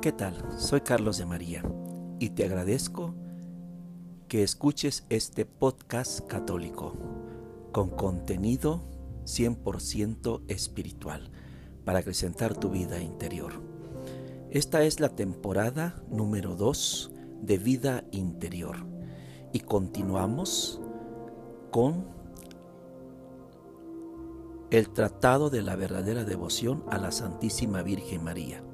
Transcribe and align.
¿Qué 0.00 0.12
tal? 0.12 0.34
Soy 0.56 0.80
Carlos 0.80 1.18
de 1.18 1.26
María 1.26 1.62
y 2.18 2.30
te 2.30 2.46
agradezco 2.46 3.14
que 4.28 4.42
escuches 4.42 5.04
este 5.10 5.44
podcast 5.44 6.26
católico 6.26 6.94
con 7.70 7.90
contenido 7.90 8.80
100% 9.26 10.40
espiritual 10.48 11.30
para 11.84 11.98
acrecentar 11.98 12.56
tu 12.56 12.70
vida 12.70 13.02
interior. 13.02 13.52
Esta 14.50 14.84
es 14.84 15.00
la 15.00 15.10
temporada 15.10 16.02
número 16.08 16.56
2 16.56 17.12
de 17.42 17.58
vida 17.58 18.04
interior 18.10 18.78
y 19.52 19.60
continuamos 19.60 20.80
con 21.70 22.06
el 24.70 24.88
tratado 24.88 25.50
de 25.50 25.60
la 25.60 25.76
verdadera 25.76 26.24
devoción 26.24 26.84
a 26.88 26.96
la 26.96 27.12
Santísima 27.12 27.82
Virgen 27.82 28.24
María 28.24 28.64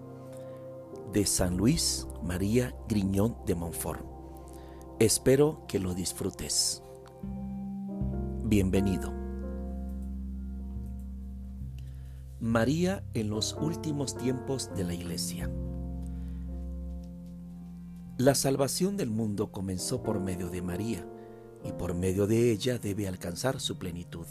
de 1.13 1.27
San 1.27 1.57
Luis 1.57 2.07
María 2.23 2.75
Griñón 2.89 3.37
de 3.47 3.55
Montfort. 3.55 4.05
Espero 4.99 5.65
que 5.69 5.79
lo 5.79 5.95
disfrutes. 5.95 6.83
Bienvenido. 8.45 9.13
María 12.41 13.05
en 13.15 13.31
los 13.31 13.55
últimos 13.55 14.17
tiempos 14.17 14.71
de 14.75 14.85
la 14.85 14.95
Iglesia. 14.95 15.51
La 18.19 18.35
salvación 18.35 18.97
del 18.97 19.11
mundo 19.11 19.53
comenzó 19.53 20.03
por 20.03 20.21
medio 20.21 20.49
de 20.49 20.63
María 20.63 21.07
y 21.65 21.73
por 21.73 21.95
medio 21.95 22.27
de 22.27 22.51
ella 22.51 22.79
debe 22.79 23.09
alcanzar 23.09 23.61
su 23.61 23.79
plenitud. 23.79 24.27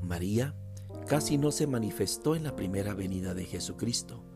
María 0.00 0.54
casi 1.06 1.38
no 1.38 1.50
se 1.50 1.66
manifestó 1.66 2.34
en 2.34 2.44
la 2.44 2.56
primera 2.56 2.94
venida 2.94 3.34
de 3.34 3.44
Jesucristo 3.44 4.27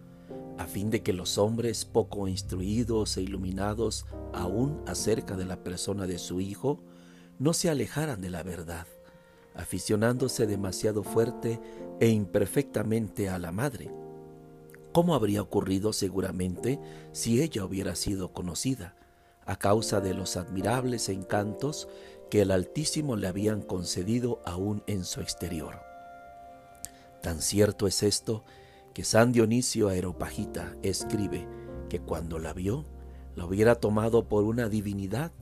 a 0.58 0.66
fin 0.66 0.90
de 0.90 1.02
que 1.02 1.12
los 1.12 1.38
hombres 1.38 1.84
poco 1.84 2.28
instruidos 2.28 3.16
e 3.16 3.22
iluminados 3.22 4.06
aún 4.32 4.82
acerca 4.86 5.36
de 5.36 5.44
la 5.44 5.62
persona 5.62 6.06
de 6.06 6.18
su 6.18 6.40
Hijo 6.40 6.80
no 7.38 7.52
se 7.52 7.70
alejaran 7.70 8.20
de 8.20 8.30
la 8.30 8.42
verdad, 8.42 8.86
aficionándose 9.54 10.46
demasiado 10.46 11.02
fuerte 11.02 11.60
e 12.00 12.08
imperfectamente 12.08 13.28
a 13.28 13.38
la 13.38 13.52
madre. 13.52 13.90
¿Cómo 14.92 15.14
habría 15.14 15.42
ocurrido 15.42 15.92
seguramente 15.92 16.78
si 17.12 17.42
ella 17.42 17.64
hubiera 17.64 17.96
sido 17.96 18.32
conocida, 18.32 18.94
a 19.44 19.56
causa 19.56 20.00
de 20.00 20.14
los 20.14 20.36
admirables 20.36 21.08
encantos 21.08 21.88
que 22.30 22.42
el 22.42 22.50
Altísimo 22.50 23.16
le 23.16 23.26
habían 23.26 23.62
concedido 23.62 24.40
aún 24.44 24.82
en 24.86 25.04
su 25.04 25.20
exterior? 25.20 25.80
Tan 27.22 27.40
cierto 27.40 27.86
es 27.86 28.02
esto 28.02 28.44
que 28.94 29.04
San 29.04 29.32
Dionisio 29.32 29.88
Aeropagita 29.88 30.76
escribe 30.82 31.48
que 31.88 32.00
cuando 32.00 32.38
la 32.38 32.52
vio, 32.52 32.84
la 33.34 33.46
hubiera 33.46 33.76
tomado 33.76 34.28
por 34.28 34.44
una 34.44 34.68
divinidad 34.68 35.32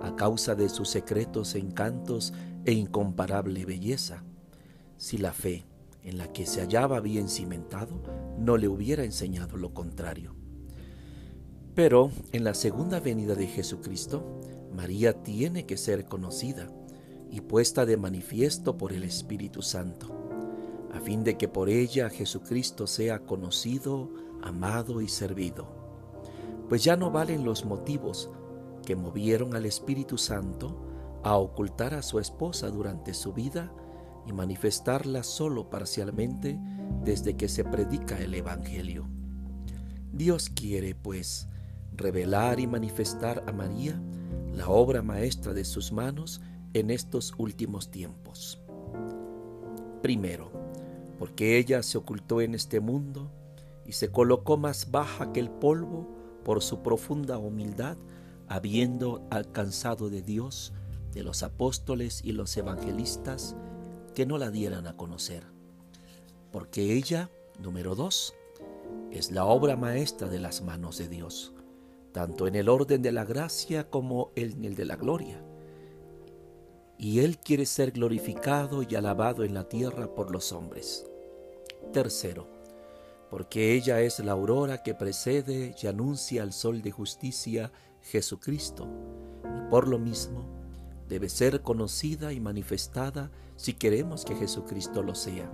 a 0.00 0.14
causa 0.16 0.54
de 0.54 0.68
sus 0.68 0.88
secretos 0.88 1.54
encantos 1.54 2.32
e 2.64 2.72
incomparable 2.72 3.64
belleza, 3.64 4.24
si 4.96 5.18
la 5.18 5.32
fe 5.32 5.66
en 6.04 6.18
la 6.18 6.32
que 6.32 6.46
se 6.46 6.60
hallaba 6.60 7.00
bien 7.00 7.28
cimentado 7.28 8.00
no 8.38 8.56
le 8.56 8.68
hubiera 8.68 9.04
enseñado 9.04 9.56
lo 9.56 9.74
contrario. 9.74 10.34
Pero 11.74 12.10
en 12.32 12.44
la 12.44 12.54
segunda 12.54 13.00
venida 13.00 13.34
de 13.34 13.46
Jesucristo, 13.46 14.40
María 14.72 15.22
tiene 15.22 15.66
que 15.66 15.76
ser 15.76 16.06
conocida 16.06 16.70
y 17.30 17.40
puesta 17.40 17.86
de 17.86 17.96
manifiesto 17.96 18.76
por 18.76 18.92
el 18.92 19.02
Espíritu 19.04 19.62
Santo 19.62 20.29
a 20.92 21.00
fin 21.00 21.24
de 21.24 21.36
que 21.36 21.48
por 21.48 21.68
ella 21.68 22.10
Jesucristo 22.10 22.86
sea 22.86 23.20
conocido, 23.20 24.10
amado 24.42 25.00
y 25.00 25.08
servido. 25.08 25.68
Pues 26.68 26.84
ya 26.84 26.96
no 26.96 27.10
valen 27.10 27.44
los 27.44 27.64
motivos 27.64 28.30
que 28.84 28.96
movieron 28.96 29.54
al 29.54 29.66
Espíritu 29.66 30.18
Santo 30.18 30.76
a 31.22 31.36
ocultar 31.36 31.94
a 31.94 32.02
su 32.02 32.18
esposa 32.18 32.70
durante 32.70 33.14
su 33.14 33.32
vida 33.32 33.72
y 34.26 34.32
manifestarla 34.32 35.22
solo 35.22 35.70
parcialmente 35.70 36.58
desde 37.04 37.36
que 37.36 37.48
se 37.48 37.64
predica 37.64 38.18
el 38.18 38.34
Evangelio. 38.34 39.08
Dios 40.12 40.50
quiere, 40.50 40.94
pues, 40.94 41.48
revelar 41.92 42.60
y 42.60 42.66
manifestar 42.66 43.44
a 43.46 43.52
María 43.52 44.00
la 44.52 44.68
obra 44.68 45.02
maestra 45.02 45.52
de 45.52 45.64
sus 45.64 45.92
manos 45.92 46.40
en 46.74 46.90
estos 46.90 47.34
últimos 47.38 47.90
tiempos. 47.90 48.60
Primero, 50.02 50.50
porque 51.20 51.58
ella 51.58 51.82
se 51.82 51.98
ocultó 51.98 52.40
en 52.40 52.54
este 52.54 52.80
mundo 52.80 53.30
y 53.84 53.92
se 53.92 54.10
colocó 54.10 54.56
más 54.56 54.90
baja 54.90 55.34
que 55.34 55.40
el 55.40 55.50
polvo 55.50 56.08
por 56.46 56.62
su 56.62 56.82
profunda 56.82 57.36
humildad, 57.36 57.98
habiendo 58.48 59.28
alcanzado 59.28 60.08
de 60.08 60.22
Dios, 60.22 60.72
de 61.12 61.22
los 61.22 61.42
apóstoles 61.42 62.22
y 62.24 62.32
los 62.32 62.56
evangelistas, 62.56 63.54
que 64.14 64.24
no 64.24 64.38
la 64.38 64.50
dieran 64.50 64.86
a 64.86 64.96
conocer. 64.96 65.44
Porque 66.52 66.94
ella, 66.94 67.28
número 67.58 67.94
dos, 67.94 68.32
es 69.10 69.30
la 69.30 69.44
obra 69.44 69.76
maestra 69.76 70.26
de 70.26 70.40
las 70.40 70.62
manos 70.62 70.96
de 70.96 71.08
Dios, 71.08 71.52
tanto 72.12 72.46
en 72.46 72.54
el 72.54 72.70
orden 72.70 73.02
de 73.02 73.12
la 73.12 73.26
gracia 73.26 73.90
como 73.90 74.32
en 74.36 74.64
el 74.64 74.74
de 74.74 74.86
la 74.86 74.96
gloria. 74.96 75.44
Y 76.96 77.20
Él 77.20 77.36
quiere 77.36 77.66
ser 77.66 77.90
glorificado 77.90 78.82
y 78.88 78.94
alabado 78.94 79.44
en 79.44 79.52
la 79.52 79.68
tierra 79.68 80.14
por 80.14 80.30
los 80.30 80.52
hombres. 80.52 81.09
Tercero, 81.92 82.46
porque 83.30 83.74
ella 83.74 84.00
es 84.00 84.20
la 84.20 84.32
aurora 84.32 84.82
que 84.82 84.94
precede 84.94 85.74
y 85.80 85.86
anuncia 85.86 86.42
al 86.42 86.52
sol 86.52 86.82
de 86.82 86.92
justicia, 86.92 87.72
Jesucristo, 88.02 88.88
y 89.44 89.70
por 89.70 89.88
lo 89.88 89.98
mismo 89.98 90.44
debe 91.08 91.28
ser 91.28 91.62
conocida 91.62 92.32
y 92.32 92.38
manifestada 92.38 93.30
si 93.56 93.74
queremos 93.74 94.24
que 94.24 94.36
Jesucristo 94.36 95.02
lo 95.02 95.16
sea. 95.16 95.50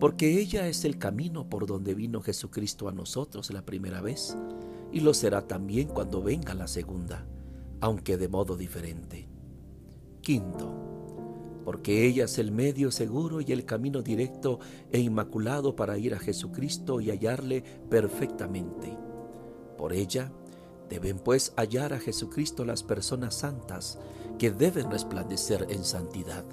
Porque 0.00 0.40
ella 0.40 0.66
es 0.66 0.84
el 0.84 0.98
camino 0.98 1.48
por 1.48 1.66
donde 1.66 1.94
vino 1.94 2.20
Jesucristo 2.20 2.88
a 2.88 2.92
nosotros 2.92 3.50
la 3.50 3.62
primera 3.62 4.00
vez, 4.00 4.36
y 4.92 5.00
lo 5.00 5.14
será 5.14 5.46
también 5.46 5.88
cuando 5.88 6.22
venga 6.22 6.54
la 6.54 6.66
segunda, 6.66 7.24
aunque 7.80 8.16
de 8.16 8.28
modo 8.28 8.56
diferente. 8.56 9.28
Quinto, 10.20 10.95
porque 11.66 12.06
ella 12.06 12.26
es 12.26 12.38
el 12.38 12.52
medio 12.52 12.92
seguro 12.92 13.40
y 13.40 13.50
el 13.50 13.64
camino 13.64 14.00
directo 14.00 14.60
e 14.92 15.00
inmaculado 15.00 15.74
para 15.74 15.98
ir 15.98 16.14
a 16.14 16.20
Jesucristo 16.20 17.00
y 17.00 17.10
hallarle 17.10 17.64
perfectamente. 17.90 18.96
Por 19.76 19.92
ella 19.92 20.30
deben 20.88 21.18
pues 21.18 21.52
hallar 21.56 21.92
a 21.92 21.98
Jesucristo 21.98 22.64
las 22.64 22.84
personas 22.84 23.34
santas 23.34 23.98
que 24.38 24.52
deben 24.52 24.92
resplandecer 24.92 25.66
en 25.68 25.82
santidad. 25.82 26.44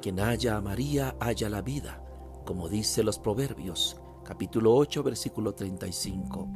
Quien 0.00 0.20
haya 0.20 0.56
a 0.56 0.62
María 0.62 1.14
haya 1.20 1.50
la 1.50 1.60
vida, 1.60 2.02
como 2.46 2.70
dice 2.70 3.02
los 3.02 3.18
Proverbios, 3.18 3.98
capítulo 4.24 4.74
8, 4.74 5.02
versículo 5.02 5.52
35. 5.52 6.48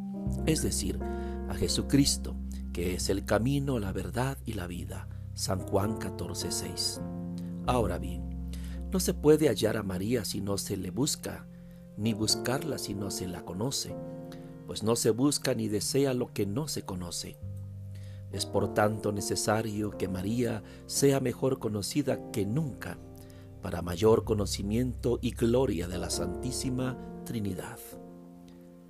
Es 0.46 0.62
decir, 0.62 0.98
a 1.50 1.54
Jesucristo, 1.54 2.34
que 2.72 2.94
es 2.94 3.10
el 3.10 3.26
camino, 3.26 3.78
la 3.78 3.92
verdad 3.92 4.38
y 4.46 4.54
la 4.54 4.66
vida 4.66 5.19
San 5.40 5.60
Juan 5.60 5.98
14:6. 5.98 7.00
Ahora 7.64 7.96
bien, 7.96 8.50
no 8.92 9.00
se 9.00 9.14
puede 9.14 9.48
hallar 9.48 9.78
a 9.78 9.82
María 9.82 10.26
si 10.26 10.42
no 10.42 10.58
se 10.58 10.76
le 10.76 10.90
busca, 10.90 11.46
ni 11.96 12.12
buscarla 12.12 12.76
si 12.76 12.92
no 12.92 13.10
se 13.10 13.26
la 13.26 13.42
conoce, 13.42 13.96
pues 14.66 14.82
no 14.82 14.96
se 14.96 15.08
busca 15.08 15.54
ni 15.54 15.68
desea 15.68 16.12
lo 16.12 16.34
que 16.34 16.44
no 16.44 16.68
se 16.68 16.82
conoce. 16.82 17.38
Es 18.32 18.44
por 18.44 18.74
tanto 18.74 19.12
necesario 19.12 19.92
que 19.92 20.08
María 20.08 20.62
sea 20.84 21.20
mejor 21.20 21.58
conocida 21.58 22.30
que 22.32 22.44
nunca, 22.44 22.98
para 23.62 23.80
mayor 23.80 24.24
conocimiento 24.24 25.18
y 25.22 25.30
gloria 25.30 25.88
de 25.88 25.96
la 25.96 26.10
Santísima 26.10 26.98
Trinidad. 27.24 27.78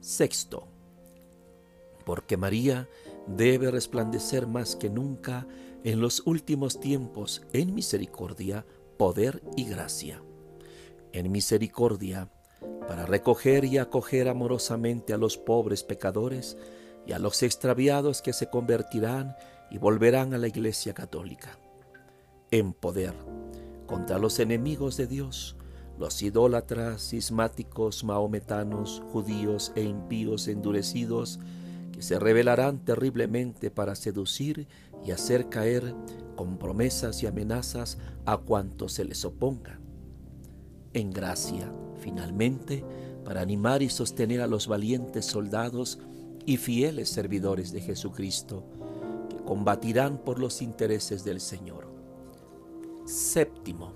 Sexto, 0.01 0.67
porque 2.05 2.37
María 2.37 2.89
debe 3.29 3.71
resplandecer 3.71 4.49
más 4.49 4.75
que 4.75 4.91
nunca 4.91 5.47
en 5.85 6.01
los 6.01 6.23
últimos 6.27 6.81
tiempos 6.81 7.43
en 7.53 7.75
misericordia, 7.75 8.67
poder 8.97 9.43
y 9.57 9.65
gracia. 9.65 10.23
En 11.13 11.33
misericordia, 11.33 12.31
para 12.87 13.07
recoger 13.07 13.65
y 13.65 13.79
acoger 13.79 14.29
amorosamente 14.29 15.13
a 15.13 15.19
los 15.19 15.39
pobres 15.39 15.83
pecadores 15.83 16.57
y 17.07 17.13
a 17.13 17.19
los 17.19 17.43
extraviados 17.43 18.23
que 18.23 18.33
se 18.33 18.51
convertirán 18.51 19.35
y 19.71 19.79
volverán 19.79 20.35
a 20.35 20.39
la 20.39 20.49
Iglesia 20.49 20.93
Católica. 20.93 21.59
En 22.51 22.73
poder, 22.73 23.15
contra 23.87 24.19
los 24.19 24.39
enemigos 24.39 24.97
de 24.97 25.07
Dios, 25.07 25.57
los 25.99 26.23
idólatras, 26.23 27.11
cismáticos, 27.11 28.05
mahometanos, 28.05 29.03
judíos 29.13 29.73
e 29.77 29.83
impíos 29.83 30.49
endurecidos, 30.49 31.41
se 32.01 32.19
rebelarán 32.19 32.85
terriblemente 32.85 33.71
para 33.71 33.95
seducir 33.95 34.67
y 35.05 35.11
hacer 35.11 35.49
caer 35.49 35.95
con 36.37 36.59
promesas 36.59 37.23
y 37.23 37.27
amenazas 37.27 37.99
a 38.27 38.37
cuantos 38.39 38.93
se 38.93 39.05
les 39.05 39.25
oponga. 39.25 39.79
En 40.93 41.11
gracia, 41.11 41.73
finalmente, 42.01 42.85
para 43.25 43.41
animar 43.41 43.83
y 43.83 43.91
sostener 43.91 44.41
a 44.41 44.47
los 44.47 44.67
valientes 44.67 45.27
soldados 45.27 45.99
y 46.47 46.57
fieles 46.57 47.11
servidores 47.11 47.73
de 47.73 47.81
Jesucristo, 47.81 48.65
que 49.29 49.37
combatirán 49.45 50.19
por 50.19 50.39
los 50.39 50.63
intereses 50.63 51.25
del 51.25 51.41
Señor. 51.41 51.89
Séptimo, 53.05 53.93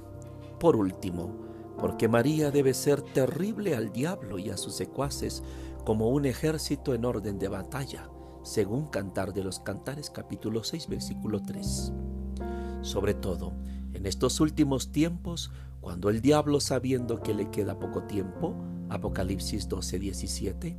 por 0.61 0.77
último, 0.77 1.44
porque 1.79 2.09
María 2.09 2.51
debe 2.51 2.75
ser 2.75 3.03
terrible 3.03 3.75
al 3.75 3.93
diablo 3.93 4.39
y 4.39 4.51
a 4.51 4.57
sus 4.57 4.75
secuaces 4.75 5.43
como 5.85 6.09
un 6.11 6.25
ejército 6.25 6.95
en 6.95 7.05
orden 7.05 7.39
de 7.39 7.49
batalla, 7.49 8.09
según 8.43 8.87
Cantar 8.87 9.33
de 9.33 9.45
los 9.45 9.61
Cantares 9.61 10.11
capítulo 10.11 10.65
6 10.65 10.89
versículo 10.89 11.43
3. 11.43 11.93
Sobre 12.83 13.15
todo, 13.15 13.53
en 13.93 14.07
estos 14.07 14.41
últimos 14.41 14.93
tiempos, 14.93 15.51
cuando 15.81 16.11
el 16.11 16.21
diablo 16.21 16.61
sabiendo 16.61 17.21
que 17.21 17.35
le 17.35 17.51
queda 17.51 17.79
poco 17.79 18.03
tiempo, 18.05 18.55
Apocalipsis 18.89 19.69
12, 19.69 19.99
17, 19.99 20.77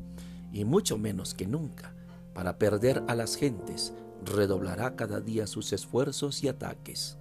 y 0.52 0.66
mucho 0.66 0.98
menos 0.98 1.34
que 1.34 1.48
nunca, 1.48 1.94
para 2.34 2.58
perder 2.58 3.04
a 3.08 3.16
las 3.16 3.36
gentes, 3.36 3.94
redoblará 4.24 4.96
cada 4.96 5.20
día 5.22 5.48
sus 5.48 5.74
esfuerzos 5.74 6.44
y 6.44 6.48
ataques. 6.48 7.18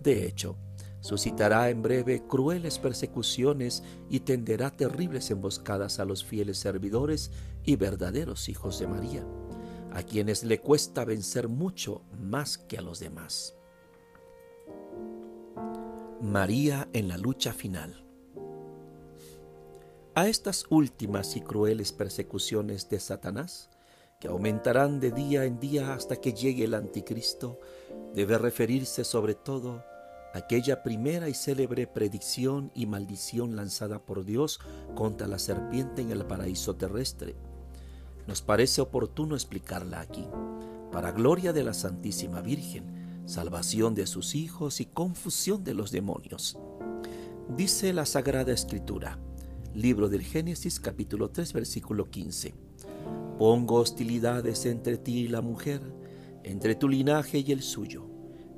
De 0.00 0.26
hecho, 0.26 0.56
suscitará 1.06 1.70
en 1.70 1.82
breve 1.82 2.26
crueles 2.26 2.80
persecuciones 2.80 3.84
y 4.10 4.20
tenderá 4.20 4.72
terribles 4.72 5.30
emboscadas 5.30 6.00
a 6.00 6.04
los 6.04 6.24
fieles 6.24 6.58
servidores 6.58 7.30
y 7.64 7.76
verdaderos 7.76 8.48
hijos 8.48 8.80
de 8.80 8.88
María, 8.88 9.24
a 9.92 10.02
quienes 10.02 10.42
le 10.42 10.60
cuesta 10.60 11.04
vencer 11.04 11.46
mucho 11.46 12.02
más 12.18 12.58
que 12.58 12.78
a 12.78 12.80
los 12.80 12.98
demás. 12.98 13.54
María 16.20 16.88
en 16.92 17.06
la 17.06 17.18
lucha 17.18 17.52
final. 17.52 18.04
A 20.16 20.26
estas 20.26 20.64
últimas 20.70 21.36
y 21.36 21.40
crueles 21.40 21.92
persecuciones 21.92 22.88
de 22.88 22.98
Satanás, 22.98 23.70
que 24.18 24.26
aumentarán 24.26 24.98
de 24.98 25.12
día 25.12 25.44
en 25.44 25.60
día 25.60 25.94
hasta 25.94 26.16
que 26.16 26.32
llegue 26.32 26.64
el 26.64 26.74
anticristo, 26.74 27.60
debe 28.12 28.38
referirse 28.38 29.04
sobre 29.04 29.36
todo 29.36 29.84
aquella 30.36 30.82
primera 30.82 31.28
y 31.28 31.34
célebre 31.34 31.86
predicción 31.86 32.70
y 32.74 32.86
maldición 32.86 33.56
lanzada 33.56 34.04
por 34.04 34.24
Dios 34.24 34.60
contra 34.94 35.26
la 35.26 35.38
serpiente 35.38 36.02
en 36.02 36.10
el 36.10 36.24
paraíso 36.24 36.76
terrestre. 36.76 37.36
Nos 38.26 38.42
parece 38.42 38.80
oportuno 38.80 39.34
explicarla 39.34 40.00
aquí, 40.00 40.26
para 40.92 41.12
gloria 41.12 41.52
de 41.52 41.64
la 41.64 41.74
Santísima 41.74 42.40
Virgen, 42.40 43.22
salvación 43.26 43.94
de 43.94 44.06
sus 44.06 44.34
hijos 44.34 44.80
y 44.80 44.86
confusión 44.86 45.64
de 45.64 45.74
los 45.74 45.90
demonios. 45.90 46.58
Dice 47.56 47.92
la 47.92 48.06
Sagrada 48.06 48.52
Escritura, 48.52 49.18
libro 49.74 50.08
del 50.08 50.22
Génesis 50.22 50.80
capítulo 50.80 51.30
3 51.30 51.52
versículo 51.52 52.10
15. 52.10 52.54
Pongo 53.38 53.76
hostilidades 53.76 54.66
entre 54.66 54.96
ti 54.96 55.18
y 55.20 55.28
la 55.28 55.40
mujer, 55.40 55.80
entre 56.42 56.74
tu 56.74 56.88
linaje 56.88 57.38
y 57.38 57.52
el 57.52 57.62
suyo. 57.62 58.15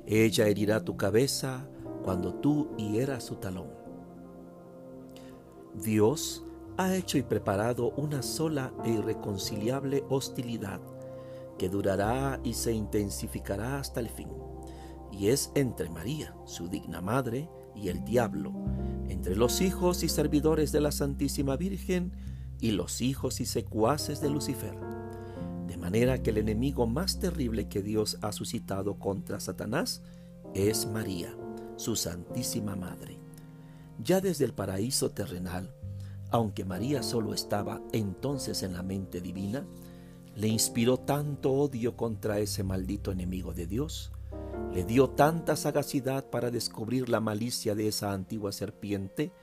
Ella 0.09 0.47
herirá 0.47 0.83
tu 0.83 0.97
cabeza 0.97 1.65
cuando 2.03 2.33
tú 2.33 2.75
hieras 2.75 3.23
su 3.23 3.35
talón. 3.35 3.69
Dios 5.75 6.43
ha 6.77 6.93
hecho 6.95 7.17
y 7.17 7.21
preparado 7.21 7.91
una 7.91 8.21
sola 8.21 8.73
e 8.83 8.89
irreconciliable 8.89 10.03
hostilidad 10.09 10.81
que 11.57 11.69
durará 11.69 12.41
y 12.43 12.55
se 12.55 12.73
intensificará 12.73 13.79
hasta 13.79 14.01
el 14.01 14.09
fin 14.09 14.29
y 15.11 15.29
es 15.29 15.51
entre 15.55 15.89
María, 15.89 16.35
su 16.45 16.67
digna 16.67 17.01
madre, 17.01 17.49
y 17.75 17.89
el 17.89 18.03
diablo, 18.03 18.53
entre 19.07 19.35
los 19.35 19.61
hijos 19.61 20.03
y 20.03 20.09
servidores 20.09 20.71
de 20.71 20.81
la 20.81 20.91
Santísima 20.91 21.55
Virgen 21.55 22.11
y 22.59 22.71
los 22.71 23.01
hijos 23.01 23.39
y 23.39 23.45
secuaces 23.45 24.21
de 24.21 24.29
Lucifer. 24.29 24.77
Manera 25.89 26.21
que 26.21 26.29
el 26.29 26.37
enemigo 26.37 26.85
más 26.85 27.17
terrible 27.17 27.67
que 27.67 27.81
Dios 27.81 28.19
ha 28.21 28.31
suscitado 28.31 28.99
contra 28.99 29.39
Satanás 29.39 30.03
es 30.53 30.85
María, 30.85 31.35
su 31.77 31.95
Santísima 31.95 32.75
Madre. 32.75 33.17
Ya 33.97 34.21
desde 34.21 34.45
el 34.45 34.53
paraíso 34.53 35.09
terrenal, 35.09 35.73
aunque 36.29 36.63
María 36.63 37.01
solo 37.01 37.33
estaba 37.33 37.81
entonces 37.91 38.61
en 38.61 38.73
la 38.73 38.83
mente 38.83 39.19
divina, 39.19 39.65
le 40.35 40.47
inspiró 40.47 40.97
tanto 40.97 41.53
odio 41.53 41.97
contra 41.97 42.37
ese 42.37 42.63
maldito 42.63 43.11
enemigo 43.11 43.55
de 43.55 43.65
Dios, 43.65 44.11
le 44.71 44.83
dio 44.83 45.09
tanta 45.09 45.55
sagacidad 45.55 46.29
para 46.29 46.51
descubrir 46.51 47.09
la 47.09 47.19
malicia 47.19 47.73
de 47.73 47.87
esa 47.87 48.13
antigua 48.13 48.51
serpiente 48.51 49.33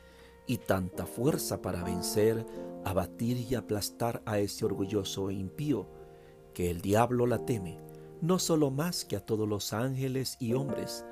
y 0.46 0.58
tanta 0.58 1.06
fuerza 1.06 1.60
para 1.60 1.82
vencer, 1.82 2.46
abatir 2.84 3.36
y 3.50 3.56
aplastar 3.56 4.22
a 4.26 4.38
ese 4.38 4.64
orgulloso 4.64 5.28
e 5.28 5.34
impío, 5.34 5.95
que 6.56 6.70
el 6.70 6.80
diablo 6.80 7.26
la 7.26 7.44
teme, 7.44 7.78
no 8.22 8.38
solo 8.38 8.70
más 8.70 9.04
que 9.04 9.16
a 9.16 9.20
todos 9.20 9.46
los 9.46 9.74
ángeles 9.74 10.38
y 10.40 10.54
hombres, 10.54 11.04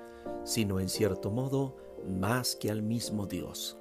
sino 0.42 0.80
en 0.80 0.88
cierto 0.88 1.30
modo 1.30 1.76
más 2.08 2.56
que 2.56 2.70
al 2.70 2.80
mismo 2.80 3.26
Dios. 3.26 3.76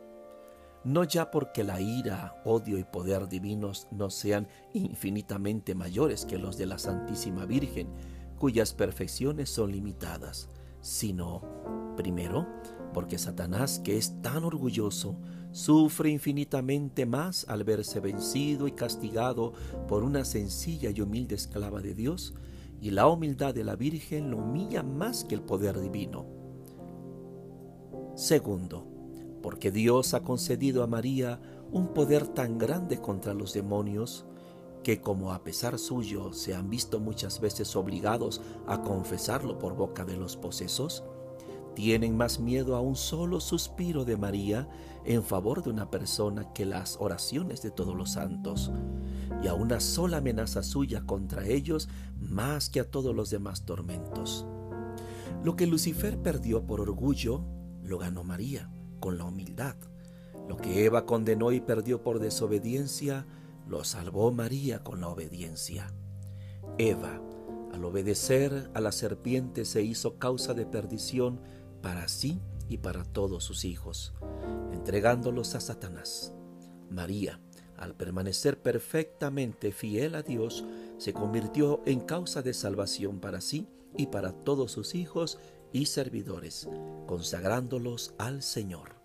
No 0.83 1.05
ya 1.05 1.31
porque 1.31 1.63
la 1.63 1.79
ira, 1.79 2.41
odio 2.43 2.77
y 2.77 2.83
poder 2.83 3.29
divinos 3.29 3.87
no 3.91 4.09
sean 4.09 4.49
infinitamente 4.73 5.73
mayores 5.73 6.25
que 6.25 6.37
los 6.37 6.57
de 6.57 6.65
la 6.65 6.77
Santísima 6.77 7.45
Virgen, 7.45 7.87
cuyas 8.37 8.73
perfecciones 8.73 9.49
son 9.49 9.71
limitadas, 9.71 10.49
sino, 10.81 11.43
primero, 11.95 12.45
porque 12.93 13.17
Satanás, 13.17 13.79
que 13.79 13.95
es 13.95 14.21
tan 14.21 14.43
orgulloso, 14.43 15.15
sufre 15.53 16.09
infinitamente 16.09 17.05
más 17.05 17.45
al 17.47 17.63
verse 17.63 17.99
vencido 17.99 18.67
y 18.67 18.71
castigado 18.71 19.53
por 19.87 20.03
una 20.03 20.25
sencilla 20.25 20.89
y 20.89 20.99
humilde 20.99 21.35
esclava 21.35 21.79
de 21.79 21.93
Dios, 21.93 22.33
y 22.81 22.91
la 22.91 23.07
humildad 23.07 23.53
de 23.53 23.63
la 23.63 23.77
Virgen 23.77 24.29
lo 24.29 24.39
humilla 24.39 24.83
más 24.83 25.23
que 25.23 25.35
el 25.35 25.41
poder 25.41 25.79
divino. 25.79 26.25
Segundo, 28.15 28.85
porque 29.41 29.71
Dios 29.71 30.13
ha 30.13 30.23
concedido 30.23 30.83
a 30.83 30.87
María 30.87 31.39
un 31.71 31.93
poder 31.93 32.27
tan 32.27 32.57
grande 32.57 32.99
contra 32.99 33.33
los 33.33 33.53
demonios, 33.53 34.25
que 34.83 34.99
como 34.99 35.31
a 35.31 35.43
pesar 35.43 35.79
suyo 35.79 36.33
se 36.33 36.53
han 36.53 36.69
visto 36.69 36.99
muchas 36.99 37.39
veces 37.39 37.75
obligados 37.75 38.41
a 38.67 38.81
confesarlo 38.81 39.59
por 39.59 39.75
boca 39.75 40.03
de 40.03 40.17
los 40.17 40.35
posesos, 40.35 41.03
tienen 41.73 42.15
más 42.17 42.39
miedo 42.39 42.75
a 42.75 42.81
un 42.81 42.95
solo 42.95 43.39
suspiro 43.39 44.05
de 44.05 44.17
María 44.17 44.67
en 45.05 45.23
favor 45.23 45.63
de 45.63 45.69
una 45.69 45.89
persona 45.89 46.53
que 46.53 46.65
las 46.65 46.97
oraciones 46.99 47.61
de 47.61 47.71
todos 47.71 47.95
los 47.95 48.11
santos, 48.11 48.71
y 49.41 49.47
a 49.47 49.53
una 49.53 49.79
sola 49.79 50.17
amenaza 50.17 50.63
suya 50.63 51.05
contra 51.05 51.45
ellos 51.45 51.89
más 52.19 52.69
que 52.69 52.79
a 52.79 52.89
todos 52.89 53.15
los 53.15 53.29
demás 53.29 53.65
tormentos. 53.65 54.45
Lo 55.43 55.55
que 55.55 55.67
Lucifer 55.67 56.17
perdió 56.17 56.65
por 56.65 56.79
orgullo, 56.79 57.43
lo 57.83 57.97
ganó 57.97 58.23
María 58.23 58.71
con 58.99 59.17
la 59.17 59.25
humildad. 59.25 59.75
Lo 60.47 60.57
que 60.57 60.85
Eva 60.85 61.05
condenó 61.05 61.51
y 61.51 61.59
perdió 61.59 62.01
por 62.01 62.19
desobediencia, 62.19 63.25
lo 63.67 63.83
salvó 63.83 64.31
María 64.31 64.83
con 64.83 65.01
la 65.01 65.09
obediencia. 65.09 65.93
Eva, 66.77 67.21
al 67.73 67.83
obedecer 67.83 68.69
a 68.73 68.81
la 68.81 68.91
serpiente, 68.91 69.65
se 69.65 69.81
hizo 69.81 70.17
causa 70.17 70.53
de 70.53 70.65
perdición 70.65 71.41
para 71.81 72.07
sí 72.07 72.39
y 72.69 72.77
para 72.77 73.03
todos 73.03 73.43
sus 73.43 73.65
hijos, 73.65 74.13
entregándolos 74.73 75.55
a 75.55 75.61
Satanás. 75.61 76.33
María, 76.89 77.39
al 77.77 77.95
permanecer 77.95 78.61
perfectamente 78.61 79.71
fiel 79.71 80.15
a 80.15 80.21
Dios, 80.21 80.65
se 80.97 81.13
convirtió 81.13 81.81
en 81.85 82.01
causa 82.01 82.41
de 82.41 82.53
salvación 82.53 83.19
para 83.19 83.41
sí 83.41 83.67
y 83.97 84.07
para 84.07 84.31
todos 84.31 84.71
sus 84.71 84.95
hijos 84.95 85.39
y 85.71 85.85
servidores, 85.85 86.67
consagrándolos 87.07 88.13
al 88.17 88.43
Señor. 88.43 88.95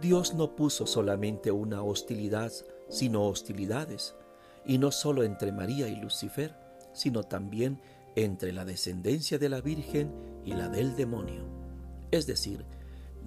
Dios 0.00 0.34
no 0.34 0.56
puso 0.56 0.86
solamente 0.86 1.50
una 1.50 1.82
hostilidad 1.82 2.52
sino 2.88 3.26
hostilidades, 3.26 4.14
y 4.66 4.78
no 4.78 4.90
solo 4.90 5.24
entre 5.24 5.52
María 5.52 5.88
y 5.88 5.96
Lucifer, 5.96 6.54
sino 6.92 7.22
también 7.22 7.80
entre 8.14 8.52
la 8.52 8.64
descendencia 8.64 9.38
de 9.38 9.48
la 9.48 9.60
Virgen 9.60 10.12
y 10.44 10.52
la 10.52 10.68
del 10.68 10.96
demonio. 10.96 11.44
Es 12.10 12.26
decir, 12.26 12.64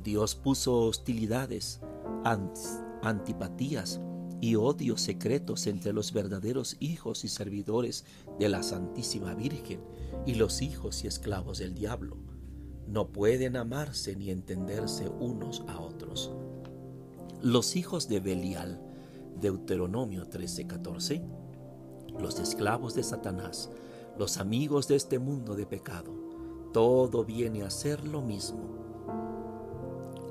Dios 0.04 0.36
puso 0.36 0.86
hostilidades, 0.86 1.82
antipatías 3.02 4.00
y 4.40 4.56
odios 4.56 5.02
secretos 5.02 5.68
entre 5.68 5.94
los 5.94 6.14
verdaderos 6.14 6.78
hijos 6.80 7.24
y 7.24 7.28
servidores 7.28 8.06
de 8.40 8.50
la 8.50 8.64
Santísima 8.64 9.34
Virgen 9.34 9.82
y 10.26 10.36
los 10.36 10.62
hijos 10.62 11.04
y 11.04 11.08
esclavos 11.08 11.58
del 11.58 11.74
diablo. 11.74 12.18
No 12.88 13.12
pueden 13.12 13.58
amarse 13.58 14.16
ni 14.16 14.30
entenderse 14.30 15.10
unos 15.10 15.64
a 15.68 15.80
otros. 15.80 16.32
Los 17.42 17.76
hijos 17.76 18.08
de 18.08 18.20
Belial 18.20 18.82
Deuteronomio 19.40 20.28
13:14, 20.28 21.22
los 22.20 22.40
esclavos 22.40 22.96
de 22.96 23.04
Satanás, 23.04 23.70
los 24.18 24.38
amigos 24.38 24.88
de 24.88 24.96
este 24.96 25.20
mundo 25.20 25.56
de 25.56 25.68
pecado, 25.68 26.12
todo 26.74 27.24
viene 27.24 27.64
a 27.64 27.70
ser 27.70 28.08
lo 28.08 28.22
mismo. 28.22 28.77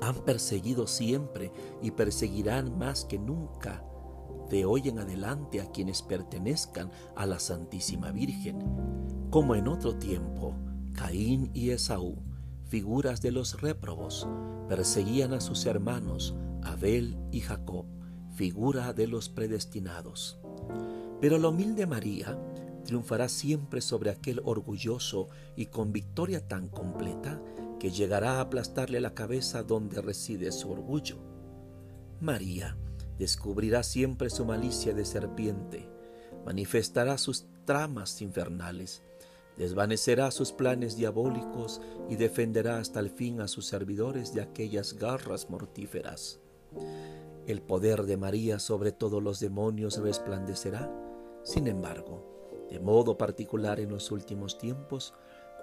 Han 0.01 0.15
perseguido 0.25 0.87
siempre 0.87 1.51
y 1.81 1.91
perseguirán 1.91 2.77
más 2.77 3.05
que 3.05 3.19
nunca 3.19 3.83
de 4.49 4.65
hoy 4.65 4.87
en 4.87 4.99
adelante 4.99 5.61
a 5.61 5.71
quienes 5.71 6.01
pertenezcan 6.01 6.91
a 7.15 7.25
la 7.25 7.39
Santísima 7.39 8.11
Virgen, 8.11 8.59
como 9.29 9.55
en 9.55 9.67
otro 9.67 9.95
tiempo 9.95 10.55
Caín 10.93 11.51
y 11.53 11.71
Esaú, 11.71 12.17
figuras 12.69 13.21
de 13.21 13.31
los 13.31 13.61
réprobos, 13.61 14.27
perseguían 14.69 15.33
a 15.33 15.41
sus 15.41 15.65
hermanos 15.65 16.35
Abel 16.63 17.17
y 17.31 17.41
Jacob, 17.41 17.85
figura 18.35 18.93
de 18.93 19.07
los 19.07 19.29
predestinados. 19.29 20.39
Pero 21.19 21.37
la 21.37 21.49
humilde 21.49 21.85
María 21.85 22.39
triunfará 22.85 23.27
siempre 23.27 23.81
sobre 23.81 24.11
aquel 24.11 24.41
orgulloso 24.45 25.27
y 25.55 25.67
con 25.67 25.91
victoria 25.91 26.47
tan 26.47 26.69
completa 26.69 27.41
que 27.79 27.91
llegará 27.91 28.33
a 28.37 28.41
aplastarle 28.41 28.99
la 28.99 29.13
cabeza 29.13 29.63
donde 29.63 30.01
reside 30.01 30.51
su 30.51 30.71
orgullo. 30.71 31.17
María 32.19 32.77
descubrirá 33.17 33.83
siempre 33.83 34.29
su 34.29 34.45
malicia 34.45 34.93
de 34.93 35.05
serpiente, 35.05 35.89
manifestará 36.45 37.17
sus 37.17 37.45
tramas 37.65 38.21
infernales, 38.21 39.03
desvanecerá 39.57 40.31
sus 40.31 40.51
planes 40.51 40.95
diabólicos 40.95 41.81
y 42.09 42.15
defenderá 42.15 42.79
hasta 42.79 42.99
el 42.99 43.09
fin 43.09 43.41
a 43.41 43.47
sus 43.47 43.65
servidores 43.65 44.33
de 44.33 44.41
aquellas 44.41 44.93
garras 44.93 45.49
mortíferas. 45.49 46.39
El 47.47 47.61
poder 47.61 48.03
de 48.03 48.17
María 48.17 48.59
sobre 48.59 48.91
todos 48.91 49.23
los 49.23 49.39
demonios 49.39 49.97
resplandecerá, 49.97 50.91
sin 51.43 51.67
embargo, 51.67 52.67
de 52.69 52.79
modo 52.79 53.17
particular 53.17 53.79
en 53.79 53.89
los 53.89 54.11
últimos 54.11 54.57
tiempos, 54.57 55.13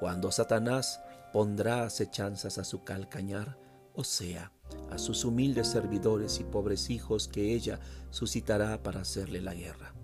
cuando 0.00 0.32
Satanás 0.32 1.00
pondrá 1.34 1.82
acechanzas 1.82 2.58
a 2.58 2.64
su 2.64 2.84
calcañar, 2.84 3.58
o 3.92 4.04
sea, 4.04 4.52
a 4.88 4.98
sus 4.98 5.24
humildes 5.24 5.66
servidores 5.66 6.38
y 6.38 6.44
pobres 6.44 6.90
hijos 6.90 7.26
que 7.26 7.52
ella 7.54 7.80
suscitará 8.10 8.80
para 8.84 9.00
hacerle 9.00 9.40
la 9.40 9.52
guerra. 9.52 9.96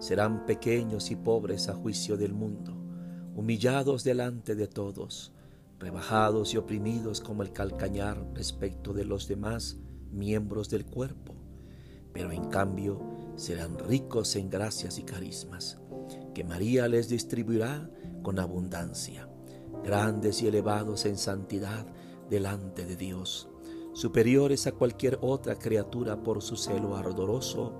Serán 0.00 0.44
pequeños 0.44 1.10
y 1.10 1.16
pobres 1.16 1.70
a 1.70 1.74
juicio 1.74 2.18
del 2.18 2.34
mundo, 2.34 2.74
humillados 3.34 4.04
delante 4.04 4.54
de 4.54 4.66
todos, 4.66 5.32
rebajados 5.78 6.52
y 6.52 6.58
oprimidos 6.58 7.22
como 7.22 7.42
el 7.42 7.52
calcañar 7.52 8.22
respecto 8.34 8.92
de 8.92 9.06
los 9.06 9.28
demás 9.28 9.78
miembros 10.12 10.68
del 10.68 10.84
cuerpo, 10.84 11.36
pero 12.12 12.32
en 12.32 12.50
cambio 12.50 13.00
serán 13.36 13.78
ricos 13.78 14.36
en 14.36 14.50
gracias 14.50 14.98
y 14.98 15.04
carismas, 15.04 15.78
que 16.34 16.44
María 16.44 16.86
les 16.86 17.08
distribuirá 17.08 17.90
con 18.22 18.38
abundancia, 18.38 19.29
grandes 19.84 20.42
y 20.42 20.48
elevados 20.48 21.06
en 21.06 21.16
santidad 21.16 21.86
delante 22.28 22.86
de 22.86 22.96
Dios, 22.96 23.48
superiores 23.92 24.66
a 24.66 24.72
cualquier 24.72 25.18
otra 25.20 25.56
criatura 25.56 26.22
por 26.22 26.42
su 26.42 26.56
celo 26.56 26.96
ardoroso 26.96 27.72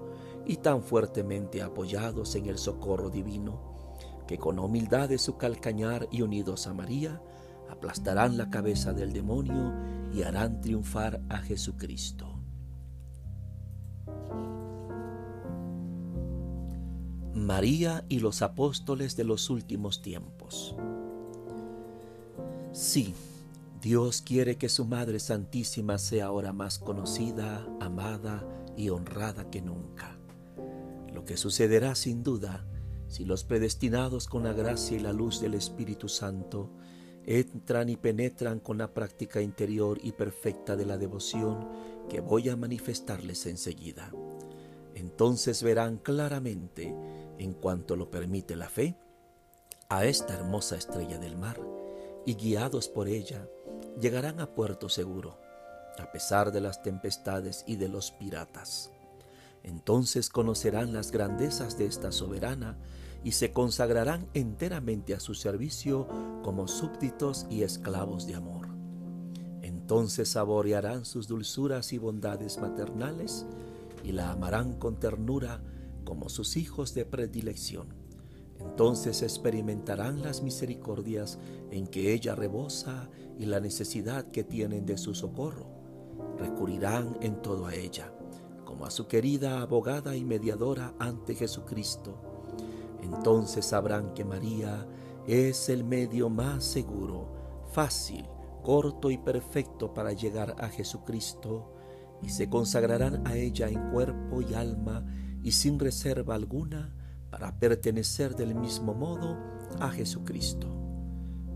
y 0.47 0.57
tan 0.57 0.83
fuertemente 0.83 1.63
apoyados 1.63 2.35
en 2.35 2.47
el 2.47 2.59
socorro 2.59 3.11
divino, 3.11 3.87
que 4.27 4.39
con 4.39 4.59
humildad 4.59 5.09
de 5.09 5.19
su 5.19 5.37
calcañar 5.37 6.09
y 6.11 6.23
unidos 6.23 6.67
a 6.67 6.75
María, 6.75 7.23
aplastarán 7.69 8.37
la 8.37 8.51
cabeza 8.51 8.93
del 8.93 9.13
demonio 9.13 9.73
y 10.13 10.23
harán 10.23 10.61
triunfar 10.61 11.21
a 11.29 11.39
Jesucristo. 11.39 12.41
María 17.33 18.05
y 18.09 18.19
los 18.19 18.43
apóstoles 18.43 19.17
de 19.17 19.25
los 19.25 19.51
últimos 19.51 20.03
tiempos. 20.03 20.77
Sí, 22.73 23.15
Dios 23.81 24.23
quiere 24.23 24.57
que 24.57 24.69
su 24.69 24.85
Madre 24.85 25.19
Santísima 25.19 25.99
sea 25.99 26.27
ahora 26.27 26.53
más 26.53 26.79
conocida, 26.79 27.67
amada 27.81 28.47
y 28.77 28.91
honrada 28.91 29.51
que 29.51 29.61
nunca. 29.61 30.19
Lo 31.13 31.25
que 31.25 31.37
sucederá 31.37 31.95
sin 31.95 32.23
duda 32.23 32.67
si 33.09 33.25
los 33.25 33.43
predestinados 33.43 34.29
con 34.29 34.45
la 34.45 34.53
gracia 34.53 34.97
y 34.97 35.01
la 35.01 35.13
luz 35.13 35.41
del 35.41 35.55
Espíritu 35.55 36.09
Santo 36.09 36.71
entran 37.27 37.89
y 37.89 37.97
penetran 37.97 38.61
con 38.61 38.79
la 38.79 38.95
práctica 38.95 39.43
interior 39.43 39.99
y 40.01 40.13
perfecta 40.13 40.77
de 40.77 40.87
la 40.87 40.97
devoción 40.97 41.69
que 42.09 42.21
voy 42.21 42.49
a 42.49 42.57
manifestarles 42.57 43.47
enseguida. 43.47 44.13
Entonces 44.95 45.63
verán 45.65 45.99
claramente, 45.99 46.95
en 47.39 47.53
cuanto 47.53 47.97
lo 47.97 48.11
permite 48.11 48.55
la 48.55 48.69
fe, 48.69 48.97
a 49.89 50.05
esta 50.05 50.35
hermosa 50.35 50.77
estrella 50.77 51.19
del 51.19 51.37
mar, 51.37 51.61
y 52.31 52.35
guiados 52.35 52.87
por 52.87 53.09
ella, 53.09 53.49
llegarán 54.01 54.39
a 54.39 54.55
puerto 54.55 54.89
seguro, 54.89 55.37
a 55.99 56.13
pesar 56.13 56.53
de 56.53 56.61
las 56.61 56.81
tempestades 56.81 57.65
y 57.67 57.75
de 57.75 57.89
los 57.89 58.13
piratas. 58.13 58.93
Entonces 59.65 60.29
conocerán 60.29 60.93
las 60.93 61.11
grandezas 61.11 61.77
de 61.77 61.87
esta 61.87 62.13
soberana 62.13 62.79
y 63.25 63.33
se 63.33 63.53
consagrarán 63.53 64.29
enteramente 64.33 65.13
a 65.13 65.19
su 65.19 65.35
servicio 65.35 66.07
como 66.45 66.69
súbditos 66.69 67.49
y 67.51 67.65
esclavos 67.65 68.29
de 68.29 68.37
amor. 68.37 68.69
Entonces 69.63 70.29
saborearán 70.29 71.07
sus 71.07 71.27
dulzuras 71.27 71.93
y 71.93 71.99
bondades 71.99 72.59
maternales 72.59 73.45
y 74.05 74.13
la 74.13 74.31
amarán 74.31 74.75
con 74.75 75.01
ternura 75.01 75.61
como 76.05 76.29
sus 76.29 76.57
hijos 76.57 76.95
de 76.95 77.07
predilección 77.07 78.00
entonces 78.61 79.23
experimentarán 79.23 80.23
las 80.23 80.43
misericordias 80.43 81.39
en 81.71 81.87
que 81.87 82.13
ella 82.13 82.35
rebosa 82.35 83.09
y 83.39 83.47
la 83.47 83.61
necesidad 83.61 84.31
que 84.31 84.45
tienen 84.45 84.87
de 84.87 84.99
su 84.99 85.15
socorro. 85.15 85.67
Recurrirán 86.39 87.17
en 87.21 87.41
todo 87.41 87.67
a 87.67 87.75
ella, 87.75 88.13
como 88.65 88.85
a 88.85 88.91
su 88.91 89.07
querida 89.07 89.63
abogada 89.63 90.15
y 90.15 90.25
mediadora 90.25 90.95
ante 90.99 91.35
Jesucristo. 91.35 92.21
Entonces 93.03 93.65
sabrán 93.65 94.13
que 94.13 94.25
María 94.25 94.87
es 95.27 95.69
el 95.69 95.85
medio 95.85 96.29
más 96.29 96.65
seguro, 96.65 97.33
fácil, 97.73 98.27
corto 98.63 99.11
y 99.11 99.17
perfecto 99.17 99.95
para 99.95 100.13
llegar 100.13 100.55
a 100.59 100.69
Jesucristo 100.69 101.73
y 102.23 102.29
se 102.29 102.51
consagrarán 102.51 103.27
a 103.27 103.37
ella 103.37 103.69
en 103.69 103.91
cuerpo 103.91 104.43
y 104.43 104.53
alma 104.53 105.07
y 105.43 105.53
sin 105.53 105.79
reserva 105.79 106.35
alguna 106.35 106.95
para 107.31 107.59
pertenecer 107.59 108.35
del 108.35 108.55
mismo 108.55 108.93
modo 108.95 109.39
a 109.79 109.91
Jesucristo. 109.91 110.67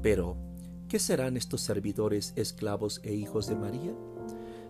Pero, 0.02 0.36
¿qué 0.88 0.98
serán 0.98 1.36
estos 1.36 1.60
servidores, 1.60 2.32
esclavos 2.36 3.00
e 3.02 3.14
hijos 3.14 3.46
de 3.46 3.56
María? 3.56 3.94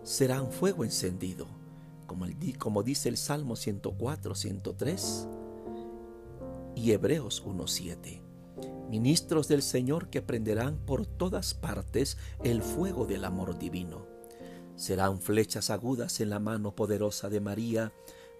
Serán 0.03 0.51
fuego 0.51 0.85
encendido, 0.85 1.47
como, 2.07 2.27
como 2.59 2.83
dice 2.83 3.09
el 3.09 3.17
Salmo 3.17 3.57
104, 3.57 4.35
103 4.35 5.29
y 6.75 6.93
Hebreos 6.93 7.45
1.7. 7.45 8.21
Ministros 8.89 9.49
del 9.49 9.63
Señor 9.63 10.09
que 10.09 10.23
prenderán 10.23 10.77
por 10.77 11.07
todas 11.07 11.55
partes 11.55 12.17
el 12.43 12.63
fuego 12.63 13.07
del 13.07 13.25
amor 13.25 13.59
divino. 13.59 14.07
Serán 14.77 15.21
flechas 15.21 15.71
agudas 15.71 16.21
en 16.21 16.31
la 16.31 16.39
mano 16.39 16.75
poderosa 16.75 17.29
de 17.29 17.41
María 17.41 17.93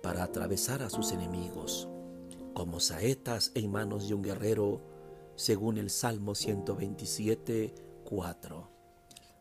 para 0.03 0.23
atravesar 0.23 0.83
a 0.83 0.91
sus 0.91 1.13
enemigos 1.13 1.89
como 2.55 2.79
saetas 2.79 3.51
en 3.55 3.71
manos 3.71 4.09
de 4.09 4.15
un 4.15 4.23
guerrero, 4.23 4.81
según 5.35 5.77
el 5.77 5.91
Salmo 5.91 6.35
127, 6.37 7.75
4. 8.05 8.71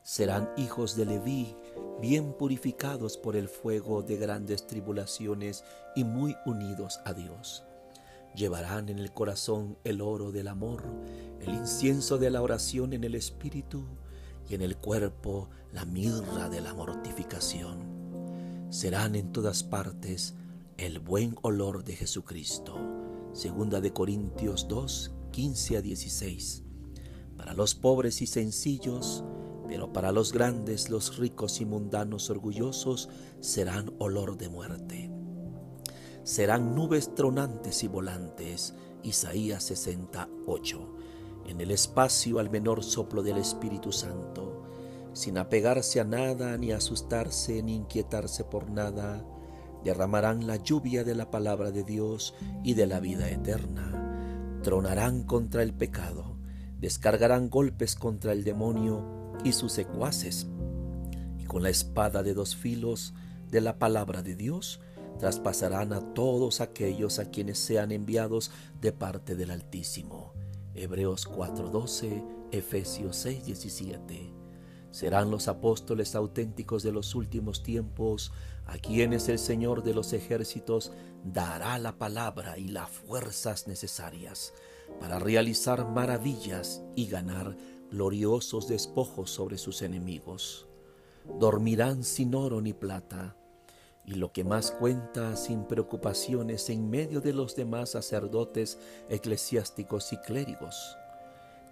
Serán 0.01 0.49
hijos 0.57 0.95
de 0.95 1.05
Leví, 1.05 1.55
bien 2.01 2.33
purificados 2.33 3.17
por 3.17 3.35
el 3.35 3.47
fuego 3.47 4.01
de 4.01 4.17
grandes 4.17 4.67
tribulaciones 4.67 5.63
y 5.95 6.03
muy 6.03 6.35
unidos 6.45 6.99
a 7.05 7.13
Dios. 7.13 7.63
Llevarán 8.35 8.89
en 8.89 8.97
el 8.97 9.13
corazón 9.13 9.77
el 9.83 10.01
oro 10.01 10.31
del 10.31 10.47
amor, 10.47 10.83
el 11.39 11.53
incienso 11.53 12.17
de 12.17 12.31
la 12.31 12.41
oración 12.41 12.93
en 12.93 13.03
el 13.03 13.13
espíritu 13.13 13.85
y 14.49 14.55
en 14.55 14.63
el 14.63 14.75
cuerpo 14.75 15.49
la 15.71 15.85
mirra 15.85 16.49
de 16.49 16.61
la 16.61 16.73
mortificación. 16.73 18.67
Serán 18.71 19.13
en 19.15 19.31
todas 19.31 19.63
partes 19.63 20.33
el 20.77 20.97
buen 20.99 21.35
olor 21.43 21.83
de 21.83 21.95
Jesucristo 21.95 23.02
Segunda 23.33 23.81
de 23.81 23.91
Corintios 23.91 24.67
2, 24.67 25.11
15 25.31 25.77
a 25.77 25.81
16. 25.81 26.63
Para 27.35 27.55
los 27.55 27.73
pobres 27.73 28.21
y 28.21 28.27
sencillos, 28.27 29.23
pero 29.67 29.91
para 29.91 30.11
los 30.11 30.31
grandes, 30.31 30.91
los 30.91 31.17
ricos 31.17 31.59
y 31.59 31.65
mundanos 31.65 32.29
orgullosos 32.29 33.09
serán 33.39 33.91
olor 33.97 34.37
de 34.37 34.49
muerte. 34.49 35.11
Serán 36.23 36.75
nubes 36.75 37.15
tronantes 37.15 37.83
y 37.83 37.87
volantes. 37.87 38.75
Isaías 39.01 39.63
68. 39.63 40.95
En 41.47 41.59
el 41.59 41.71
espacio 41.71 42.37
al 42.37 42.51
menor 42.51 42.83
soplo 42.83 43.23
del 43.23 43.39
Espíritu 43.39 43.91
Santo, 43.91 44.61
sin 45.13 45.39
apegarse 45.39 45.99
a 45.99 46.03
nada, 46.03 46.55
ni 46.59 46.71
asustarse, 46.71 47.63
ni 47.63 47.73
inquietarse 47.75 48.43
por 48.43 48.69
nada, 48.69 49.25
derramarán 49.83 50.47
la 50.47 50.57
lluvia 50.57 51.03
de 51.03 51.15
la 51.15 51.29
palabra 51.31 51.71
de 51.71 51.83
Dios 51.83 52.33
y 52.63 52.73
de 52.73 52.87
la 52.87 52.99
vida 52.99 53.29
eterna. 53.29 54.59
Tronarán 54.63 55.23
contra 55.23 55.63
el 55.63 55.73
pecado, 55.73 56.37
descargarán 56.79 57.49
golpes 57.49 57.95
contra 57.95 58.31
el 58.31 58.43
demonio 58.43 59.33
y 59.43 59.53
sus 59.53 59.73
secuaces, 59.73 60.47
y 61.37 61.45
con 61.45 61.63
la 61.63 61.69
espada 61.69 62.23
de 62.23 62.33
dos 62.33 62.55
filos 62.55 63.13
de 63.51 63.61
la 63.61 63.77
palabra 63.77 64.23
de 64.23 64.35
Dios 64.35 64.79
traspasarán 65.19 65.93
a 65.93 66.13
todos 66.13 66.61
aquellos 66.61 67.19
a 67.19 67.25
quienes 67.25 67.59
sean 67.59 67.91
enviados 67.91 68.51
de 68.81 68.91
parte 68.91 69.35
del 69.35 69.51
Altísimo. 69.51 70.33
Hebreos 70.75 71.27
4:12, 71.27 72.23
Efesios 72.51 73.25
6:17. 73.25 74.32
Serán 74.93 75.31
los 75.31 75.47
apóstoles 75.47 76.13
auténticos 76.13 76.83
de 76.83 76.91
los 76.91 77.15
últimos 77.15 77.63
tiempos 77.63 78.31
a 78.67 78.77
quienes 78.77 79.27
el 79.27 79.39
Señor 79.39 79.81
de 79.81 79.95
los 79.95 80.13
ejércitos 80.13 80.91
dará 81.23 81.79
la 81.79 81.97
palabra 81.97 82.59
y 82.59 82.67
las 82.67 82.91
fuerzas 82.91 83.67
necesarias 83.67 84.53
para 84.99 85.17
realizar 85.17 85.89
maravillas 85.89 86.83
y 86.95 87.07
ganar 87.07 87.57
gloriosos 87.89 88.67
despojos 88.67 89.31
sobre 89.31 89.57
sus 89.57 89.81
enemigos. 89.81 90.67
Dormirán 91.39 92.03
sin 92.03 92.35
oro 92.35 92.61
ni 92.61 92.73
plata, 92.73 93.35
y 94.05 94.13
lo 94.13 94.31
que 94.31 94.43
más 94.43 94.69
cuenta 94.69 95.35
sin 95.37 95.63
preocupaciones 95.63 96.69
en 96.69 96.91
medio 96.91 97.19
de 97.19 97.33
los 97.33 97.55
demás 97.55 97.89
sacerdotes 97.89 98.77
eclesiásticos 99.09 100.13
y 100.13 100.17
clérigos. 100.17 100.97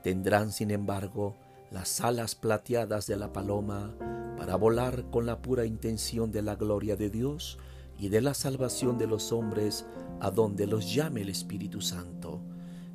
Tendrán, 0.01 0.51
sin 0.51 0.71
embargo, 0.71 1.35
las 1.71 2.01
alas 2.01 2.35
plateadas 2.35 3.07
de 3.07 3.15
la 3.15 3.31
paloma 3.31 3.95
para 4.37 4.57
volar 4.57 5.09
con 5.09 5.25
la 5.25 5.41
pura 5.41 5.65
intención 5.65 6.31
de 6.31 6.41
la 6.41 6.55
gloria 6.55 6.95
de 6.97 7.09
Dios 7.09 7.57
y 7.97 8.09
de 8.09 8.21
la 8.21 8.33
salvación 8.33 8.97
de 8.97 9.07
los 9.07 9.31
hombres 9.31 9.85
a 10.19 10.31
donde 10.31 10.67
los 10.67 10.93
llame 10.93 11.21
el 11.21 11.29
Espíritu 11.29 11.81
Santo, 11.81 12.41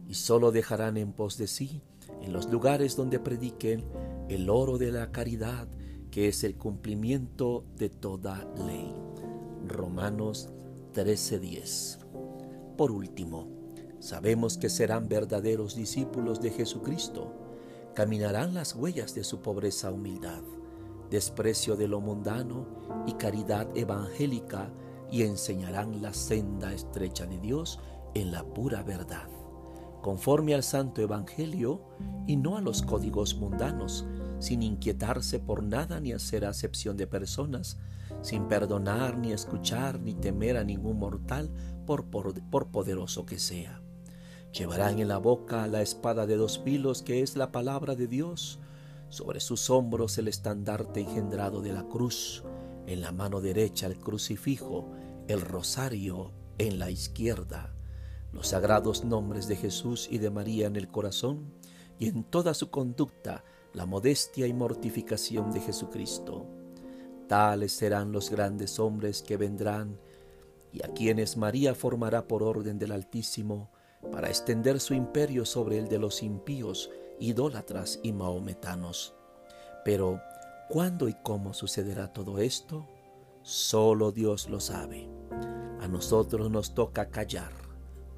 y 0.09 0.15
sólo 0.15 0.53
dejarán 0.53 0.97
en 0.97 1.13
pos 1.13 1.39
de 1.39 1.47
sí, 1.47 1.81
en 2.23 2.33
los 2.33 2.51
lugares 2.51 2.97
donde 2.97 3.19
prediquen, 3.19 3.85
el 4.29 4.51
oro 4.51 4.79
de 4.79 4.93
la 4.93 5.11
caridad, 5.11 5.69
que 6.11 6.29
es 6.29 6.45
el 6.45 6.57
cumplimiento 6.57 7.65
de 7.77 7.89
toda 7.89 8.47
ley. 8.67 8.93
Romanos 9.67 10.49
13:10. 10.93 11.99
Por 12.77 12.91
último, 12.91 13.49
sabemos 14.01 14.59
que 14.59 14.69
serán 14.69 15.09
verdaderos 15.09 15.77
discípulos 15.77 16.41
de 16.41 16.51
Jesucristo, 16.51 17.46
caminarán 17.97 18.53
las 18.53 18.75
huellas 18.75 19.15
de 19.15 19.25
su 19.25 19.41
pobreza 19.41 19.91
humildad, 19.91 20.43
desprecio 21.11 21.77
de 21.77 21.89
lo 21.89 22.03
mundano 22.03 22.67
y 23.07 23.15
caridad 23.15 23.75
evangélica 23.75 24.71
y 25.11 25.23
enseñarán 25.23 26.03
la 26.03 26.13
senda 26.13 26.75
estrecha 26.75 27.25
de 27.25 27.41
Dios 27.41 27.81
en 28.13 28.33
la 28.33 28.45
pura 28.45 28.83
verdad, 28.83 29.31
conforme 30.03 30.55
al 30.55 30.63
santo 30.63 31.01
evangelio 31.01 31.81
y 32.27 32.37
no 32.37 32.59
a 32.59 32.61
los 32.61 32.83
códigos 32.83 33.35
mundanos, 33.37 34.07
sin 34.41 34.63
inquietarse 34.63 35.39
por 35.39 35.63
nada 35.63 35.99
ni 35.99 36.13
hacer 36.13 36.45
acepción 36.45 36.99
de 36.99 37.07
personas, 37.07 37.79
sin 38.21 38.47
perdonar 38.47 39.17
ni 39.17 39.33
escuchar 39.33 40.01
ni 40.01 40.13
temer 40.13 40.59
a 40.59 40.65
ningún 40.65 40.99
mortal 40.99 41.51
por, 41.87 42.05
por, 42.05 42.69
poderoso 42.69 43.25
que 43.25 43.39
sea. 43.39 43.81
Llevarán 44.57 45.01
en 45.01 45.09
la 45.09 45.19
boca 45.19 45.67
la 45.67 45.83
espada 45.83 46.25
de 46.25 46.37
dos 46.37 46.59
filos 46.65 47.03
que 47.03 47.21
es 47.21 47.37
la 47.37 47.53
palabra 47.53 47.95
de 47.95 48.07
Dios, 48.07 48.59
sobre 49.11 49.41
sus 49.41 49.69
hombros 49.69 50.17
el 50.17 50.29
estandarte 50.29 51.01
engendrado 51.01 51.61
de 51.61 51.75
la 51.75 51.85
cruz, 51.85 52.43
en 52.87 53.03
la 53.03 53.13
mano 53.13 53.43
derecha 53.43 53.87
el 53.87 53.99
crucifijo, 53.99 54.89
el 55.29 55.43
rosario 55.43 56.33
en 56.57 56.79
la 56.79 56.91
izquierda, 56.91 57.75
los 58.33 58.49
sagrados 58.49 59.05
nombres 59.05 59.47
de 59.47 59.57
Jesús 59.57 60.09
y 60.11 60.17
de 60.17 60.31
María 60.31 60.67
en 60.69 60.77
el 60.77 60.89
corazón, 60.89 61.53
y 61.99 62.09
en 62.09 62.25
toda 62.25 62.55
su 62.55 62.71
conducta 62.71 63.45
la 63.75 63.85
modestia 63.85 64.47
y 64.47 64.55
mortificación 64.55 65.53
de 65.53 65.61
Jesucristo. 65.61 66.47
Tales 67.29 67.73
serán 67.73 68.11
los 68.11 68.31
grandes 68.31 68.79
hombres 68.79 69.23
que 69.23 69.37
vendrán 69.37 70.01
y 70.73 70.83
a 70.83 70.89
quienes 70.95 71.37
María 71.37 71.75
formará 71.75 72.27
por 72.27 72.43
orden 72.43 72.79
del 72.79 72.93
Altísimo 72.93 73.71
para 74.11 74.29
extender 74.29 74.81
su 74.81 74.95
imperio 74.95 75.45
sobre 75.45 75.79
el 75.79 75.89
de 75.89 75.99
los 75.99 76.23
impíos, 76.23 76.91
idólatras 77.19 78.01
y 78.03 78.13
mahometanos. 78.13 79.15
Pero, 79.85 80.21
¿cuándo 80.69 81.09
y 81.09 81.15
cómo 81.23 81.55
sucederá 81.55 82.13
todo 82.13 82.39
esto? 82.39 82.87
Solo 83.43 84.13
Dios 84.13 84.49
lo 84.49 84.61
sabe. 84.61 85.09
A 85.81 85.89
nosotros 85.89 86.51
nos 86.51 86.75
toca 86.75 87.11
callar, 87.11 87.53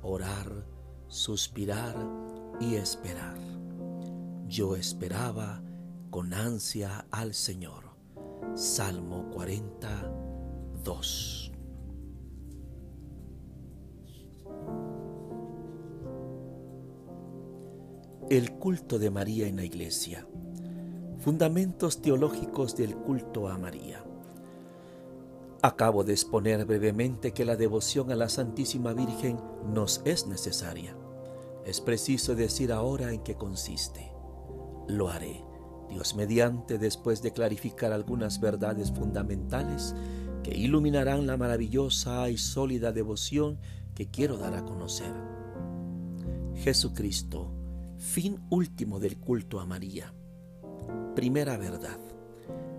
orar, 0.02 0.64
suspirar 1.08 1.96
y 2.60 2.76
esperar. 2.76 3.38
Yo 4.46 4.76
esperaba 4.76 5.62
con 6.10 6.32
ansia 6.32 7.06
al 7.10 7.34
Señor 7.34 7.88
Salmo 8.54 9.28
42. 9.30 11.47
El 18.30 18.52
culto 18.52 18.98
de 18.98 19.10
María 19.10 19.46
en 19.46 19.56
la 19.56 19.64
Iglesia. 19.64 20.26
Fundamentos 21.18 22.02
teológicos 22.02 22.76
del 22.76 22.94
culto 22.94 23.48
a 23.48 23.56
María. 23.56 24.04
Acabo 25.62 26.04
de 26.04 26.12
exponer 26.12 26.66
brevemente 26.66 27.32
que 27.32 27.46
la 27.46 27.56
devoción 27.56 28.12
a 28.12 28.16
la 28.16 28.28
Santísima 28.28 28.92
Virgen 28.92 29.40
nos 29.72 30.02
es 30.04 30.26
necesaria. 30.26 30.94
Es 31.64 31.80
preciso 31.80 32.34
decir 32.34 32.70
ahora 32.70 33.14
en 33.14 33.22
qué 33.22 33.34
consiste. 33.34 34.12
Lo 34.88 35.08
haré 35.08 35.42
Dios 35.88 36.14
mediante, 36.14 36.76
después 36.76 37.22
de 37.22 37.32
clarificar 37.32 37.92
algunas 37.92 38.40
verdades 38.40 38.92
fundamentales 38.92 39.94
que 40.42 40.54
iluminarán 40.54 41.26
la 41.26 41.38
maravillosa 41.38 42.28
y 42.28 42.36
sólida 42.36 42.92
devoción 42.92 43.58
que 43.94 44.10
quiero 44.10 44.36
dar 44.36 44.52
a 44.52 44.66
conocer. 44.66 45.14
Jesucristo, 46.56 47.57
fin 47.98 48.38
último 48.48 49.00
del 49.00 49.18
culto 49.18 49.58
a 49.58 49.66
María. 49.66 50.14
Primera 51.16 51.56
verdad. 51.56 51.98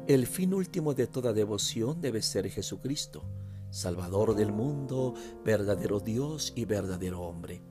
El 0.07 0.25
fin 0.25 0.53
último 0.53 0.93
de 0.93 1.07
toda 1.07 1.33
devoción 1.33 2.01
debe 2.01 2.21
ser 2.21 2.49
Jesucristo, 2.49 3.23
Salvador 3.69 4.33
del 4.33 4.53
mundo, 4.53 5.13
verdadero 5.43 5.99
Dios 5.99 6.53
y 6.55 6.65
verdadero 6.65 7.21
hombre. 7.21 7.61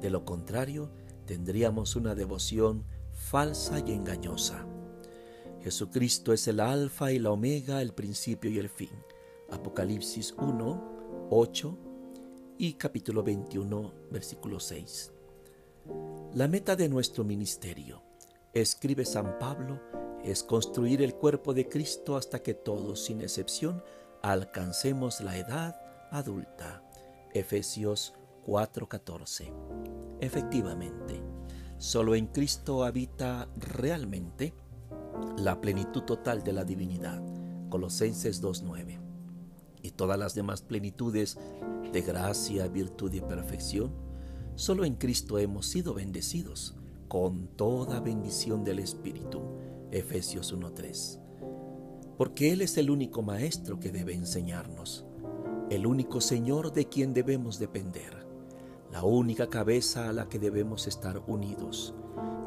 De 0.00 0.10
lo 0.10 0.24
contrario, 0.24 0.90
tendríamos 1.24 1.96
una 1.96 2.14
devoción 2.14 2.84
falsa 3.12 3.82
y 3.84 3.92
engañosa. 3.92 4.66
Jesucristo 5.62 6.32
es 6.32 6.46
el 6.46 6.60
alfa 6.60 7.10
y 7.10 7.18
la 7.18 7.30
omega, 7.30 7.80
el 7.80 7.94
principio 7.94 8.50
y 8.50 8.58
el 8.58 8.68
fin. 8.68 8.90
Apocalipsis 9.50 10.34
1, 10.38 11.28
8 11.30 11.78
y 12.58 12.74
capítulo 12.74 13.22
21, 13.22 13.92
versículo 14.10 14.60
6. 14.60 15.12
La 16.34 16.48
meta 16.48 16.76
de 16.76 16.88
nuestro 16.88 17.24
ministerio, 17.24 18.02
escribe 18.54 19.04
San 19.04 19.38
Pablo, 19.38 19.80
es 20.24 20.42
construir 20.42 21.02
el 21.02 21.14
cuerpo 21.14 21.52
de 21.54 21.68
Cristo 21.68 22.16
hasta 22.16 22.42
que 22.42 22.54
todos, 22.54 23.04
sin 23.04 23.20
excepción, 23.20 23.82
alcancemos 24.22 25.20
la 25.20 25.36
edad 25.36 25.80
adulta. 26.10 26.82
Efesios 27.34 28.14
4:14. 28.46 29.52
Efectivamente, 30.20 31.22
solo 31.78 32.14
en 32.14 32.26
Cristo 32.28 32.84
habita 32.84 33.48
realmente 33.56 34.54
la 35.36 35.60
plenitud 35.60 36.02
total 36.02 36.42
de 36.42 36.52
la 36.52 36.64
divinidad. 36.64 37.22
Colosenses 37.68 38.42
2.9. 38.42 39.00
Y 39.82 39.90
todas 39.92 40.18
las 40.18 40.34
demás 40.34 40.62
plenitudes 40.62 41.38
de 41.92 42.02
gracia, 42.02 42.68
virtud 42.68 43.12
y 43.12 43.20
perfección, 43.20 44.11
solo 44.54 44.84
en 44.84 44.94
Cristo 44.94 45.38
hemos 45.38 45.66
sido 45.66 45.94
bendecidos 45.94 46.74
con 47.08 47.48
toda 47.48 48.00
bendición 48.00 48.64
del 48.64 48.78
Espíritu. 48.78 49.40
Efesios 49.92 50.54
1.3. 50.56 51.18
Porque 52.16 52.52
Él 52.52 52.62
es 52.62 52.78
el 52.78 52.90
único 52.90 53.22
Maestro 53.22 53.78
que 53.78 53.92
debe 53.92 54.14
enseñarnos, 54.14 55.04
el 55.68 55.86
único 55.86 56.20
Señor 56.22 56.72
de 56.72 56.88
quien 56.88 57.12
debemos 57.12 57.58
depender, 57.58 58.26
la 58.90 59.04
única 59.04 59.48
cabeza 59.48 60.08
a 60.08 60.12
la 60.12 60.28
que 60.28 60.38
debemos 60.38 60.86
estar 60.86 61.22
unidos, 61.26 61.94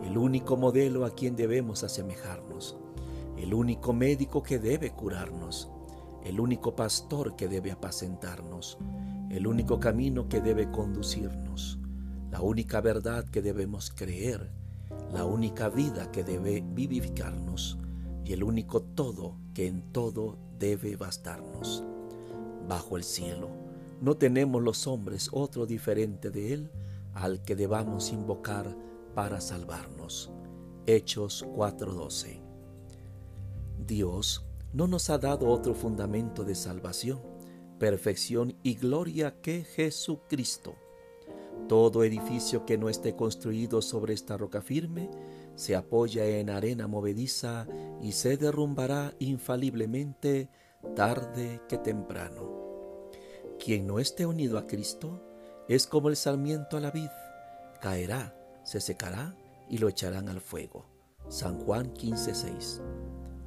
el 0.04 0.18
único 0.18 0.58
modelo 0.58 1.06
a 1.06 1.12
quien 1.12 1.36
debemos 1.36 1.84
asemejarnos, 1.84 2.78
el 3.38 3.54
único 3.54 3.94
médico 3.94 4.41
que 4.41 4.58
debe 4.58 4.91
curarnos, 4.91 5.70
el 6.24 6.39
único 6.39 6.76
pastor 6.76 7.36
que 7.36 7.48
debe 7.48 7.72
apacentarnos, 7.72 8.80
el 9.30 9.46
único 9.46 9.80
camino 9.80 10.28
que 10.28 10.41
debe 10.41 10.72
conducirnos, 10.72 11.80
la 12.36 12.41
única 12.41 12.82
verdad 12.82 13.24
que 13.24 13.41
debemos 13.41 13.93
creer, 13.95 14.52
la 15.13 15.24
única 15.24 15.69
vida 15.69 16.12
que 16.12 16.26
debe 16.26 16.62
vivificarnos 16.67 17.78
y 18.26 18.34
el 18.34 18.43
único 18.43 18.82
todo 18.82 19.38
que 19.54 19.67
en 19.67 19.93
todo 19.93 20.38
debe 20.60 20.98
bastarnos. 20.98 21.86
Bajo 22.67 22.98
el 22.98 23.06
cielo 23.06 23.52
no 24.02 24.17
tenemos 24.17 24.62
los 24.62 24.86
hombres 24.86 25.30
otro 25.32 25.65
diferente 25.65 26.30
de 26.30 26.52
Él 26.52 26.71
al 27.13 27.41
que 27.41 27.56
debamos 27.56 28.12
invocar 28.12 28.76
para 29.13 29.39
salvarnos. 29.39 30.30
Hechos 30.88 31.45
4:12. 31.56 32.41
Dios 33.88 34.45
no 34.74 34.88
nos 34.88 35.10
ha 35.10 35.17
dado 35.19 35.48
otro 35.48 35.74
fundamento 35.74 36.43
de 36.43 36.56
salvación, 36.56 37.21
perfección 37.80 38.58
y 38.62 38.74
gloria 38.74 39.39
que 39.39 39.63
Jesucristo. 39.63 40.76
Todo 41.67 42.04
edificio 42.04 42.65
que 42.65 42.78
no 42.78 42.89
esté 42.89 43.15
construido 43.15 43.82
sobre 43.82 44.13
esta 44.13 44.38
roca 44.38 44.62
firme 44.62 45.10
se 45.56 45.75
apoya 45.75 46.25
en 46.25 46.49
arena 46.49 46.88
movediza 46.88 47.67
y 48.01 48.12
se 48.12 48.38
derrumbará 48.38 49.13
infaliblemente 49.19 50.49
tarde 50.95 51.62
que 51.67 51.78
temprano. 51.78 53.10
Quien 53.63 53.88
no 53.88 53.99
esté 53.99 54.25
unido 54.25 54.60
a 54.60 54.67
Cristo 54.67 55.23
es 55.67 55.88
como 55.88 56.10
el 56.10 56.15
sarmiento 56.15 56.78
a 56.78 56.82
la 56.82 56.91
vid, 56.91 57.10
caerá, 57.82 58.36
se 58.63 58.80
secará 58.80 59.36
y 59.67 59.80
lo 59.80 59.89
echarán 59.89 60.30
al 60.30 60.41
fuego. 60.41 60.86
San 61.30 61.60
Juan 61.60 61.93
15:6. 61.93 62.82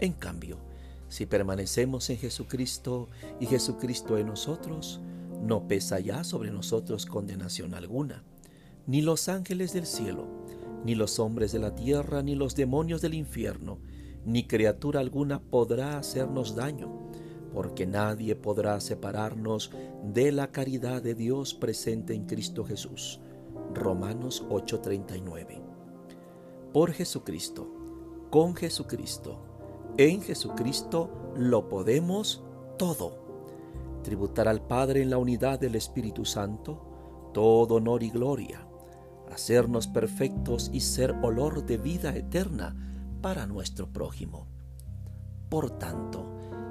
En 0.00 0.12
cambio, 0.14 0.58
si 1.08 1.26
permanecemos 1.26 2.10
en 2.10 2.18
Jesucristo 2.18 3.08
y 3.38 3.46
Jesucristo 3.46 4.18
en 4.18 4.26
nosotros, 4.26 5.00
no 5.42 5.68
pesa 5.68 6.00
ya 6.00 6.24
sobre 6.24 6.50
nosotros 6.50 7.06
condenación 7.06 7.74
alguna, 7.74 8.24
ni 8.86 9.02
los 9.02 9.28
ángeles 9.28 9.72
del 9.72 9.86
cielo, 9.86 10.26
ni 10.84 10.94
los 10.94 11.18
hombres 11.18 11.52
de 11.52 11.58
la 11.58 11.74
tierra, 11.74 12.22
ni 12.22 12.34
los 12.34 12.54
demonios 12.54 13.00
del 13.00 13.14
infierno, 13.14 13.78
ni 14.24 14.46
criatura 14.46 15.00
alguna 15.00 15.40
podrá 15.40 15.98
hacernos 15.98 16.54
daño, 16.54 17.10
porque 17.52 17.86
nadie 17.86 18.36
podrá 18.36 18.80
separarnos 18.80 19.70
de 20.04 20.32
la 20.32 20.50
caridad 20.52 21.02
de 21.02 21.14
Dios 21.14 21.54
presente 21.54 22.14
en 22.14 22.26
Cristo 22.26 22.64
Jesús. 22.64 23.20
Romanos 23.74 24.44
8:39. 24.48 25.60
Por 26.72 26.92
Jesucristo, 26.92 27.66
con 28.30 28.54
Jesucristo, 28.54 29.38
en 29.96 30.22
Jesucristo 30.22 31.10
lo 31.36 31.68
podemos 31.68 32.42
todo. 32.78 33.27
Tributar 34.02 34.48
al 34.48 34.66
Padre 34.66 35.02
en 35.02 35.10
la 35.10 35.18
unidad 35.18 35.58
del 35.58 35.74
Espíritu 35.74 36.24
Santo 36.24 37.30
todo 37.32 37.76
honor 37.76 38.02
y 38.02 38.10
gloria, 38.10 38.66
hacernos 39.30 39.86
perfectos 39.86 40.70
y 40.72 40.80
ser 40.80 41.12
olor 41.22 41.64
de 41.66 41.76
vida 41.76 42.16
eterna 42.16 42.74
para 43.20 43.46
nuestro 43.46 43.92
prójimo. 43.92 44.48
Por 45.48 45.70
tanto, 45.78 46.26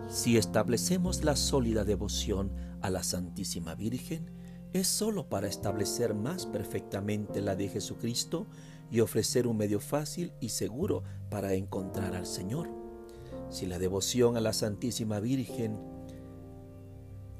si 0.08 0.38
establecemos 0.38 1.24
la 1.24 1.36
sólida 1.36 1.84
devoción 1.84 2.52
a 2.82 2.90
la 2.90 3.04
Santísima 3.04 3.76
Virgen, 3.76 4.32
es 4.74 4.88
sólo 4.88 5.30
para 5.30 5.48
establecer 5.48 6.14
más 6.14 6.46
perfectamente 6.46 7.42
la 7.42 7.56
de 7.56 7.70
Jesucristo 7.70 8.48
y 8.92 9.00
ofrecer 9.02 9.48
un 9.48 9.58
medio 9.58 9.80
fácil 9.80 10.34
y 10.40 10.50
seguro 10.50 11.04
para 11.30 11.54
encontrar 11.54 12.16
al 12.16 12.26
Señor. 12.26 12.70
Si 13.50 13.66
la 13.66 13.80
devoción 13.80 14.38
a 14.38 14.42
la 14.42 14.54
Santísima 14.54 15.20
Virgen 15.20 15.78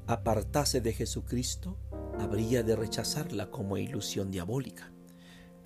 apartase 0.08 0.80
de 0.80 0.94
Jesucristo, 0.94 1.76
habría 2.18 2.62
de 2.62 2.74
rechazarla 2.74 3.50
como 3.50 3.76
ilusión 3.76 4.30
diabólica. 4.30 4.90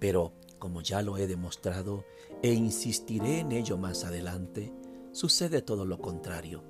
Pero, 0.01 0.33
como 0.59 0.83
ya 0.83 1.01
lo 1.01 1.17
he 1.17 1.29
demostrado 1.29 2.05
e 2.43 2.53
insistiré 2.53 3.39
en 3.39 3.53
ello 3.53 3.79
más 3.79 4.03
adelante, 4.03 4.73
sucede 5.13 5.63
todo 5.63 5.85
lo 5.85 6.01
contrario. 6.01 6.65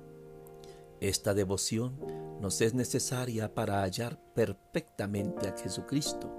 Esta 1.01 1.33
devoción 1.33 1.99
nos 2.39 2.61
es 2.61 2.75
necesaria 2.75 3.55
para 3.55 3.81
hallar 3.81 4.19
perfectamente 4.35 5.47
a 5.47 5.57
Jesucristo, 5.57 6.31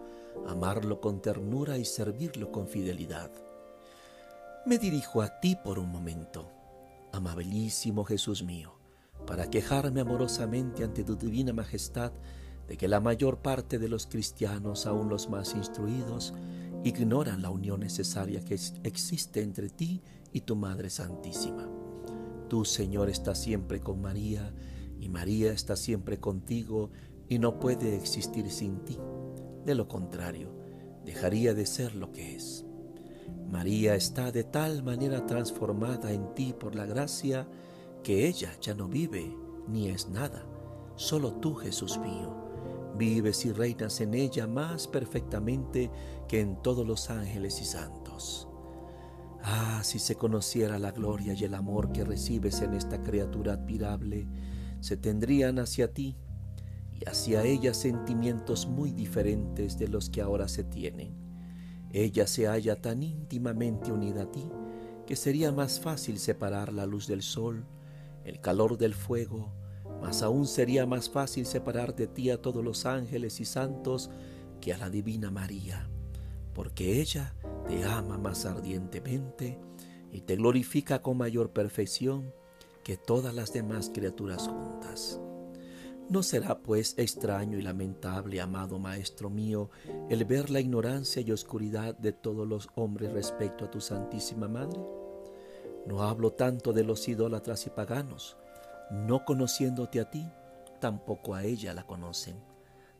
amarlo 0.46 1.00
con 1.00 1.20
ternura 1.20 1.78
y 1.78 1.84
servirlo 1.84 2.52
con 2.52 2.68
fidelidad. 2.68 3.32
Me 4.66 4.78
dirijo 4.78 5.20
a 5.20 5.40
ti 5.40 5.56
por 5.56 5.80
un 5.80 5.90
momento, 5.90 6.48
amabilísimo 7.12 8.04
Jesús 8.04 8.44
mío, 8.44 8.73
para 9.26 9.50
quejarme 9.50 10.00
amorosamente 10.00 10.84
ante 10.84 11.04
tu 11.04 11.16
divina 11.16 11.52
majestad 11.52 12.12
de 12.68 12.76
que 12.76 12.88
la 12.88 13.00
mayor 13.00 13.38
parte 13.38 13.78
de 13.78 13.88
los 13.88 14.06
cristianos, 14.06 14.86
aun 14.86 15.08
los 15.08 15.28
más 15.28 15.54
instruidos, 15.54 16.34
ignoran 16.84 17.42
la 17.42 17.50
unión 17.50 17.80
necesaria 17.80 18.44
que 18.44 18.58
existe 18.82 19.42
entre 19.42 19.70
ti 19.70 20.02
y 20.32 20.42
tu 20.42 20.56
Madre 20.56 20.90
Santísima. 20.90 21.68
Tú, 22.48 22.64
Señor, 22.64 23.08
estás 23.08 23.38
siempre 23.38 23.80
con 23.80 24.00
María 24.00 24.52
y 25.00 25.08
María 25.08 25.52
está 25.52 25.76
siempre 25.76 26.18
contigo 26.18 26.90
y 27.28 27.38
no 27.38 27.58
puede 27.58 27.96
existir 27.96 28.50
sin 28.50 28.84
ti. 28.84 28.98
De 29.64 29.74
lo 29.74 29.88
contrario, 29.88 30.54
dejaría 31.04 31.54
de 31.54 31.66
ser 31.66 31.94
lo 31.94 32.12
que 32.12 32.36
es. 32.36 32.64
María 33.50 33.94
está 33.94 34.30
de 34.32 34.44
tal 34.44 34.82
manera 34.82 35.26
transformada 35.26 36.12
en 36.12 36.34
ti 36.34 36.54
por 36.58 36.74
la 36.74 36.86
gracia 36.86 37.48
que 38.04 38.28
ella 38.28 38.52
ya 38.60 38.74
no 38.74 38.86
vive 38.86 39.36
ni 39.66 39.88
es 39.88 40.08
nada. 40.08 40.46
Solo 40.94 41.32
tú, 41.32 41.54
Jesús 41.54 41.98
mío, 41.98 42.36
vives 42.96 43.44
y 43.46 43.52
reinas 43.52 44.00
en 44.00 44.14
ella 44.14 44.46
más 44.46 44.86
perfectamente 44.86 45.90
que 46.28 46.40
en 46.40 46.62
todos 46.62 46.86
los 46.86 47.10
ángeles 47.10 47.60
y 47.60 47.64
santos. 47.64 48.46
Ah, 49.42 49.80
si 49.82 49.98
se 49.98 50.14
conociera 50.14 50.78
la 50.78 50.92
gloria 50.92 51.32
y 51.34 51.44
el 51.44 51.54
amor 51.54 51.92
que 51.92 52.04
recibes 52.04 52.60
en 52.60 52.74
esta 52.74 53.02
criatura 53.02 53.54
admirable, 53.54 54.28
se 54.80 54.96
tendrían 54.96 55.58
hacia 55.58 55.92
ti 55.92 56.16
y 56.92 57.08
hacia 57.08 57.42
ella 57.42 57.74
sentimientos 57.74 58.66
muy 58.66 58.92
diferentes 58.92 59.78
de 59.78 59.88
los 59.88 60.10
que 60.10 60.20
ahora 60.20 60.46
se 60.46 60.62
tienen. 60.62 61.16
Ella 61.90 62.26
se 62.26 62.46
halla 62.46 62.80
tan 62.80 63.02
íntimamente 63.02 63.92
unida 63.92 64.22
a 64.22 64.30
ti 64.30 64.50
que 65.06 65.16
sería 65.16 65.52
más 65.52 65.80
fácil 65.80 66.18
separar 66.18 66.72
la 66.72 66.86
luz 66.86 67.06
del 67.06 67.22
sol, 67.22 67.66
el 68.24 68.40
calor 68.40 68.78
del 68.78 68.94
fuego, 68.94 69.52
más 70.00 70.22
aún 70.22 70.46
sería 70.46 70.86
más 70.86 71.08
fácil 71.10 71.46
separar 71.46 71.94
de 71.94 72.06
ti 72.06 72.30
a 72.30 72.40
todos 72.40 72.64
los 72.64 72.86
ángeles 72.86 73.40
y 73.40 73.44
santos 73.44 74.10
que 74.60 74.72
a 74.72 74.78
la 74.78 74.90
Divina 74.90 75.30
María 75.30 75.88
porque 76.54 77.00
ella 77.00 77.34
te 77.68 77.84
ama 77.84 78.16
más 78.16 78.46
ardientemente 78.46 79.58
y 80.12 80.22
te 80.22 80.36
glorifica 80.36 81.02
con 81.02 81.18
mayor 81.18 81.50
perfección 81.50 82.32
que 82.84 82.96
todas 82.96 83.34
las 83.34 83.52
demás 83.52 83.90
criaturas 83.92 84.48
juntas. 84.48 85.20
¿No 86.08 86.22
será 86.22 86.58
pues 86.58 86.94
extraño 86.98 87.58
y 87.58 87.62
lamentable, 87.62 88.40
amado 88.40 88.78
Maestro 88.78 89.30
mío, 89.30 89.70
el 90.10 90.24
ver 90.26 90.50
la 90.50 90.60
ignorancia 90.60 91.22
y 91.22 91.32
oscuridad 91.32 91.96
de 91.96 92.12
todos 92.12 92.46
los 92.46 92.68
hombres 92.74 93.12
respecto 93.12 93.64
a 93.64 93.70
tu 93.70 93.80
Santísima 93.80 94.46
Madre? 94.46 94.80
No 95.86 96.02
hablo 96.02 96.32
tanto 96.32 96.72
de 96.72 96.84
los 96.84 97.08
idólatras 97.08 97.66
y 97.66 97.70
paganos, 97.70 98.36
no 98.90 99.24
conociéndote 99.24 100.00
a 100.00 100.10
ti, 100.10 100.26
tampoco 100.80 101.34
a 101.34 101.44
ella 101.44 101.74
la 101.74 101.86
conocen. 101.86 102.36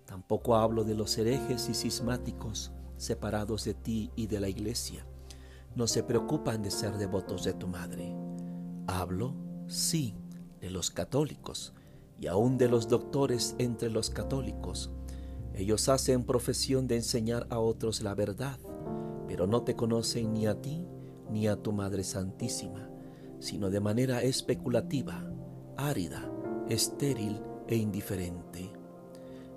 Tampoco 0.05 0.57
hablo 0.57 0.85
de 0.85 0.95
los 0.95 1.17
herejes 1.17 1.69
y 1.69 1.75
cismáticos, 1.75 2.73
separados 2.97 3.65
de 3.65 3.75
ti 3.75 4.11
y 4.17 4.27
de 4.27 4.41
la 4.41 4.49
iglesia, 4.49 5.07
no 5.75 5.89
se 5.89 6.03
preocupan 6.05 6.63
de 6.63 6.71
ser 6.71 6.97
devotos 6.99 7.43
de 7.45 7.53
tu 7.53 7.67
madre. 7.67 8.15
Hablo, 8.87 9.35
sí, 9.67 10.15
de 10.61 10.71
los 10.71 10.91
católicos 10.91 11.75
y 12.21 12.29
aún 12.29 12.59
de 12.59 12.69
los 12.69 12.89
doctores 12.89 13.57
entre 13.59 13.91
los 13.91 14.11
católicos. 14.11 14.91
Ellos 15.53 15.89
hacen 15.89 16.25
profesión 16.25 16.87
de 16.87 16.97
enseñar 16.97 17.47
a 17.51 17.59
otros 17.59 18.03
la 18.03 18.15
verdad, 18.15 18.59
pero 19.27 19.47
no 19.47 19.63
te 19.63 19.75
conocen 19.75 20.33
ni 20.33 20.47
a 20.47 20.61
ti 20.61 20.87
ni 21.35 21.49
a 21.49 21.57
tu 21.57 21.73
Madre 21.73 22.05
Santísima, 22.05 22.89
sino 23.41 23.69
de 23.69 23.81
manera 23.81 24.23
especulativa, 24.23 25.29
árida, 25.77 26.31
estéril 26.69 27.43
e 27.67 27.75
indiferente. 27.75 28.73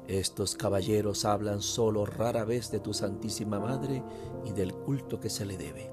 Estos 0.07 0.55
caballeros 0.55 1.23
hablan 1.23 1.61
solo 1.61 2.03
rara 2.03 2.45
vez 2.45 2.71
de 2.71 2.79
tu 2.79 2.95
Santísima 2.95 3.59
Madre 3.59 4.03
y 4.43 4.53
del 4.53 4.73
culto 4.73 5.19
que 5.19 5.29
se 5.29 5.45
le 5.45 5.55
debe. 5.55 5.91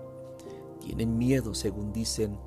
Tienen 0.80 1.18
miedo, 1.18 1.52
según 1.52 1.92
dicen, 1.92 2.38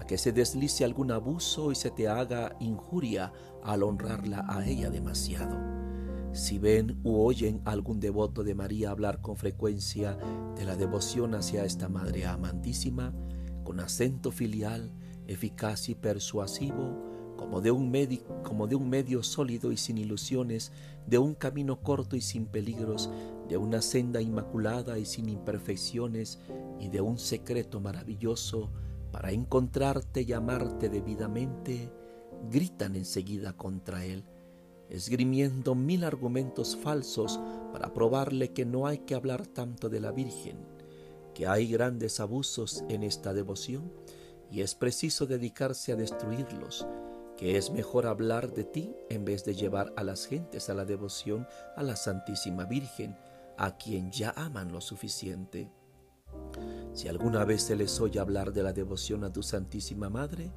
a 0.00 0.06
que 0.06 0.16
se 0.16 0.32
deslice 0.32 0.82
algún 0.82 1.10
abuso 1.10 1.72
y 1.72 1.74
se 1.74 1.90
te 1.90 2.08
haga 2.08 2.56
injuria 2.60 3.30
al 3.62 3.82
honrarla 3.82 4.46
a 4.48 4.66
ella 4.66 4.88
demasiado. 4.88 5.85
Si 6.36 6.58
ven 6.58 7.00
u 7.02 7.16
oyen 7.22 7.62
algún 7.64 7.98
devoto 7.98 8.44
de 8.44 8.54
María 8.54 8.90
hablar 8.90 9.22
con 9.22 9.38
frecuencia 9.38 10.18
de 10.54 10.66
la 10.66 10.76
devoción 10.76 11.34
hacia 11.34 11.64
esta 11.64 11.88
Madre 11.88 12.26
amantísima, 12.26 13.14
con 13.64 13.80
acento 13.80 14.30
filial, 14.30 14.92
eficaz 15.26 15.88
y 15.88 15.94
persuasivo, 15.94 17.34
como 17.38 17.62
de, 17.62 17.70
un 17.70 17.90
como 18.44 18.66
de 18.66 18.76
un 18.76 18.90
medio 18.90 19.22
sólido 19.22 19.72
y 19.72 19.78
sin 19.78 19.96
ilusiones, 19.96 20.72
de 21.06 21.16
un 21.16 21.34
camino 21.34 21.80
corto 21.80 22.16
y 22.16 22.20
sin 22.20 22.44
peligros, 22.44 23.08
de 23.48 23.56
una 23.56 23.80
senda 23.80 24.20
inmaculada 24.20 24.98
y 24.98 25.06
sin 25.06 25.30
imperfecciones, 25.30 26.38
y 26.78 26.90
de 26.90 27.00
un 27.00 27.18
secreto 27.18 27.80
maravilloso 27.80 28.70
para 29.10 29.32
encontrarte 29.32 30.20
y 30.20 30.34
amarte 30.34 30.90
debidamente, 30.90 31.90
gritan 32.50 32.94
enseguida 32.94 33.54
contra 33.54 34.04
él, 34.04 34.26
esgrimiendo 34.90 35.74
mil 35.74 36.04
argumentos 36.04 36.76
falsos 36.76 37.40
para 37.72 37.92
probarle 37.92 38.52
que 38.52 38.64
no 38.64 38.86
hay 38.86 38.98
que 38.98 39.14
hablar 39.14 39.46
tanto 39.46 39.88
de 39.88 40.00
la 40.00 40.12
Virgen, 40.12 40.56
que 41.34 41.46
hay 41.46 41.68
grandes 41.68 42.20
abusos 42.20 42.84
en 42.88 43.02
esta 43.02 43.34
devoción 43.34 43.92
y 44.50 44.60
es 44.60 44.74
preciso 44.74 45.26
dedicarse 45.26 45.92
a 45.92 45.96
destruirlos, 45.96 46.86
que 47.36 47.56
es 47.56 47.70
mejor 47.70 48.06
hablar 48.06 48.52
de 48.52 48.64
ti 48.64 48.94
en 49.10 49.24
vez 49.24 49.44
de 49.44 49.54
llevar 49.54 49.92
a 49.96 50.04
las 50.04 50.26
gentes 50.26 50.70
a 50.70 50.74
la 50.74 50.84
devoción 50.84 51.46
a 51.76 51.82
la 51.82 51.96
Santísima 51.96 52.64
Virgen, 52.64 53.16
a 53.58 53.76
quien 53.76 54.10
ya 54.10 54.30
aman 54.36 54.72
lo 54.72 54.80
suficiente. 54.80 55.70
Si 56.92 57.08
alguna 57.08 57.44
vez 57.44 57.62
se 57.62 57.76
les 57.76 58.00
oye 58.00 58.20
hablar 58.20 58.52
de 58.52 58.62
la 58.62 58.72
devoción 58.72 59.24
a 59.24 59.32
tu 59.32 59.42
Santísima 59.42 60.08
Madre, 60.08 60.50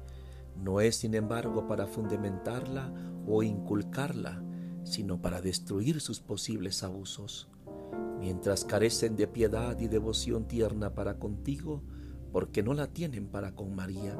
no 0.62 0.80
es 0.80 0.96
sin 0.96 1.14
embargo 1.14 1.66
para 1.66 1.86
fundamentarla 1.86 2.92
o 3.26 3.42
inculcarla, 3.42 4.42
sino 4.84 5.20
para 5.20 5.40
destruir 5.40 6.00
sus 6.00 6.20
posibles 6.20 6.82
abusos. 6.82 7.48
Mientras 8.18 8.64
carecen 8.64 9.16
de 9.16 9.26
piedad 9.26 9.78
y 9.78 9.88
devoción 9.88 10.46
tierna 10.46 10.94
para 10.94 11.18
contigo, 11.18 11.82
porque 12.32 12.62
no 12.62 12.74
la 12.74 12.86
tienen 12.86 13.28
para 13.28 13.54
con 13.54 13.74
María, 13.74 14.16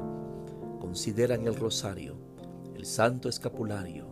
consideran 0.79 1.45
el 1.45 1.55
rosario, 1.55 2.15
el 2.75 2.85
santo 2.85 3.29
escapulario, 3.29 4.07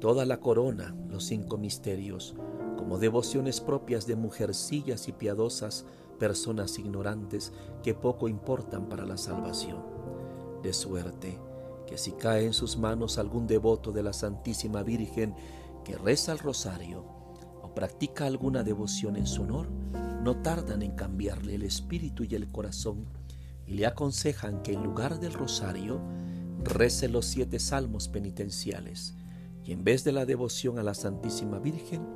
toda 0.00 0.24
la 0.24 0.40
corona, 0.40 0.96
los 1.08 1.24
cinco 1.24 1.58
misterios, 1.58 2.34
como 2.76 2.98
devociones 2.98 3.60
propias 3.60 4.06
de 4.06 4.16
mujercillas 4.16 5.08
y 5.08 5.12
piadosas 5.12 5.84
personas 6.18 6.78
ignorantes 6.78 7.52
que 7.82 7.94
poco 7.94 8.28
importan 8.28 8.88
para 8.88 9.04
la 9.04 9.16
salvación. 9.16 9.93
De 10.64 10.72
suerte 10.72 11.38
que 11.86 11.98
si 11.98 12.12
cae 12.12 12.46
en 12.46 12.54
sus 12.54 12.78
manos 12.78 13.18
algún 13.18 13.46
devoto 13.46 13.92
de 13.92 14.02
la 14.02 14.14
Santísima 14.14 14.82
Virgen 14.82 15.34
que 15.84 15.94
reza 15.98 16.32
el 16.32 16.38
rosario 16.38 17.04
o 17.62 17.74
practica 17.74 18.24
alguna 18.24 18.62
devoción 18.62 19.16
en 19.16 19.26
su 19.26 19.42
honor, 19.42 19.68
no 20.22 20.40
tardan 20.40 20.80
en 20.80 20.92
cambiarle 20.92 21.56
el 21.56 21.64
espíritu 21.64 22.24
y 22.24 22.34
el 22.34 22.50
corazón 22.50 23.04
y 23.66 23.74
le 23.74 23.84
aconsejan 23.84 24.62
que 24.62 24.72
en 24.72 24.82
lugar 24.82 25.20
del 25.20 25.34
rosario 25.34 26.00
rece 26.62 27.10
los 27.10 27.26
siete 27.26 27.58
salmos 27.58 28.08
penitenciales 28.08 29.12
y 29.66 29.72
en 29.72 29.84
vez 29.84 30.02
de 30.02 30.12
la 30.12 30.24
devoción 30.24 30.78
a 30.78 30.82
la 30.82 30.94
Santísima 30.94 31.58
Virgen, 31.58 32.06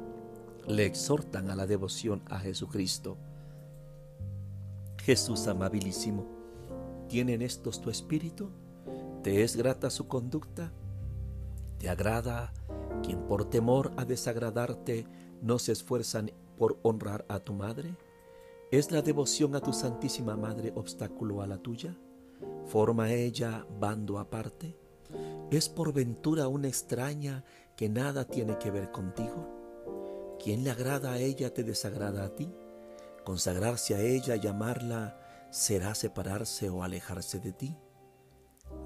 le 0.67 0.87
exhortan 0.87 1.51
a 1.51 1.55
la 1.55 1.67
devoción 1.67 2.23
a 2.31 2.39
Jesucristo. 2.39 3.19
Jesús 5.03 5.47
amabilísimo, 5.49 6.38
¿tienen 7.09 7.43
estos 7.43 7.81
tu 7.81 7.91
espíritu? 7.91 8.51
¿Te 9.23 9.43
es 9.43 9.57
grata 9.57 9.91
su 9.91 10.07
conducta? 10.07 10.73
¿Te 11.79 11.89
agrada 11.89 12.53
quien 13.03 13.21
por 13.23 13.49
temor 13.49 13.93
a 13.97 14.05
desagradarte 14.05 15.07
no 15.43 15.59
se 15.59 15.73
esfuerzan 15.73 16.31
por 16.57 16.79
honrar 16.83 17.25
a 17.29 17.41
tu 17.41 17.53
madre? 17.55 17.97
¿Es 18.71 18.93
la 18.93 19.03
devoción 19.03 19.57
a 19.57 19.61
tu 19.61 19.73
Santísima 19.73 20.37
Madre 20.37 20.73
obstáculo 20.75 21.41
a 21.41 21.47
la 21.47 21.59
tuya? 21.59 21.97
¿Forma 22.67 23.11
ella 23.13 23.67
bando 23.81 24.19
aparte? 24.19 24.77
¿Es 25.51 25.69
por 25.69 25.95
ventura 25.95 26.49
una 26.49 26.69
extraña 26.69 27.45
que 27.77 27.89
nada 27.89 28.27
tiene 28.27 28.59
que 28.59 28.71
ver 28.71 28.91
contigo? 28.93 30.37
¿Quién 30.43 30.65
le 30.65 30.71
agrada 30.71 31.13
a 31.13 31.19
ella 31.19 31.55
te 31.55 31.65
desagrada 31.65 32.25
a 32.25 32.35
ti? 32.35 32.53
Consagrarse 33.25 33.95
a 33.95 34.01
ella, 34.01 34.37
llamarla, 34.37 35.28
será 35.51 35.95
separarse 35.95 36.69
o 36.71 36.83
alejarse 36.83 37.41
de 37.41 37.53
ti. 37.53 37.77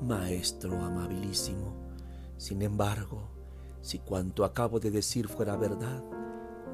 Maestro 0.01 0.81
amabilísimo, 0.81 1.75
sin 2.37 2.63
embargo, 2.63 3.31
si 3.81 3.99
cuanto 3.99 4.45
acabo 4.45 4.79
de 4.79 4.91
decir 4.91 5.29
fuera 5.29 5.57
verdad, 5.57 6.05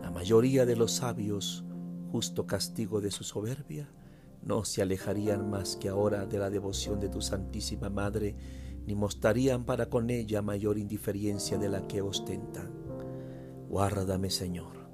la 0.03 0.11
mayoría 0.11 0.67
de 0.67 0.77
los 0.77 0.93
sabios, 0.93 1.65
justo 2.13 2.47
castigo 2.47 3.01
de 3.01 3.11
su 3.11 3.25
soberbia, 3.25 3.91
no 4.43 4.65
se 4.65 4.83
alejarían 4.83 5.51
más 5.51 5.77
que 5.77 5.89
ahora 5.89 6.27
de 6.27 6.39
la 6.39 6.51
devoción 6.51 7.01
de 7.01 7.09
tu 7.09 7.21
Santísima 7.21 7.91
Madre, 7.91 8.37
ni 8.87 8.95
mostrarían 8.95 9.65
para 9.65 9.91
con 9.91 10.09
ella 10.09 10.41
mayor 10.41 10.79
indiferencia 10.79 11.59
de 11.59 11.69
la 11.69 11.87
que 11.87 12.01
ostentan. 12.01 12.73
Guárdame, 13.69 14.31
Señor, 14.31 14.89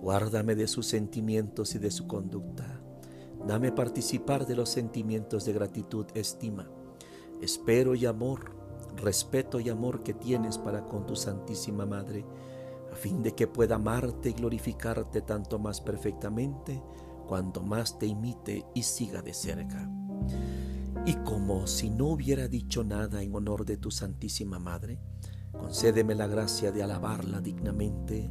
guárdame 0.00 0.54
de 0.54 0.66
sus 0.66 0.86
sentimientos 0.86 1.74
y 1.74 1.78
de 1.78 1.90
su 1.90 2.06
conducta. 2.06 2.69
Dame 3.46 3.72
participar 3.72 4.46
de 4.46 4.56
los 4.56 4.68
sentimientos 4.68 5.44
de 5.44 5.52
gratitud, 5.52 6.06
estima, 6.14 6.70
espero 7.40 7.94
y 7.94 8.06
amor 8.06 8.60
respeto 8.96 9.60
y 9.60 9.68
amor 9.68 10.02
que 10.02 10.14
tienes 10.14 10.58
para 10.58 10.86
con 10.86 11.06
tu 11.06 11.16
Santísima 11.16 11.86
Madre, 11.86 12.24
a 12.92 12.96
fin 12.96 13.22
de 13.22 13.34
que 13.34 13.46
pueda 13.46 13.76
amarte 13.76 14.30
y 14.30 14.32
glorificarte 14.32 15.22
tanto 15.22 15.58
más 15.58 15.80
perfectamente 15.80 16.82
cuanto 17.26 17.62
más 17.62 17.98
te 17.98 18.06
imite 18.06 18.66
y 18.74 18.82
siga 18.82 19.22
de 19.22 19.32
cerca. 19.32 19.88
Y 21.06 21.14
como 21.24 21.66
si 21.66 21.90
no 21.90 22.08
hubiera 22.08 22.48
dicho 22.48 22.84
nada 22.84 23.22
en 23.22 23.34
honor 23.34 23.64
de 23.64 23.76
tu 23.76 23.90
Santísima 23.90 24.58
Madre, 24.58 25.00
concédeme 25.52 26.14
la 26.14 26.26
gracia 26.26 26.72
de 26.72 26.82
alabarla 26.82 27.40
dignamente, 27.40 28.30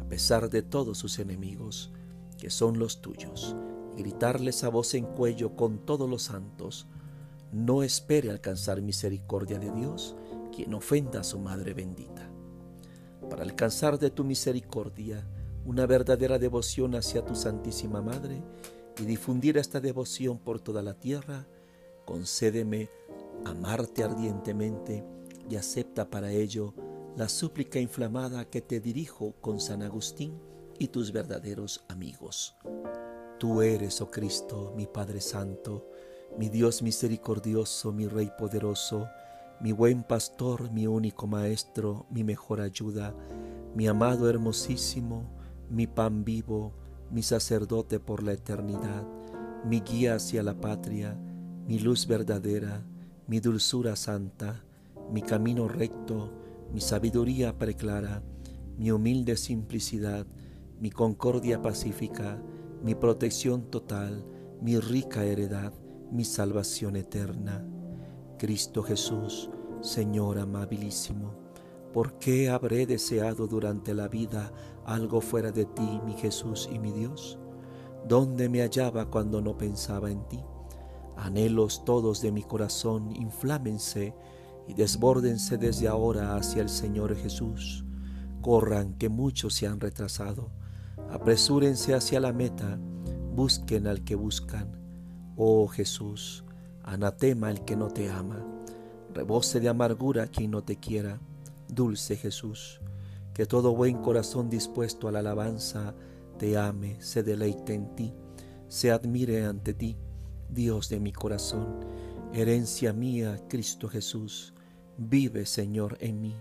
a 0.00 0.04
pesar 0.08 0.48
de 0.48 0.62
todos 0.62 0.98
sus 0.98 1.18
enemigos, 1.18 1.92
que 2.38 2.50
son 2.50 2.78
los 2.78 3.02
tuyos, 3.02 3.54
gritarles 3.98 4.62
a 4.62 4.68
voz 4.68 4.94
en 4.94 5.04
cuello 5.04 5.56
con 5.56 5.78
todos 5.84 6.08
los 6.08 6.22
santos, 6.22 6.86
no 7.52 7.82
espere 7.82 8.30
alcanzar 8.30 8.80
misericordia 8.80 9.58
de 9.58 9.72
Dios 9.72 10.14
quien 10.54 10.72
ofenda 10.72 11.20
a 11.20 11.24
su 11.24 11.38
Madre 11.38 11.74
bendita. 11.74 12.30
Para 13.28 13.42
alcanzar 13.42 13.98
de 13.98 14.10
tu 14.10 14.24
misericordia 14.24 15.26
una 15.64 15.84
verdadera 15.84 16.38
devoción 16.38 16.94
hacia 16.94 17.24
tu 17.24 17.34
Santísima 17.34 18.00
Madre 18.00 18.42
y 18.98 19.04
difundir 19.04 19.58
esta 19.58 19.80
devoción 19.80 20.38
por 20.38 20.60
toda 20.60 20.80
la 20.80 20.94
tierra, 20.94 21.46
concédeme 22.06 22.88
amarte 23.44 24.04
ardientemente 24.04 25.04
y 25.50 25.56
acepta 25.56 26.08
para 26.08 26.30
ello 26.30 26.72
la 27.16 27.28
súplica 27.28 27.80
inflamada 27.80 28.44
que 28.44 28.60
te 28.62 28.80
dirijo 28.80 29.34
con 29.40 29.60
San 29.60 29.82
Agustín 29.82 30.40
y 30.78 30.88
tus 30.88 31.12
verdaderos 31.12 31.84
amigos. 31.88 32.54
Tú 33.38 33.62
eres, 33.62 34.00
oh 34.00 34.10
Cristo, 34.10 34.72
mi 34.76 34.88
Padre 34.88 35.20
Santo, 35.20 35.86
mi 36.36 36.48
Dios 36.48 36.82
misericordioso, 36.82 37.92
mi 37.92 38.08
Rey 38.08 38.32
poderoso, 38.36 39.06
mi 39.60 39.70
buen 39.70 40.02
pastor, 40.02 40.72
mi 40.72 40.88
único 40.88 41.28
maestro, 41.28 42.06
mi 42.10 42.24
mejor 42.24 42.60
ayuda, 42.60 43.14
mi 43.76 43.86
amado 43.86 44.28
hermosísimo, 44.28 45.22
mi 45.70 45.86
pan 45.86 46.24
vivo, 46.24 46.72
mi 47.12 47.22
sacerdote 47.22 48.00
por 48.00 48.24
la 48.24 48.32
eternidad, 48.32 49.06
mi 49.64 49.82
guía 49.82 50.16
hacia 50.16 50.42
la 50.42 50.60
patria, 50.60 51.16
mi 51.68 51.78
luz 51.78 52.08
verdadera, 52.08 52.82
mi 53.28 53.38
dulzura 53.38 53.94
santa, 53.94 54.64
mi 55.12 55.22
camino 55.22 55.68
recto, 55.68 56.32
mi 56.72 56.80
sabiduría 56.80 57.56
preclara, 57.56 58.20
mi 58.76 58.90
humilde 58.90 59.36
simplicidad, 59.36 60.26
mi 60.80 60.90
concordia 60.90 61.62
pacífica, 61.62 62.42
mi 62.82 62.94
protección 62.94 63.70
total, 63.70 64.24
mi 64.60 64.78
rica 64.78 65.24
heredad, 65.24 65.72
mi 66.10 66.24
salvación 66.24 66.96
eterna. 66.96 67.66
Cristo 68.38 68.82
Jesús, 68.82 69.50
Señor 69.80 70.38
amabilísimo, 70.38 71.34
¿por 71.92 72.18
qué 72.18 72.48
habré 72.48 72.86
deseado 72.86 73.46
durante 73.46 73.94
la 73.94 74.08
vida 74.08 74.52
algo 74.84 75.20
fuera 75.20 75.50
de 75.50 75.64
ti, 75.64 76.00
mi 76.04 76.14
Jesús 76.14 76.68
y 76.72 76.78
mi 76.78 76.92
Dios? 76.92 77.38
¿Dónde 78.06 78.48
me 78.48 78.60
hallaba 78.60 79.10
cuando 79.10 79.40
no 79.40 79.58
pensaba 79.58 80.10
en 80.10 80.26
ti? 80.28 80.40
Anhelos 81.16 81.84
todos 81.84 82.22
de 82.22 82.30
mi 82.30 82.42
corazón 82.42 83.14
inflámense 83.16 84.14
y 84.68 84.74
desbórdense 84.74 85.58
desde 85.58 85.88
ahora 85.88 86.36
hacia 86.36 86.62
el 86.62 86.68
Señor 86.68 87.16
Jesús. 87.16 87.84
Corran 88.40 88.94
que 88.94 89.08
muchos 89.08 89.54
se 89.54 89.66
han 89.66 89.80
retrasado. 89.80 90.50
Apresúrense 91.10 91.94
hacia 91.94 92.20
la 92.20 92.32
meta, 92.32 92.78
busquen 93.34 93.86
al 93.86 94.04
que 94.04 94.14
buscan. 94.14 94.78
Oh 95.36 95.66
Jesús, 95.68 96.44
anatema 96.82 97.50
el 97.50 97.64
que 97.64 97.76
no 97.76 97.88
te 97.88 98.10
ama, 98.10 98.44
rebose 99.14 99.60
de 99.60 99.68
amargura 99.68 100.26
quien 100.26 100.50
no 100.50 100.62
te 100.62 100.76
quiera, 100.76 101.20
dulce 101.68 102.16
Jesús, 102.16 102.80
que 103.32 103.46
todo 103.46 103.74
buen 103.74 103.98
corazón 103.98 104.50
dispuesto 104.50 105.08
a 105.08 105.12
la 105.12 105.20
alabanza 105.20 105.94
te 106.38 106.58
ame, 106.58 107.00
se 107.00 107.22
deleite 107.22 107.74
en 107.74 107.94
ti, 107.94 108.14
se 108.68 108.90
admire 108.90 109.44
ante 109.44 109.74
ti, 109.74 109.96
Dios 110.50 110.88
de 110.88 111.00
mi 111.00 111.12
corazón, 111.12 111.84
herencia 112.32 112.92
mía, 112.92 113.40
Cristo 113.48 113.88
Jesús, 113.88 114.54
vive 114.96 115.46
Señor 115.46 115.96
en 116.00 116.20
mí, 116.20 116.36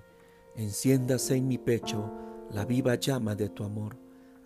enciéndase 0.55 1.35
en 1.35 1.47
mi 1.47 1.57
pecho 1.57 2.11
la 2.51 2.65
viva 2.65 2.95
llama 2.95 3.35
de 3.35 3.49
tu 3.49 3.63
amor, 3.63 3.97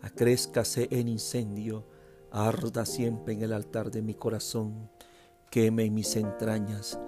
acrézcase 0.02 0.88
en 0.92 1.08
incendio, 1.08 1.86
arda 2.32 2.86
siempre 2.86 3.34
en 3.34 3.42
el 3.42 3.54
altar 3.54 3.92
de 3.92 4.02
mi 4.02 4.14
corazón, 4.14 4.90
queme 5.50 5.90
mis 5.90 6.16
entrañas, 6.16 7.00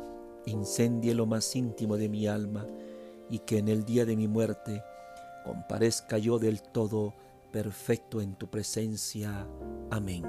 incendie 0.45 1.13
lo 1.15 1.25
más 1.25 1.55
íntimo 1.55 1.97
de 1.97 2.09
mi 2.09 2.27
alma, 2.27 2.67
y 3.29 3.39
que 3.39 3.57
en 3.57 3.67
el 3.67 3.85
día 3.85 4.05
de 4.05 4.15
mi 4.15 4.27
muerte 4.27 4.83
comparezca 5.43 6.17
yo 6.17 6.39
del 6.39 6.61
todo 6.61 7.13
perfecto 7.51 8.21
en 8.21 8.35
tu 8.35 8.49
presencia. 8.49 9.47
Amén. 9.91 10.23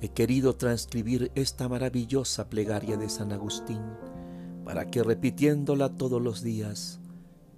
he 0.00 0.08
querido 0.10 0.54
transcribir 0.56 1.32
esta 1.34 1.68
maravillosa 1.68 2.50
plegaria 2.50 2.96
de 2.96 3.08
San 3.08 3.32
Agustín 3.32 3.80
para 4.64 4.90
que 4.90 5.02
repitiéndola 5.02 5.96
todos 5.96 6.20
los 6.20 6.42
días 6.42 7.00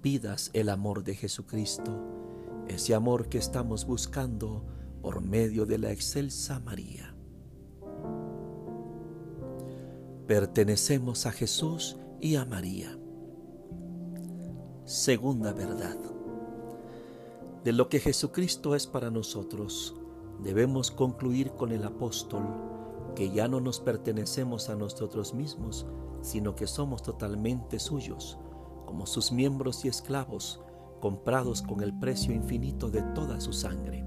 pidas 0.01 0.49
el 0.53 0.69
amor 0.69 1.03
de 1.03 1.15
Jesucristo, 1.15 2.18
ese 2.69 2.95
amor 2.95 3.29
que 3.29 3.37
estamos 3.37 3.85
buscando 3.85 4.65
por 5.01 5.21
medio 5.21 5.65
de 5.65 5.77
la 5.77 5.91
excelsa 5.91 6.59
María. 6.59 7.15
Pertenecemos 10.27 11.25
a 11.25 11.31
Jesús 11.31 11.97
y 12.21 12.35
a 12.35 12.45
María. 12.45 12.97
Segunda 14.85 15.53
verdad. 15.53 15.97
De 17.63 17.73
lo 17.73 17.89
que 17.89 17.99
Jesucristo 17.99 18.75
es 18.75 18.87
para 18.87 19.09
nosotros, 19.09 19.95
debemos 20.41 20.91
concluir 20.91 21.51
con 21.51 21.71
el 21.71 21.83
apóstol 21.83 22.43
que 23.15 23.31
ya 23.31 23.47
no 23.47 23.59
nos 23.59 23.79
pertenecemos 23.79 24.69
a 24.69 24.75
nosotros 24.75 25.33
mismos, 25.33 25.85
sino 26.21 26.55
que 26.55 26.67
somos 26.67 27.01
totalmente 27.01 27.79
suyos, 27.79 28.37
como 28.85 29.05
sus 29.05 29.31
miembros 29.31 29.83
y 29.85 29.87
esclavos, 29.87 30.61
comprados 30.99 31.61
con 31.61 31.81
el 31.81 31.97
precio 31.97 32.33
infinito 32.33 32.89
de 32.89 33.01
toda 33.01 33.39
su 33.39 33.53
sangre. 33.53 34.05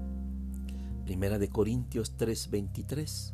Primera 1.05 1.37
de 1.37 1.49
Corintios 1.49 2.15
3:23, 2.17 3.33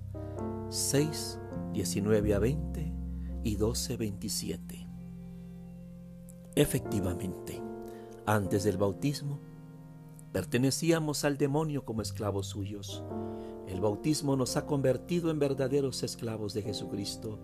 6, 0.70 1.40
19 1.74 2.34
a 2.34 2.40
20 2.40 2.94
y 3.44 3.56
12, 3.56 3.98
27. 3.98 4.88
Efectivamente, 6.56 7.62
antes 8.26 8.64
del 8.64 8.78
bautismo, 8.78 9.40
pertenecíamos 10.32 11.24
al 11.24 11.38
demonio 11.38 11.86
como 11.86 12.02
esclavos 12.02 12.48
suyos. 12.48 13.04
El 13.68 13.82
bautismo 13.82 14.36
nos 14.36 14.58
ha 14.58 14.66
convertido 14.66 15.32
en 15.32 15.40
verdaderos 15.40 16.04
esclavos 16.04 16.54
de 16.54 16.64
Jesucristo, 16.64 17.40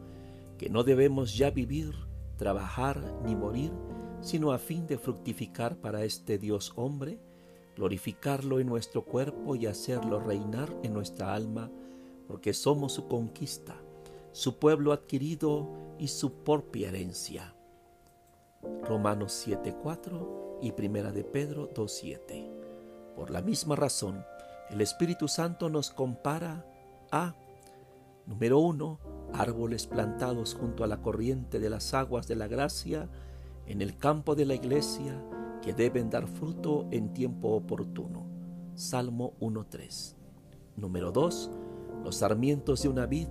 que 0.57 0.69
no 0.69 0.83
debemos 0.83 1.37
ya 1.37 1.51
vivir, 1.51 1.93
trabajar 2.37 3.01
ni 3.23 3.35
morir, 3.35 3.71
sino 4.25 4.51
a 4.51 4.57
fin 4.57 4.87
de 4.87 4.97
fructificar 4.97 5.77
para 5.77 6.03
este 6.03 6.39
Dios 6.39 6.73
hombre, 6.75 7.19
glorificarlo 7.75 8.59
en 8.59 8.65
nuestro 8.65 9.05
cuerpo 9.05 9.55
y 9.55 9.67
hacerlo 9.67 10.19
reinar 10.19 10.75
en 10.81 10.93
nuestra 10.93 11.35
alma, 11.35 11.69
porque 12.27 12.51
somos 12.55 12.93
su 12.93 13.07
conquista, 13.07 13.75
su 14.31 14.57
pueblo 14.57 14.93
adquirido 14.93 15.69
y 15.99 16.07
su 16.07 16.43
propia 16.43 16.89
herencia. 16.89 17.53
Romanos 18.87 19.31
7:4 19.47 20.57
y 20.59 20.71
Primera 20.71 21.11
de 21.11 21.23
Pedro 21.23 21.69
2:7. 21.71 22.49
Por 23.15 23.29
la 23.29 23.43
misma 23.43 23.75
razón, 23.75 24.25
el 24.71 24.81
Espíritu 24.81 25.27
Santo 25.27 25.69
nos 25.69 25.91
compara 25.91 26.65
a, 27.11 27.35
número 28.25 28.57
uno, 28.57 28.99
árboles 29.33 29.85
plantados 29.85 30.55
junto 30.55 30.83
a 30.83 30.87
la 30.87 31.03
corriente 31.03 31.59
de 31.59 31.69
las 31.69 31.93
aguas 31.93 32.27
de 32.27 32.35
la 32.35 32.47
gracia 32.47 33.07
en 33.67 33.81
el 33.81 33.97
campo 33.97 34.35
de 34.35 34.45
la 34.45 34.55
iglesia 34.55 35.21
que 35.61 35.73
deben 35.73 36.09
dar 36.09 36.27
fruto 36.27 36.87
en 36.91 37.13
tiempo 37.13 37.49
oportuno. 37.49 38.27
Salmo 38.75 39.33
1.3. 39.39 40.15
Número 40.75 41.11
2. 41.11 41.51
Los 42.03 42.17
sarmientos 42.17 42.83
de 42.83 42.89
una 42.89 43.05
vid 43.05 43.29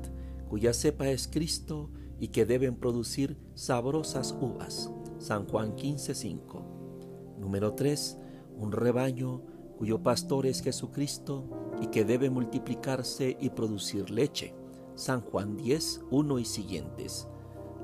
cuya 0.48 0.72
cepa 0.72 1.08
es 1.08 1.28
Cristo 1.28 1.90
y 2.18 2.28
que 2.28 2.46
deben 2.46 2.76
producir 2.76 3.36
sabrosas 3.54 4.36
uvas. 4.40 4.90
San 5.18 5.46
Juan 5.46 5.76
15.5. 5.76 7.38
Número 7.38 7.74
3. 7.74 8.18
Un 8.58 8.72
rebaño 8.72 9.42
cuyo 9.78 10.02
pastor 10.02 10.46
es 10.46 10.62
Jesucristo 10.62 11.44
y 11.80 11.88
que 11.88 12.04
debe 12.04 12.30
multiplicarse 12.30 13.36
y 13.40 13.50
producir 13.50 14.10
leche. 14.10 14.54
San 14.94 15.20
Juan 15.20 15.56
10, 15.56 16.02
1 16.10 16.38
y 16.38 16.44
siguientes. 16.44 17.28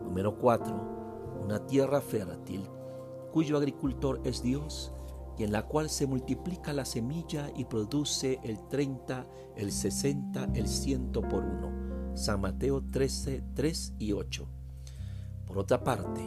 Número 0.05 0.39
4. 0.39 1.00
Una 1.43 1.67
tierra 1.67 2.01
fértil, 2.01 2.63
cuyo 3.33 3.57
agricultor 3.57 4.21
es 4.25 4.43
Dios 4.43 4.93
y 5.39 5.45
en 5.45 5.53
la 5.53 5.67
cual 5.67 5.89
se 5.89 6.07
multiplica 6.07 6.73
la 6.73 6.85
semilla 6.85 7.51
y 7.57 7.65
produce 7.65 8.41
el 8.45 8.69
30, 8.69 9.27
el 9.57 9.73
60, 9.73 10.51
el 10.55 10.69
100 10.69 11.13
por 11.13 11.45
uno. 11.45 12.17
San 12.17 12.41
Mateo 12.41 12.83
13, 12.91 13.43
3 13.55 13.95
y 13.99 14.13
8. 14.13 14.47
Por 15.47 15.59
otra 15.59 15.83
parte, 15.83 16.21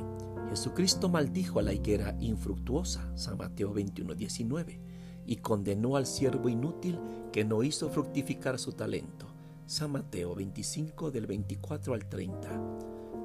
Jesucristo 0.50 1.10
maldijo 1.10 1.60
a 1.60 1.62
la 1.62 1.74
higuera 1.74 2.16
infructuosa, 2.20 3.16
San 3.16 3.38
Mateo 3.38 3.74
21, 3.74 4.16
19, 4.16 4.80
y 5.26 5.36
condenó 5.38 5.96
al 5.96 6.06
siervo 6.06 6.50
inútil 6.50 7.00
que 7.32 7.46
no 7.46 7.64
hizo 7.64 7.90
fructificar 7.90 8.60
su 8.60 8.74
talento, 8.74 9.28
San 9.66 9.92
Mateo 9.92 10.36
25 10.36 11.12
del 11.12 11.28
24 11.28 11.94
al 11.94 12.10
30. 12.10 12.50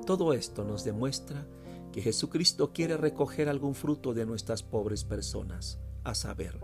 Todo 0.07 0.33
esto 0.33 0.65
nos 0.65 0.85
demuestra 0.85 1.47
que 1.93 2.03
Jesucristo 2.03 2.73
quiere 2.73 2.97
recoger 2.97 3.49
algún 3.49 3.75
fruto 3.75 4.15
de 4.15 4.27
nuestras 4.27 4.63
pobres 4.63 5.05
personas, 5.05 5.79
a 6.05 6.15
saber, 6.15 6.59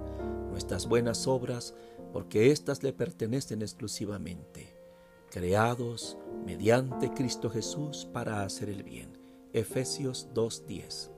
nuestras 0.51 0.87
buenas 0.87 1.27
obras, 1.27 1.75
porque 2.13 2.51
éstas 2.53 2.83
le 2.83 2.93
pertenecen 2.93 3.63
exclusivamente, 3.63 4.77
creados 5.31 6.17
mediante 6.45 7.13
Cristo 7.13 7.51
Jesús 7.51 8.07
para 8.13 8.43
hacer 8.43 8.69
el 8.69 8.83
bien. 8.83 9.19
Efesios 9.53 10.29
2.10. 10.35 11.11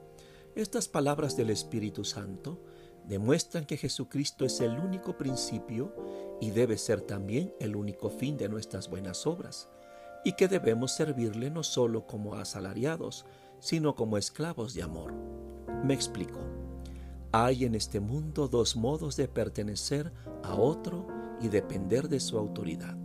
Estas 0.54 0.88
palabras 0.88 1.36
del 1.36 1.50
Espíritu 1.50 2.04
Santo 2.04 2.62
demuestran 3.06 3.66
que 3.66 3.76
Jesucristo 3.76 4.44
es 4.44 4.60
el 4.60 4.78
único 4.78 5.16
principio 5.16 5.94
y 6.40 6.50
debe 6.50 6.78
ser 6.78 7.02
también 7.02 7.54
el 7.60 7.76
único 7.76 8.10
fin 8.10 8.36
de 8.36 8.48
nuestras 8.48 8.88
buenas 8.88 9.26
obras, 9.26 9.68
y 10.24 10.32
que 10.32 10.48
debemos 10.48 10.92
servirle 10.92 11.50
no 11.50 11.62
solo 11.62 12.06
como 12.06 12.34
asalariados, 12.34 13.26
sino 13.60 13.94
como 13.94 14.18
esclavos 14.18 14.74
de 14.74 14.82
amor. 14.82 15.12
Me 15.84 15.94
explico. 15.94 16.38
Hay 17.32 17.64
en 17.64 17.74
este 17.74 18.00
mundo 18.00 18.48
dos 18.48 18.76
modos 18.76 19.16
de 19.16 19.28
pertenecer 19.28 20.12
a 20.42 20.54
otro 20.54 21.06
y 21.40 21.48
depender 21.48 22.08
de 22.08 22.20
su 22.20 22.38
autoridad, 22.38 22.96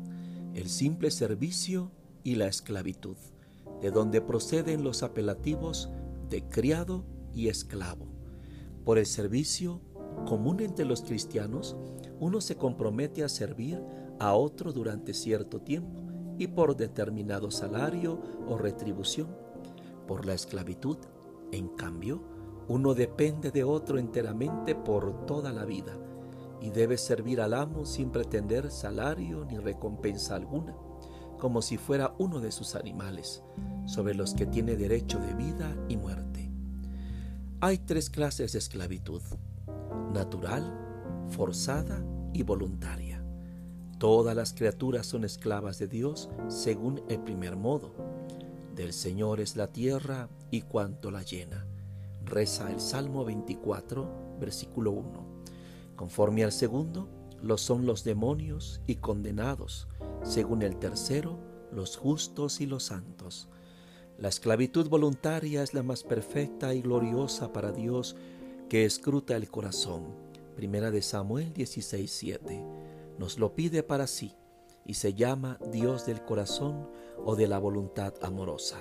el 0.53 0.69
simple 0.69 1.11
servicio 1.11 1.91
y 2.23 2.35
la 2.35 2.47
esclavitud, 2.47 3.17
de 3.81 3.91
donde 3.91 4.21
proceden 4.21 4.83
los 4.83 5.03
apelativos 5.03 5.89
de 6.29 6.43
criado 6.43 7.03
y 7.33 7.49
esclavo. 7.49 8.05
Por 8.85 8.97
el 8.97 9.05
servicio 9.05 9.81
común 10.25 10.61
entre 10.61 10.85
los 10.85 11.01
cristianos, 11.01 11.75
uno 12.19 12.41
se 12.41 12.55
compromete 12.55 13.23
a 13.23 13.29
servir 13.29 13.81
a 14.19 14.33
otro 14.33 14.71
durante 14.71 15.13
cierto 15.13 15.61
tiempo 15.61 16.03
y 16.37 16.47
por 16.47 16.75
determinado 16.75 17.51
salario 17.51 18.21
o 18.47 18.57
retribución. 18.57 19.40
Por 20.07 20.25
la 20.25 20.33
esclavitud, 20.33 20.97
en 21.51 21.69
cambio, 21.69 22.21
uno 22.67 22.93
depende 22.93 23.51
de 23.51 23.63
otro 23.63 23.97
enteramente 23.97 24.75
por 24.75 25.25
toda 25.25 25.51
la 25.51 25.65
vida 25.65 25.97
y 26.61 26.69
debe 26.69 26.97
servir 26.97 27.41
al 27.41 27.53
amo 27.53 27.85
sin 27.85 28.11
pretender 28.11 28.71
salario 28.71 29.45
ni 29.45 29.57
recompensa 29.57 30.35
alguna, 30.35 30.75
como 31.39 31.61
si 31.61 31.77
fuera 31.77 32.13
uno 32.19 32.39
de 32.39 32.51
sus 32.51 32.75
animales, 32.75 33.43
sobre 33.85 34.13
los 34.13 34.33
que 34.33 34.45
tiene 34.45 34.75
derecho 34.75 35.19
de 35.19 35.33
vida 35.33 35.75
y 35.89 35.97
muerte. 35.97 36.51
Hay 37.59 37.79
tres 37.79 38.09
clases 38.09 38.53
de 38.53 38.59
esclavitud 38.59 39.21
natural, 40.13 41.27
forzada 41.29 42.03
y 42.33 42.43
voluntaria. 42.43 43.23
Todas 43.97 44.35
las 44.35 44.53
criaturas 44.53 45.05
son 45.05 45.23
esclavas 45.23 45.79
de 45.79 45.87
Dios 45.87 46.29
según 46.47 47.03
el 47.07 47.19
primer 47.21 47.55
modo. 47.55 48.10
Del 48.81 48.93
Señor 48.93 49.39
es 49.41 49.57
la 49.57 49.67
tierra 49.67 50.27
y 50.49 50.61
cuanto 50.61 51.11
la 51.11 51.21
llena. 51.21 51.67
Reza 52.25 52.71
el 52.71 52.79
Salmo 52.79 53.23
24, 53.23 54.37
versículo 54.39 54.89
1. 54.89 55.43
Conforme 55.95 56.43
al 56.43 56.51
segundo, 56.51 57.07
lo 57.43 57.59
son 57.59 57.85
los 57.85 58.03
demonios 58.03 58.81
y 58.87 58.95
condenados, 58.95 59.87
según 60.23 60.63
el 60.63 60.77
tercero, 60.77 61.37
los 61.71 61.95
justos 61.95 62.59
y 62.59 62.65
los 62.65 62.85
santos. 62.85 63.49
La 64.17 64.29
esclavitud 64.29 64.89
voluntaria 64.89 65.61
es 65.61 65.75
la 65.75 65.83
más 65.83 66.01
perfecta 66.01 66.73
y 66.73 66.81
gloriosa 66.81 67.53
para 67.53 67.71
Dios 67.71 68.15
que 68.67 68.85
escruta 68.85 69.35
el 69.35 69.47
corazón. 69.51 70.05
Primera 70.55 70.89
de 70.89 71.03
Samuel 71.03 71.53
16:7. 71.53 72.65
Nos 73.19 73.37
lo 73.37 73.53
pide 73.53 73.83
para 73.83 74.07
sí 74.07 74.33
y 74.85 74.95
se 74.95 75.13
llama 75.13 75.57
Dios 75.71 76.05
del 76.05 76.23
corazón 76.23 76.89
o 77.23 77.35
de 77.35 77.47
la 77.47 77.59
voluntad 77.59 78.13
amorosa. 78.21 78.77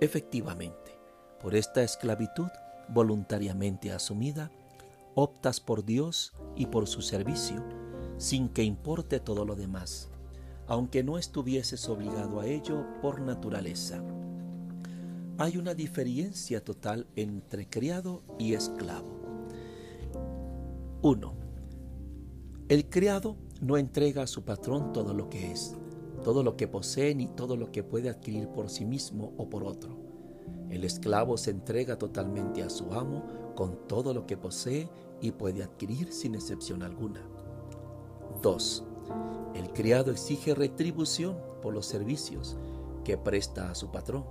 Efectivamente, 0.00 0.98
por 1.40 1.54
esta 1.54 1.82
esclavitud 1.82 2.48
voluntariamente 2.88 3.92
asumida, 3.92 4.50
optas 5.14 5.60
por 5.60 5.84
Dios 5.84 6.32
y 6.56 6.66
por 6.66 6.86
su 6.86 7.02
servicio, 7.02 7.64
sin 8.16 8.48
que 8.48 8.62
importe 8.62 9.20
todo 9.20 9.44
lo 9.44 9.56
demás, 9.56 10.08
aunque 10.66 11.02
no 11.02 11.18
estuvieses 11.18 11.88
obligado 11.88 12.40
a 12.40 12.46
ello 12.46 12.84
por 13.02 13.20
naturaleza 13.20 14.02
hay 15.38 15.56
una 15.56 15.72
diferencia 15.72 16.64
total 16.64 17.06
entre 17.14 17.68
criado 17.70 18.22
y 18.38 18.54
esclavo. 18.54 19.06
1. 21.00 21.34
El 22.68 22.88
criado 22.90 23.36
no 23.60 23.76
entrega 23.76 24.22
a 24.22 24.26
su 24.26 24.44
patrón 24.44 24.92
todo 24.92 25.14
lo 25.14 25.28
que 25.28 25.50
es, 25.50 25.76
todo 26.22 26.42
lo 26.42 26.56
que 26.56 26.68
posee 26.68 27.14
ni 27.14 27.26
todo 27.26 27.56
lo 27.56 27.72
que 27.72 27.82
puede 27.82 28.08
adquirir 28.08 28.48
por 28.48 28.70
sí 28.70 28.84
mismo 28.84 29.32
o 29.36 29.48
por 29.48 29.64
otro. 29.64 29.96
El 30.70 30.84
esclavo 30.84 31.36
se 31.36 31.50
entrega 31.50 31.96
totalmente 31.96 32.62
a 32.62 32.70
su 32.70 32.92
amo 32.92 33.24
con 33.54 33.88
todo 33.88 34.14
lo 34.14 34.26
que 34.26 34.36
posee 34.36 34.88
y 35.20 35.32
puede 35.32 35.62
adquirir 35.62 36.12
sin 36.12 36.34
excepción 36.34 36.82
alguna. 36.82 37.22
2. 38.42 38.84
El 39.54 39.72
criado 39.72 40.12
exige 40.12 40.54
retribución 40.54 41.36
por 41.62 41.74
los 41.74 41.86
servicios 41.86 42.56
que 43.04 43.16
presta 43.16 43.70
a 43.70 43.74
su 43.74 43.90
patrón. 43.90 44.24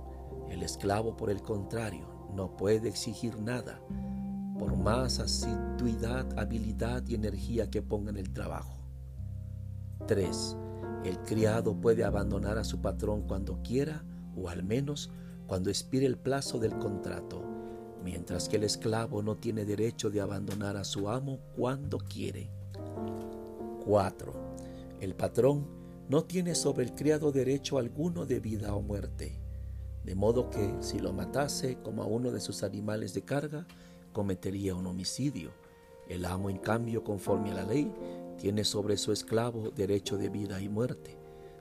El 0.48 0.62
esclavo, 0.62 1.16
por 1.16 1.30
el 1.30 1.42
contrario, 1.42 2.06
no 2.34 2.56
puede 2.56 2.88
exigir 2.88 3.38
nada, 3.40 3.80
por 4.58 4.76
más 4.76 5.18
asiduidad, 5.18 6.38
habilidad 6.38 7.06
y 7.06 7.14
energía 7.14 7.68
que 7.70 7.82
ponga 7.82 8.10
en 8.10 8.16
el 8.16 8.32
trabajo. 8.32 8.77
3. 10.06 10.56
El 11.04 11.18
criado 11.20 11.74
puede 11.74 12.04
abandonar 12.04 12.58
a 12.58 12.64
su 12.64 12.80
patrón 12.80 13.22
cuando 13.22 13.62
quiera 13.62 14.04
o 14.36 14.48
al 14.48 14.62
menos 14.62 15.10
cuando 15.46 15.70
expire 15.70 16.06
el 16.06 16.18
plazo 16.18 16.58
del 16.58 16.78
contrato, 16.78 17.42
mientras 18.04 18.48
que 18.48 18.56
el 18.56 18.64
esclavo 18.64 19.22
no 19.22 19.36
tiene 19.36 19.64
derecho 19.64 20.10
de 20.10 20.20
abandonar 20.20 20.76
a 20.76 20.84
su 20.84 21.08
amo 21.08 21.38
cuando 21.56 21.98
quiere. 21.98 22.50
4. 23.84 24.32
El 25.00 25.14
patrón 25.14 25.66
no 26.08 26.24
tiene 26.24 26.54
sobre 26.54 26.84
el 26.84 26.94
criado 26.94 27.32
derecho 27.32 27.78
alguno 27.78 28.26
de 28.26 28.40
vida 28.40 28.74
o 28.74 28.82
muerte, 28.82 29.38
de 30.04 30.14
modo 30.14 30.50
que 30.50 30.74
si 30.80 30.98
lo 30.98 31.12
matase 31.12 31.78
como 31.82 32.02
a 32.02 32.06
uno 32.06 32.30
de 32.30 32.40
sus 32.40 32.62
animales 32.62 33.14
de 33.14 33.22
carga, 33.22 33.66
cometería 34.12 34.74
un 34.74 34.86
homicidio. 34.86 35.50
El 36.08 36.24
amo, 36.24 36.48
en 36.48 36.58
cambio, 36.58 37.04
conforme 37.04 37.50
a 37.50 37.54
la 37.54 37.64
ley, 37.64 37.92
tiene 38.38 38.64
sobre 38.64 38.96
su 38.96 39.12
esclavo 39.12 39.70
derecho 39.70 40.16
de 40.16 40.30
vida 40.30 40.60
y 40.60 40.68
muerte, 40.68 41.18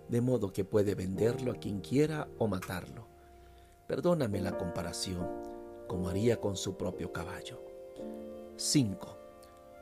de 0.07 0.21
modo 0.21 0.53
que 0.53 0.63
puede 0.63 0.95
venderlo 0.95 1.51
a 1.51 1.55
quien 1.55 1.81
quiera 1.81 2.27
o 2.37 2.47
matarlo. 2.47 3.07
Perdóname 3.87 4.39
la 4.39 4.57
comparación, 4.57 5.27
como 5.87 6.07
haría 6.07 6.39
con 6.39 6.55
su 6.55 6.77
propio 6.77 7.11
caballo. 7.11 7.61
5. 8.55 9.17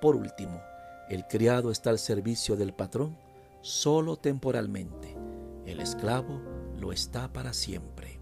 Por 0.02 0.16
último, 0.16 0.62
el 1.10 1.28
criado 1.28 1.70
está 1.70 1.92
al 1.92 2.00
servicio 2.00 2.56
del 2.56 2.74
patrón 2.74 3.18
solo 3.62 4.18
temporalmente, 4.18 5.16
el 5.66 5.80
esclavo 5.80 6.40
lo 6.78 6.92
está 6.92 7.32
para 7.34 7.54
siempre. 7.54 8.20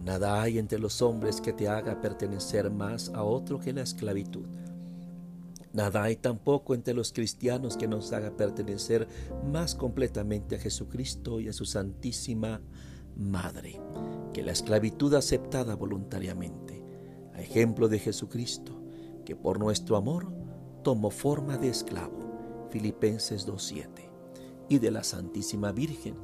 Nada 0.00 0.40
hay 0.40 0.58
entre 0.58 0.78
los 0.78 1.02
hombres 1.02 1.40
que 1.40 1.52
te 1.52 1.68
haga 1.68 2.00
pertenecer 2.00 2.70
más 2.70 3.08
a 3.10 3.24
otro 3.24 3.58
que 3.58 3.72
la 3.72 3.82
esclavitud 3.82 4.46
Nada 5.72 6.02
hay 6.02 6.16
tampoco 6.16 6.74
entre 6.74 6.94
los 6.94 7.12
cristianos 7.12 7.76
que 7.76 7.88
nos 7.88 8.12
haga 8.12 8.36
pertenecer 8.36 9.06
más 9.44 9.74
completamente 9.74 10.56
a 10.56 10.58
Jesucristo 10.58 11.40
y 11.40 11.48
a 11.48 11.52
su 11.52 11.64
Santísima 11.64 12.60
Madre, 13.16 13.80
que 14.32 14.42
la 14.42 14.52
esclavitud 14.52 15.12
aceptada 15.14 15.74
voluntariamente, 15.74 16.82
a 17.34 17.42
ejemplo 17.42 17.88
de 17.88 17.98
Jesucristo, 17.98 18.80
que 19.24 19.36
por 19.36 19.58
nuestro 19.58 19.96
amor 19.96 20.32
tomó 20.82 21.10
forma 21.10 21.58
de 21.58 21.68
esclavo, 21.68 22.68
Filipenses 22.70 23.46
2.7, 23.46 24.08
y 24.68 24.78
de 24.78 24.90
la 24.90 25.04
Santísima 25.04 25.72
Virgen, 25.72 26.16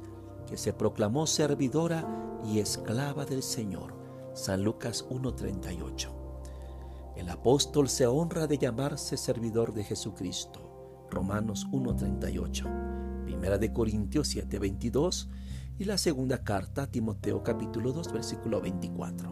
que 0.47 0.57
se 0.57 0.73
proclamó 0.73 1.27
servidora 1.27 2.41
y 2.45 2.59
esclava 2.59 3.25
del 3.25 3.43
Señor, 3.43 3.93
San 4.33 4.63
Lucas 4.63 5.05
1.38. 5.09 6.24
El 7.15 7.29
apóstol 7.29 7.87
se 7.87 8.05
honra 8.07 8.45
de 8.45 8.57
llamarse 8.57 9.15
servidor 9.15 9.73
de 9.73 9.85
Jesucristo. 9.85 11.07
Romanos 11.09 11.65
1.38. 11.71 13.23
Primera 13.23 13.57
de 13.57 13.71
Corintios 13.71 14.35
7.22 14.35 15.29
y 15.79 15.85
la 15.85 15.97
segunda 15.97 16.43
carta 16.43 16.87
Timoteo 16.87 17.41
capítulo 17.41 17.93
2 17.93 18.11
versículo 18.11 18.59
24. 18.59 19.31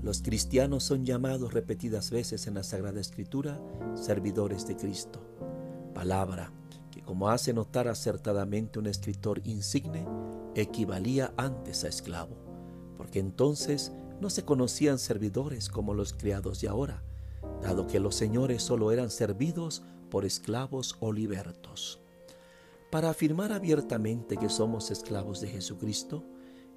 Los 0.00 0.22
cristianos 0.22 0.84
son 0.84 1.04
llamados 1.04 1.52
repetidas 1.52 2.12
veces 2.12 2.46
en 2.46 2.54
la 2.54 2.62
Sagrada 2.62 3.00
Escritura 3.00 3.60
servidores 3.94 4.68
de 4.68 4.76
Cristo. 4.76 5.20
Palabra 5.94 6.52
que 6.92 7.02
como 7.02 7.30
hace 7.30 7.52
notar 7.52 7.88
acertadamente 7.88 8.78
un 8.78 8.86
escritor 8.86 9.40
insigne, 9.44 10.06
equivalía 10.54 11.32
antes 11.36 11.82
a 11.82 11.88
esclavo, 11.88 12.36
porque 12.96 13.18
entonces 13.18 13.92
no 14.22 14.30
se 14.30 14.44
conocían 14.44 14.98
servidores 14.98 15.68
como 15.68 15.92
los 15.92 16.12
criados 16.12 16.60
de 16.60 16.68
ahora, 16.68 17.02
dado 17.60 17.88
que 17.88 18.00
los 18.00 18.14
señores 18.14 18.62
solo 18.62 18.92
eran 18.92 19.10
servidos 19.10 19.82
por 20.10 20.24
esclavos 20.24 20.96
o 21.00 21.12
libertos. 21.12 22.00
Para 22.92 23.10
afirmar 23.10 23.52
abiertamente 23.52 24.36
que 24.36 24.48
somos 24.48 24.90
esclavos 24.92 25.40
de 25.40 25.48
Jesucristo, 25.48 26.24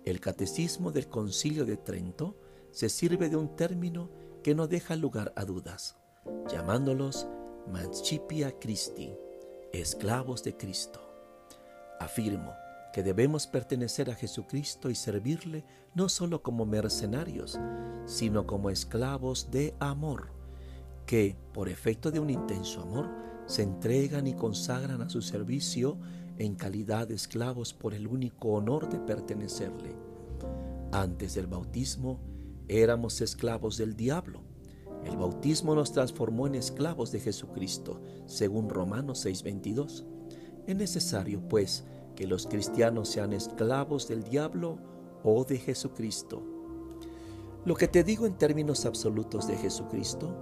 el 0.05 0.19
Catecismo 0.19 0.91
del 0.91 1.07
Concilio 1.07 1.65
de 1.65 1.77
Trento 1.77 2.35
se 2.71 2.89
sirve 2.89 3.29
de 3.29 3.35
un 3.35 3.55
término 3.55 4.09
que 4.41 4.55
no 4.55 4.67
deja 4.67 4.95
lugar 4.95 5.31
a 5.35 5.45
dudas, 5.45 5.97
llamándolos 6.51 7.27
Mancipia 7.71 8.57
Christi, 8.59 9.13
esclavos 9.71 10.43
de 10.43 10.57
Cristo. 10.57 10.99
Afirmo, 11.99 12.53
que 12.95 13.03
debemos 13.03 13.45
pertenecer 13.45 14.09
a 14.09 14.15
Jesucristo 14.15 14.89
y 14.89 14.95
servirle 14.95 15.65
no 15.95 16.07
solo 16.07 16.41
como 16.41 16.65
mercenarios, 16.65 17.59
sino 18.05 18.47
como 18.47 18.69
esclavos 18.69 19.51
de 19.51 19.75
amor, 19.81 20.29
que, 21.05 21.35
por 21.53 21.67
efecto 21.67 22.09
de 22.09 22.21
un 22.21 22.29
intenso 22.29 22.79
amor, 22.79 23.09
se 23.47 23.63
entregan 23.63 24.27
y 24.27 24.33
consagran 24.33 25.01
a 25.01 25.09
su 25.09 25.21
servicio 25.21 25.97
en 26.37 26.55
calidad 26.55 27.09
de 27.09 27.15
esclavos 27.15 27.73
por 27.73 27.93
el 27.93 28.07
único 28.07 28.53
honor 28.53 28.87
de 28.87 28.99
pertenecerle. 28.99 29.93
Antes 30.93 31.35
del 31.35 31.47
bautismo 31.47 32.21
éramos 32.69 33.19
esclavos 33.19 33.75
del 33.75 33.97
diablo. 33.97 34.41
El 35.03 35.17
bautismo 35.17 35.75
nos 35.75 35.91
transformó 35.91 36.47
en 36.47 36.55
esclavos 36.55 37.11
de 37.11 37.19
Jesucristo, 37.19 38.01
según 38.25 38.69
Romanos 38.69 39.19
6:22. 39.25 40.05
Es 40.65 40.75
necesario, 40.77 41.41
pues, 41.49 41.83
que 42.15 42.27
los 42.27 42.47
cristianos 42.47 43.09
sean 43.09 43.33
esclavos 43.33 44.07
del 44.07 44.23
diablo 44.23 44.79
o 45.23 45.43
de 45.43 45.57
Jesucristo. 45.57 46.43
Lo 47.65 47.75
que 47.75 47.87
te 47.87 48.03
digo 48.03 48.25
en 48.25 48.37
términos 48.37 48.85
absolutos 48.85 49.47
de 49.47 49.57
Jesucristo, 49.57 50.35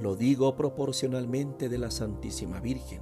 lo 0.00 0.14
digo 0.14 0.56
proporcionalmente 0.56 1.68
de 1.68 1.78
la 1.78 1.90
Santísima 1.90 2.60
Virgen. 2.60 3.00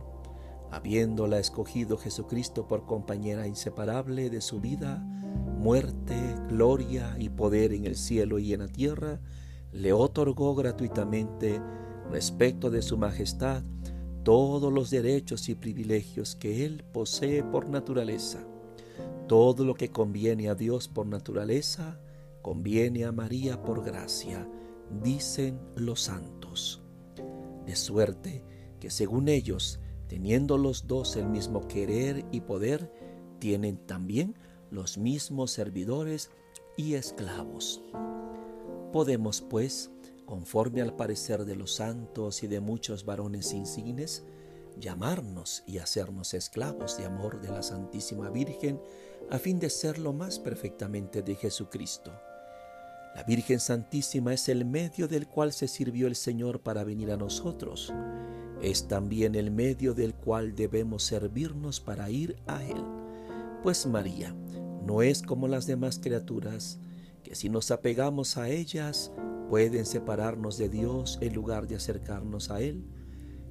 Habiéndola 0.70 1.38
escogido 1.38 1.98
Jesucristo 1.98 2.66
por 2.66 2.86
compañera 2.86 3.46
inseparable 3.46 4.30
de 4.30 4.40
su 4.40 4.60
vida, 4.60 4.98
muerte, 5.58 6.36
gloria 6.48 7.16
y 7.18 7.28
poder 7.30 7.72
en 7.72 7.84
el 7.84 7.96
cielo 7.96 8.38
y 8.38 8.52
en 8.52 8.60
la 8.60 8.68
tierra, 8.68 9.20
le 9.72 9.92
otorgó 9.92 10.54
gratuitamente, 10.54 11.60
respecto 12.10 12.70
de 12.70 12.82
su 12.82 12.96
majestad, 12.96 13.64
todos 14.24 14.72
los 14.72 14.90
derechos 14.90 15.48
y 15.50 15.54
privilegios 15.54 16.34
que 16.34 16.64
Él 16.64 16.82
posee 16.92 17.44
por 17.44 17.68
naturaleza. 17.68 18.44
Todo 19.28 19.64
lo 19.64 19.74
que 19.74 19.90
conviene 19.90 20.48
a 20.48 20.54
Dios 20.54 20.88
por 20.88 21.06
naturaleza, 21.06 22.00
conviene 22.42 23.04
a 23.04 23.12
María 23.12 23.62
por 23.62 23.84
gracia, 23.84 24.48
dicen 25.02 25.60
los 25.76 26.00
santos. 26.00 26.82
De 27.66 27.76
suerte 27.76 28.42
que 28.80 28.90
según 28.90 29.28
ellos, 29.28 29.78
teniendo 30.08 30.58
los 30.58 30.86
dos 30.86 31.16
el 31.16 31.28
mismo 31.28 31.68
querer 31.68 32.24
y 32.32 32.40
poder, 32.40 32.90
tienen 33.38 33.76
también 33.76 34.38
los 34.70 34.96
mismos 34.96 35.50
servidores 35.50 36.30
y 36.76 36.94
esclavos. 36.94 37.82
Podemos, 38.92 39.42
pues, 39.42 39.90
conforme 40.24 40.82
al 40.82 40.96
parecer 40.96 41.44
de 41.44 41.56
los 41.56 41.74
santos 41.74 42.42
y 42.42 42.46
de 42.46 42.60
muchos 42.60 43.04
varones 43.04 43.52
insignes, 43.52 44.24
llamarnos 44.78 45.62
y 45.66 45.78
hacernos 45.78 46.34
esclavos 46.34 46.96
de 46.96 47.06
amor 47.06 47.40
de 47.40 47.48
la 47.48 47.62
Santísima 47.62 48.30
Virgen 48.30 48.80
a 49.30 49.38
fin 49.38 49.58
de 49.58 49.70
ser 49.70 49.98
lo 49.98 50.12
más 50.12 50.38
perfectamente 50.38 51.22
de 51.22 51.34
Jesucristo. 51.34 52.12
La 53.14 53.22
Virgen 53.22 53.60
Santísima 53.60 54.34
es 54.34 54.48
el 54.48 54.64
medio 54.64 55.06
del 55.06 55.28
cual 55.28 55.52
se 55.52 55.68
sirvió 55.68 56.08
el 56.08 56.16
Señor 56.16 56.60
para 56.60 56.82
venir 56.82 57.12
a 57.12 57.16
nosotros. 57.16 57.92
Es 58.60 58.88
también 58.88 59.36
el 59.36 59.52
medio 59.52 59.94
del 59.94 60.14
cual 60.14 60.56
debemos 60.56 61.04
servirnos 61.04 61.80
para 61.80 62.10
ir 62.10 62.36
a 62.46 62.64
Él. 62.64 62.82
Pues 63.62 63.86
María 63.86 64.34
no 64.84 65.00
es 65.02 65.22
como 65.22 65.46
las 65.46 65.66
demás 65.66 66.00
criaturas, 66.02 66.80
que 67.22 67.34
si 67.34 67.48
nos 67.48 67.70
apegamos 67.70 68.36
a 68.36 68.48
ellas, 68.48 69.12
pueden 69.49 69.86
separarnos 69.86 70.59
de 70.59 70.68
Dios 70.68 71.18
en 71.20 71.34
lugar 71.34 71.66
de 71.66 71.76
acercarnos 71.76 72.51
a 72.51 72.61
Él. 72.61 72.84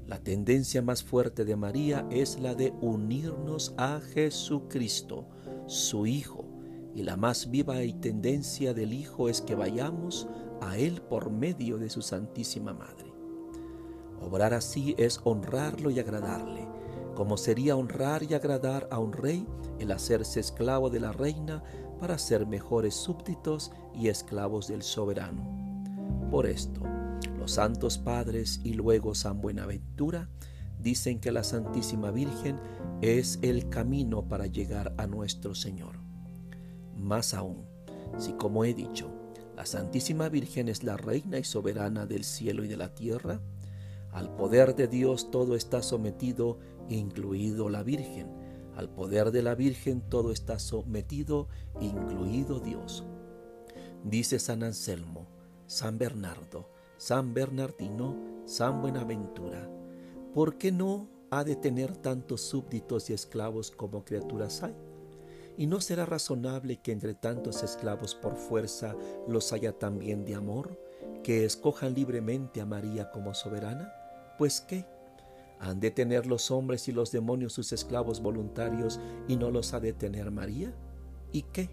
La 0.06 0.20
tendencia 0.20 0.82
más 0.82 1.04
fuerte 1.04 1.46
de 1.46 1.56
María 1.56 2.06
es 2.12 2.40
la 2.40 2.56
de 2.56 2.74
unirnos 2.82 3.74
a 3.78 4.02
Jesucristo, 4.02 5.28
su 5.68 6.06
Hijo, 6.06 6.46
y 6.94 7.04
la 7.04 7.18
más 7.18 7.50
viva 7.50 7.84
y 7.84 7.94
tendencia 7.94 8.74
del 8.74 8.94
Hijo 8.94 9.30
es 9.30 9.42
que 9.42 9.56
vayamos 9.56 10.28
a 10.62 10.78
Él 10.78 11.02
por 11.02 11.32
medio 11.32 11.78
de 11.78 11.90
su 11.90 12.02
Santísima 12.02 12.74
Madre. 12.74 13.14
Obrar 14.22 14.54
así 14.54 14.96
es 14.98 15.20
honrarlo 15.24 15.90
y 15.90 16.00
agradarle, 16.00 16.68
como 17.16 17.38
sería 17.38 17.76
honrar 17.76 18.24
y 18.24 18.34
agradar 18.34 18.88
a 18.92 19.00
un 19.00 19.14
rey 19.14 19.46
el 19.80 19.92
hacerse 19.92 20.40
esclavo 20.40 20.90
de 20.90 21.00
la 21.00 21.12
reina 21.12 21.64
para 22.00 22.18
ser 22.18 22.46
mejores 22.46 22.96
súbditos 22.96 23.72
y 23.94 24.08
esclavos 24.08 24.68
del 24.68 24.84
soberano. 24.84 25.73
Por 26.34 26.48
esto, 26.48 26.82
los 27.38 27.52
santos 27.52 28.00
padres 28.00 28.60
y 28.64 28.74
luego 28.74 29.14
San 29.14 29.40
Buenaventura 29.40 30.32
dicen 30.80 31.20
que 31.20 31.32
la 31.32 31.44
Santísima 31.44 32.10
Virgen 32.10 32.60
es 33.04 33.38
el 33.44 33.70
camino 33.70 34.28
para 34.28 34.48
llegar 34.48 34.96
a 34.98 35.06
nuestro 35.06 35.54
Señor. 35.54 36.00
Más 36.98 37.36
aún, 37.36 37.68
si 38.18 38.34
como 38.34 38.66
he 38.66 38.74
dicho, 38.74 39.12
la 39.56 39.68
Santísima 39.68 40.28
Virgen 40.28 40.70
es 40.70 40.84
la 40.84 40.98
reina 40.98 41.38
y 41.38 41.44
soberana 41.44 42.08
del 42.08 42.24
cielo 42.24 42.64
y 42.64 42.68
de 42.68 42.78
la 42.78 42.96
tierra, 42.96 43.40
al 44.12 44.36
poder 44.36 44.76
de 44.76 44.88
Dios 44.88 45.30
todo 45.30 45.56
está 45.56 45.84
sometido, 45.84 46.58
incluido 46.90 47.70
la 47.70 47.84
Virgen. 47.84 48.26
Al 48.76 48.90
poder 48.90 49.30
de 49.30 49.44
la 49.44 49.54
Virgen 49.54 50.02
todo 50.02 50.32
está 50.32 50.58
sometido, 50.58 51.48
incluido 51.80 52.60
Dios. 52.60 53.04
Dice 54.04 54.40
San 54.40 54.64
Anselmo, 54.64 55.33
San 55.68 55.98
Bernardo, 55.98 56.70
San 56.98 57.34
Bernardino, 57.34 58.16
San 58.46 58.82
Buenaventura, 58.82 59.70
¿por 60.34 60.58
qué 60.58 60.72
no 60.72 61.08
ha 61.32 61.44
de 61.44 61.56
tener 61.56 61.96
tantos 61.98 62.42
súbditos 62.42 63.10
y 63.10 63.14
esclavos 63.14 63.72
como 63.72 64.04
criaturas 64.04 64.62
hay? 64.64 64.76
¿Y 65.58 65.68
no 65.68 65.82
será 65.82 66.06
razonable 66.06 66.78
que 66.78 66.92
entre 66.92 67.14
tantos 67.14 67.64
esclavos 67.64 68.16
por 68.16 68.36
fuerza 68.36 68.96
los 69.28 69.54
haya 69.54 69.72
también 69.78 70.26
de 70.26 70.36
amor, 70.36 70.80
que 71.24 71.46
escojan 71.46 71.94
libremente 71.94 72.60
a 72.60 72.66
María 72.66 73.12
como 73.12 73.34
soberana? 73.34 73.94
Pues 74.38 74.62
qué, 74.62 74.86
¿han 75.60 75.80
de 75.80 75.92
tener 75.92 76.26
los 76.26 76.52
hombres 76.52 76.88
y 76.88 76.92
los 76.92 77.12
demonios 77.12 77.54
sus 77.54 77.72
esclavos 77.72 78.22
voluntarios 78.22 79.00
y 79.28 79.38
no 79.38 79.50
los 79.50 79.74
ha 79.74 79.80
de 79.80 79.94
tener 79.94 80.32
María? 80.32 80.74
¿Y 81.32 81.44
qué? 81.44 81.70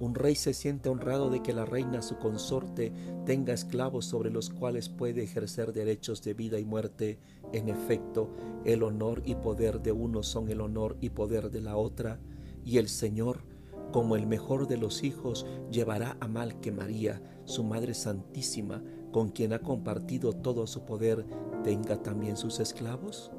Un 0.00 0.14
rey 0.14 0.34
se 0.34 0.54
siente 0.54 0.88
honrado 0.88 1.28
de 1.28 1.42
que 1.42 1.52
la 1.52 1.66
reina 1.66 2.00
su 2.00 2.16
consorte 2.16 2.90
tenga 3.26 3.52
esclavos 3.52 4.06
sobre 4.06 4.30
los 4.30 4.48
cuales 4.48 4.88
puede 4.88 5.22
ejercer 5.22 5.74
derechos 5.74 6.22
de 6.22 6.32
vida 6.32 6.58
y 6.58 6.64
muerte. 6.64 7.18
En 7.52 7.68
efecto, 7.68 8.30
el 8.64 8.82
honor 8.82 9.20
y 9.26 9.34
poder 9.34 9.82
de 9.82 9.92
uno 9.92 10.22
son 10.22 10.48
el 10.48 10.62
honor 10.62 10.96
y 11.02 11.10
poder 11.10 11.50
de 11.50 11.60
la 11.60 11.76
otra, 11.76 12.18
y 12.64 12.78
el 12.78 12.88
Señor, 12.88 13.44
como 13.92 14.16
el 14.16 14.26
mejor 14.26 14.68
de 14.68 14.78
los 14.78 15.02
hijos, 15.02 15.44
llevará 15.70 16.16
a 16.20 16.28
mal 16.28 16.60
que 16.60 16.72
María, 16.72 17.20
su 17.44 17.62
Madre 17.62 17.92
Santísima, 17.92 18.82
con 19.12 19.28
quien 19.28 19.52
ha 19.52 19.58
compartido 19.58 20.32
todo 20.32 20.66
su 20.66 20.86
poder, 20.86 21.26
tenga 21.62 22.02
también 22.02 22.38
sus 22.38 22.58
esclavos? 22.58 23.32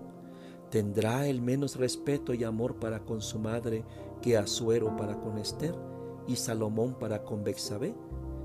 ¿Tendrá 0.70 1.28
el 1.28 1.41
menos 1.41 1.76
respeto 1.76 2.36
y 2.36 2.43
amor 2.43 2.80
para 2.80 3.03
con 3.03 3.22
su 3.22 3.39
madre 3.39 3.84
que 4.22 4.38
Asuero 4.38 4.95
para 4.95 5.20
con 5.20 5.39
Esther? 5.39 5.91
Y 6.28 6.36
Salomón 6.36 6.98
para 7.00 7.24
con 7.24 7.44
Bexabé, 7.44 7.96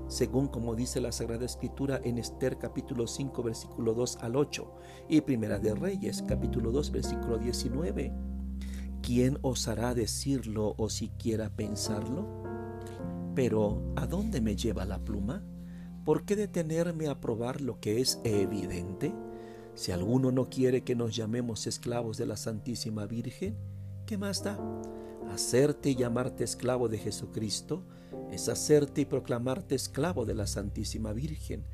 según 0.07 0.47
como 0.47 0.75
dice 0.75 1.01
la 1.01 1.11
Sagrada 1.11 1.45
Escritura 1.45 1.99
en 2.03 2.17
Esther 2.17 2.57
capítulo 2.57 3.07
5 3.07 3.43
versículo 3.43 3.93
2 3.93 4.17
al 4.21 4.35
8 4.35 4.71
y 5.09 5.21
Primera 5.21 5.59
de 5.59 5.75
Reyes 5.75 6.23
capítulo 6.27 6.71
2 6.71 6.91
versículo 6.91 7.37
19. 7.37 8.13
¿Quién 9.01 9.37
osará 9.41 9.93
decirlo 9.93 10.75
o 10.77 10.89
siquiera 10.89 11.49
pensarlo? 11.49 12.27
Pero 13.35 13.93
¿a 13.95 14.07
dónde 14.07 14.41
me 14.41 14.55
lleva 14.55 14.85
la 14.85 14.99
pluma? 14.99 15.43
¿Por 16.05 16.23
qué 16.23 16.35
detenerme 16.35 17.07
a 17.07 17.19
probar 17.19 17.61
lo 17.61 17.79
que 17.79 18.01
es 18.01 18.19
evidente? 18.23 19.13
Si 19.75 19.91
alguno 19.91 20.31
no 20.31 20.49
quiere 20.49 20.83
que 20.83 20.95
nos 20.95 21.15
llamemos 21.15 21.67
esclavos 21.67 22.17
de 22.17 22.25
la 22.25 22.35
Santísima 22.35 23.05
Virgen, 23.05 23.55
¿qué 24.05 24.17
más 24.17 24.43
da? 24.43 24.57
Hacerte 25.29 25.89
y 25.89 25.95
llamarte 25.95 26.43
esclavo 26.43 26.89
de 26.89 26.97
Jesucristo 26.97 27.83
es 28.31 28.49
hacerte 28.49 29.01
y 29.01 29.05
proclamarte 29.05 29.75
esclavo 29.75 30.25
de 30.25 30.35
la 30.35 30.47
Santísima 30.47 31.13
Virgen, 31.13 31.65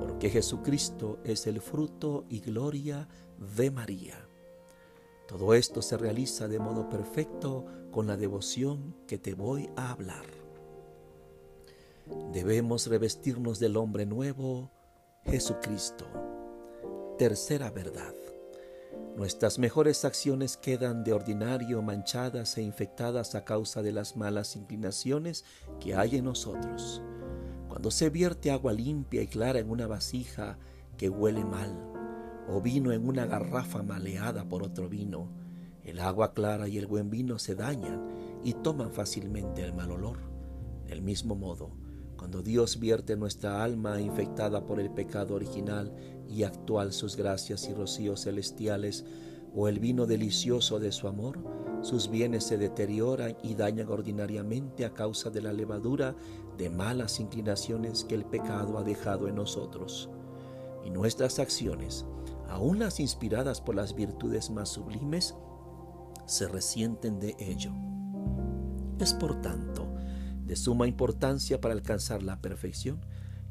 porque 0.00 0.30
Jesucristo 0.30 1.18
es 1.24 1.46
el 1.46 1.60
fruto 1.60 2.24
y 2.28 2.40
gloria 2.40 3.08
de 3.56 3.70
María. 3.70 4.28
Todo 5.26 5.54
esto 5.54 5.82
se 5.82 5.96
realiza 5.96 6.48
de 6.48 6.58
modo 6.58 6.88
perfecto 6.88 7.66
con 7.90 8.06
la 8.06 8.16
devoción 8.16 8.96
que 9.06 9.18
te 9.18 9.34
voy 9.34 9.68
a 9.76 9.90
hablar. 9.90 10.24
Debemos 12.32 12.86
revestirnos 12.86 13.58
del 13.58 13.76
hombre 13.76 14.06
nuevo, 14.06 14.70
Jesucristo. 15.24 16.06
Tercera 17.18 17.70
verdad. 17.70 18.14
Nuestras 19.18 19.58
mejores 19.58 20.04
acciones 20.04 20.56
quedan 20.56 21.02
de 21.02 21.12
ordinario 21.12 21.82
manchadas 21.82 22.56
e 22.56 22.62
infectadas 22.62 23.34
a 23.34 23.44
causa 23.44 23.82
de 23.82 23.90
las 23.90 24.16
malas 24.16 24.54
inclinaciones 24.54 25.44
que 25.80 25.96
hay 25.96 26.18
en 26.18 26.24
nosotros. 26.26 27.02
Cuando 27.66 27.90
se 27.90 28.10
vierte 28.10 28.52
agua 28.52 28.72
limpia 28.72 29.20
y 29.20 29.26
clara 29.26 29.58
en 29.58 29.70
una 29.70 29.88
vasija 29.88 30.56
que 30.96 31.08
huele 31.08 31.44
mal, 31.44 31.76
o 32.48 32.60
vino 32.60 32.92
en 32.92 33.08
una 33.08 33.26
garrafa 33.26 33.82
maleada 33.82 34.48
por 34.48 34.62
otro 34.62 34.88
vino, 34.88 35.32
el 35.82 35.98
agua 35.98 36.32
clara 36.32 36.68
y 36.68 36.78
el 36.78 36.86
buen 36.86 37.10
vino 37.10 37.40
se 37.40 37.56
dañan 37.56 38.40
y 38.44 38.52
toman 38.52 38.92
fácilmente 38.92 39.64
el 39.64 39.74
mal 39.74 39.90
olor. 39.90 40.18
Del 40.86 41.02
mismo 41.02 41.34
modo, 41.34 41.72
cuando 42.18 42.42
Dios 42.42 42.80
vierte 42.80 43.16
nuestra 43.16 43.62
alma 43.62 44.00
infectada 44.00 44.66
por 44.66 44.80
el 44.80 44.90
pecado 44.90 45.36
original 45.36 45.94
y 46.28 46.42
actual 46.42 46.92
sus 46.92 47.16
gracias 47.16 47.68
y 47.68 47.72
rocíos 47.72 48.24
celestiales, 48.24 49.04
o 49.54 49.68
el 49.68 49.78
vino 49.78 50.04
delicioso 50.04 50.78
de 50.78 50.92
su 50.92 51.08
amor, 51.08 51.38
sus 51.80 52.10
bienes 52.10 52.44
se 52.44 52.58
deterioran 52.58 53.36
y 53.42 53.54
dañan 53.54 53.88
ordinariamente 53.88 54.84
a 54.84 54.92
causa 54.92 55.30
de 55.30 55.40
la 55.40 55.52
levadura 55.52 56.14
de 56.58 56.68
malas 56.68 57.20
inclinaciones 57.20 58.04
que 58.04 58.16
el 58.16 58.24
pecado 58.24 58.76
ha 58.78 58.82
dejado 58.82 59.28
en 59.28 59.36
nosotros. 59.36 60.10
Y 60.84 60.90
nuestras 60.90 61.38
acciones, 61.38 62.04
aun 62.48 62.80
las 62.80 63.00
inspiradas 63.00 63.60
por 63.60 63.74
las 63.74 63.94
virtudes 63.94 64.50
más 64.50 64.68
sublimes, 64.70 65.34
se 66.26 66.46
resienten 66.48 67.20
de 67.20 67.36
ello. 67.38 67.72
Es 68.98 69.14
por 69.14 69.40
tanto 69.40 69.87
de 70.48 70.56
suma 70.56 70.88
importancia 70.88 71.60
para 71.60 71.74
alcanzar 71.74 72.22
la 72.22 72.40
perfección, 72.40 72.98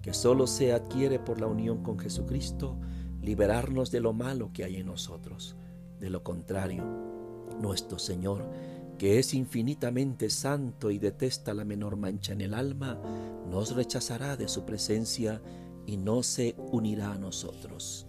que 0.01 0.13
solo 0.13 0.47
se 0.47 0.73
adquiere 0.73 1.19
por 1.19 1.39
la 1.39 1.45
unión 1.45 1.83
con 1.83 1.99
Jesucristo, 1.99 2.75
liberarnos 3.21 3.91
de 3.91 3.99
lo 3.99 4.13
malo 4.13 4.51
que 4.51 4.63
hay 4.63 4.77
en 4.77 4.87
nosotros. 4.87 5.55
De 5.99 6.09
lo 6.09 6.23
contrario, 6.23 6.83
nuestro 7.61 7.99
Señor, 7.99 8.49
que 8.97 9.19
es 9.19 9.35
infinitamente 9.35 10.31
santo 10.31 10.89
y 10.89 10.97
detesta 10.97 11.53
la 11.53 11.65
menor 11.65 11.97
mancha 11.97 12.33
en 12.33 12.41
el 12.41 12.55
alma, 12.55 12.99
nos 13.47 13.75
rechazará 13.75 14.35
de 14.35 14.47
su 14.47 14.65
presencia 14.65 15.39
y 15.85 15.97
no 15.97 16.23
se 16.23 16.55
unirá 16.57 17.11
a 17.13 17.19
nosotros. 17.19 18.07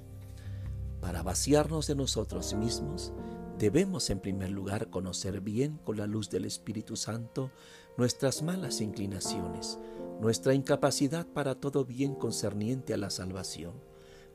Para 1.03 1.23
vaciarnos 1.23 1.87
de 1.89 1.95
nosotros 1.95 2.55
mismos, 2.55 3.13
debemos 3.59 4.09
en 4.09 4.21
primer 4.21 4.51
lugar 4.51 4.89
conocer 4.89 5.43
bien 5.43 5.79
con 5.85 5.99
la 5.99 6.07
luz 6.07 6.31
del 6.31 6.47
Espíritu 6.47 6.97
Santo 6.97 7.51
nuestras 7.99 8.43
malas 8.43 8.81
inclinaciones, 8.81 9.77
nuestra 10.21 10.55
incapacidad 10.55 11.27
para 11.27 11.57
todo 11.57 11.85
bien 11.85 12.15
concerniente 12.15 12.95
a 12.95 12.97
la 12.97 13.11
salvación, 13.11 13.73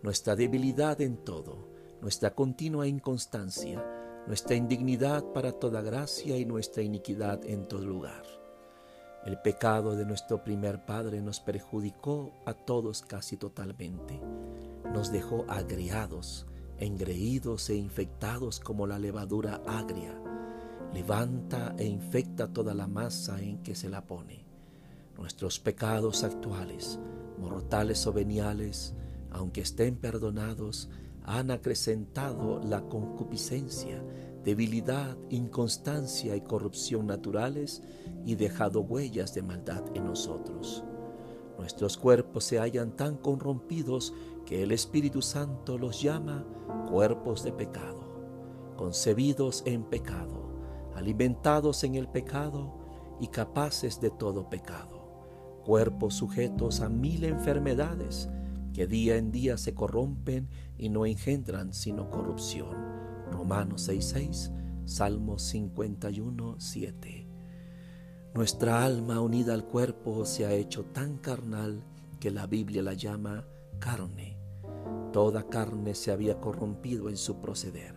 nuestra 0.01 0.36
debilidad 0.36 0.99
en 0.99 1.16
todo, 1.16 1.70
nuestra 2.01 2.36
continua 2.36 2.88
inconstancia, 2.88 3.82
nuestra 4.28 4.57
indignidad 4.57 5.24
para 5.32 5.53
toda 5.53 5.82
gracia 5.82 6.38
y 6.38 6.45
nuestra 6.45 6.84
iniquidad 6.84 7.45
en 7.45 7.66
todo 7.66 7.86
lugar. 7.86 8.24
El 9.26 9.39
pecado 9.39 9.95
de 9.95 10.05
nuestro 10.05 10.43
primer 10.43 10.86
padre 10.86 11.22
nos 11.22 11.39
perjudicó 11.39 12.34
a 12.45 12.53
todos 12.53 13.01
casi 13.01 13.38
totalmente. 13.38 14.20
Nos 14.93 15.09
dejó 15.09 15.45
agriados, 15.47 16.47
engreídos 16.80 17.70
e 17.70 17.76
infectados 17.76 18.59
como 18.59 18.88
la 18.88 18.99
levadura 18.99 19.61
agria 19.66 20.22
levanta 20.93 21.73
e 21.77 21.85
infecta 21.85 22.47
toda 22.53 22.73
la 22.73 22.87
masa 22.87 23.41
en 23.41 23.63
que 23.63 23.75
se 23.75 23.89
la 23.89 24.05
pone. 24.05 24.45
Nuestros 25.17 25.59
pecados 25.59 26.23
actuales, 26.23 26.99
mortales 27.39 28.05
o 28.05 28.13
veniales, 28.13 28.93
aunque 29.31 29.61
estén 29.61 29.95
perdonados, 29.95 30.89
han 31.23 31.49
acrecentado 31.51 32.59
la 32.63 32.81
concupiscencia, 32.81 34.03
debilidad, 34.43 35.17
inconstancia 35.29 36.35
y 36.35 36.41
corrupción 36.41 37.07
naturales 37.07 37.81
y 38.25 38.35
dejado 38.35 38.81
huellas 38.81 39.33
de 39.33 39.41
maldad 39.41 39.83
en 39.95 40.05
nosotros. 40.05 40.83
Nuestros 41.57 41.97
cuerpos 41.97 42.43
se 42.43 42.59
hallan 42.59 42.95
tan 42.95 43.17
corrompidos 43.17 44.13
que 44.45 44.63
el 44.63 44.71
Espíritu 44.71 45.21
Santo 45.21 45.77
los 45.77 46.01
llama 46.01 46.45
cuerpos 46.89 47.43
de 47.43 47.53
pecado, 47.53 48.75
concebidos 48.75 49.63
en 49.65 49.83
pecado 49.83 50.42
alimentados 51.04 51.84
en 51.84 51.95
el 51.95 52.08
pecado 52.08 52.74
y 53.20 53.28
capaces 53.28 53.99
de 53.99 54.10
todo 54.10 54.49
pecado, 54.49 55.60
cuerpos 55.66 56.14
sujetos 56.14 56.80
a 56.80 56.88
mil 56.88 57.26
enfermedades 57.26 58.30
que 58.74 58.88
día 58.88 59.18
en 59.18 59.30
día 59.30 59.58
se 59.58 59.74
corrompen 59.74 60.47
y 60.78 60.88
no 60.88 61.06
engendran 61.06 61.74
sino 61.74 62.10
corrupción. 62.10 62.78
Romanos 63.30 63.89
6:6, 63.89 64.54
Salmo 64.86 65.39
51, 65.39 66.56
7. 66.58 67.28
Nuestra 68.34 68.86
alma 68.86 69.20
unida 69.20 69.54
al 69.54 69.66
cuerpo 69.66 70.24
se 70.24 70.45
ha 70.45 70.54
hecho 70.54 70.86
tan 70.86 71.18
carnal 71.18 71.84
que 72.22 72.32
la 72.32 72.47
Biblia 72.47 72.82
la 72.82 72.93
llama 72.93 73.45
carne. 73.80 74.38
Toda 75.12 75.49
carne 75.49 75.95
se 75.95 76.12
había 76.12 76.39
corrompido 76.39 77.10
en 77.10 77.18
su 77.18 77.41
proceder. 77.41 77.93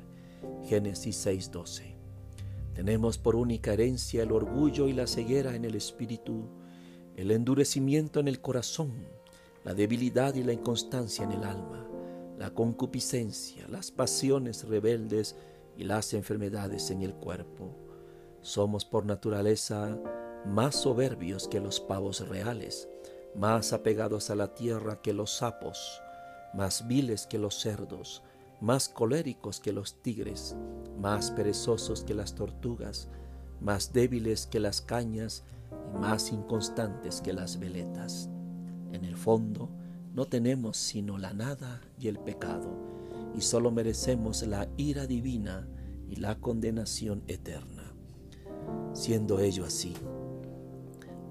Génesis 0.65 1.25
6:12. 1.25 1.96
Tenemos 2.77 3.17
por 3.17 3.37
única 3.37 3.73
herencia 3.73 4.23
el 4.23 4.33
orgullo 4.33 4.87
y 4.87 4.93
la 4.93 5.07
ceguera 5.07 5.55
en 5.55 5.65
el 5.65 5.75
espíritu, 5.77 6.45
el 7.17 7.31
endurecimiento 7.31 8.21
en 8.21 8.29
el 8.29 8.43
corazón, 8.43 8.93
la 9.65 9.73
debilidad 9.73 10.35
y 10.35 10.43
la 10.43 10.53
inconstancia 10.53 11.25
en 11.25 11.33
el 11.33 11.45
alma, 11.45 11.89
la 12.39 12.51
concupiscencia, 12.51 13.67
las 13.69 13.91
pasiones 13.91 14.69
rebeldes 14.69 15.37
y 15.75 15.85
las 15.85 16.13
enfermedades 16.13 16.91
en 16.91 17.01
el 17.01 17.15
cuerpo. 17.15 17.75
Somos 18.43 18.85
por 18.85 19.07
naturaleza 19.07 19.99
más 20.45 20.77
soberbios 20.77 21.49
que 21.49 21.61
los 21.61 21.81
pavos 21.81 22.29
reales, 22.29 22.91
más 23.35 23.73
apegados 23.73 24.29
a 24.29 24.35
la 24.35 24.55
tierra 24.55 25.01
que 25.01 25.15
los 25.15 25.31
sapos, 25.39 26.03
más 26.53 26.87
viles 26.87 27.27
que 27.27 27.39
los 27.39 27.59
cerdos, 27.59 28.23
más 28.61 28.89
coléricos 28.89 29.61
que 29.61 29.73
los 29.73 30.03
tigres, 30.03 30.57
más 31.01 31.31
perezosos 31.31 32.05
que 32.05 32.15
las 32.15 32.35
tortugas, 32.35 33.09
más 33.61 33.93
débiles 33.93 34.47
que 34.47 34.61
las 34.61 34.81
cañas 34.81 35.45
y 35.95 35.99
más 35.99 36.33
inconstantes 36.33 37.21
que 37.21 37.33
las 37.33 37.59
veletas. 37.59 38.31
En 38.93 39.05
el 39.05 39.17
fondo, 39.17 39.71
no 40.15 40.27
tenemos 40.27 40.77
sino 40.77 41.19
la 41.19 41.35
nada 41.35 41.83
y 42.01 42.09
el 42.09 42.19
pecado, 42.19 42.71
y 43.37 43.43
solo 43.43 43.71
merecemos 43.71 44.47
la 44.47 44.69
ira 44.77 45.07
divina 45.07 45.69
y 46.09 46.17
la 46.17 46.41
condenación 46.41 47.23
eterna. 47.27 47.95
Siendo 48.95 49.41
ello 49.41 49.67
así, 49.67 49.95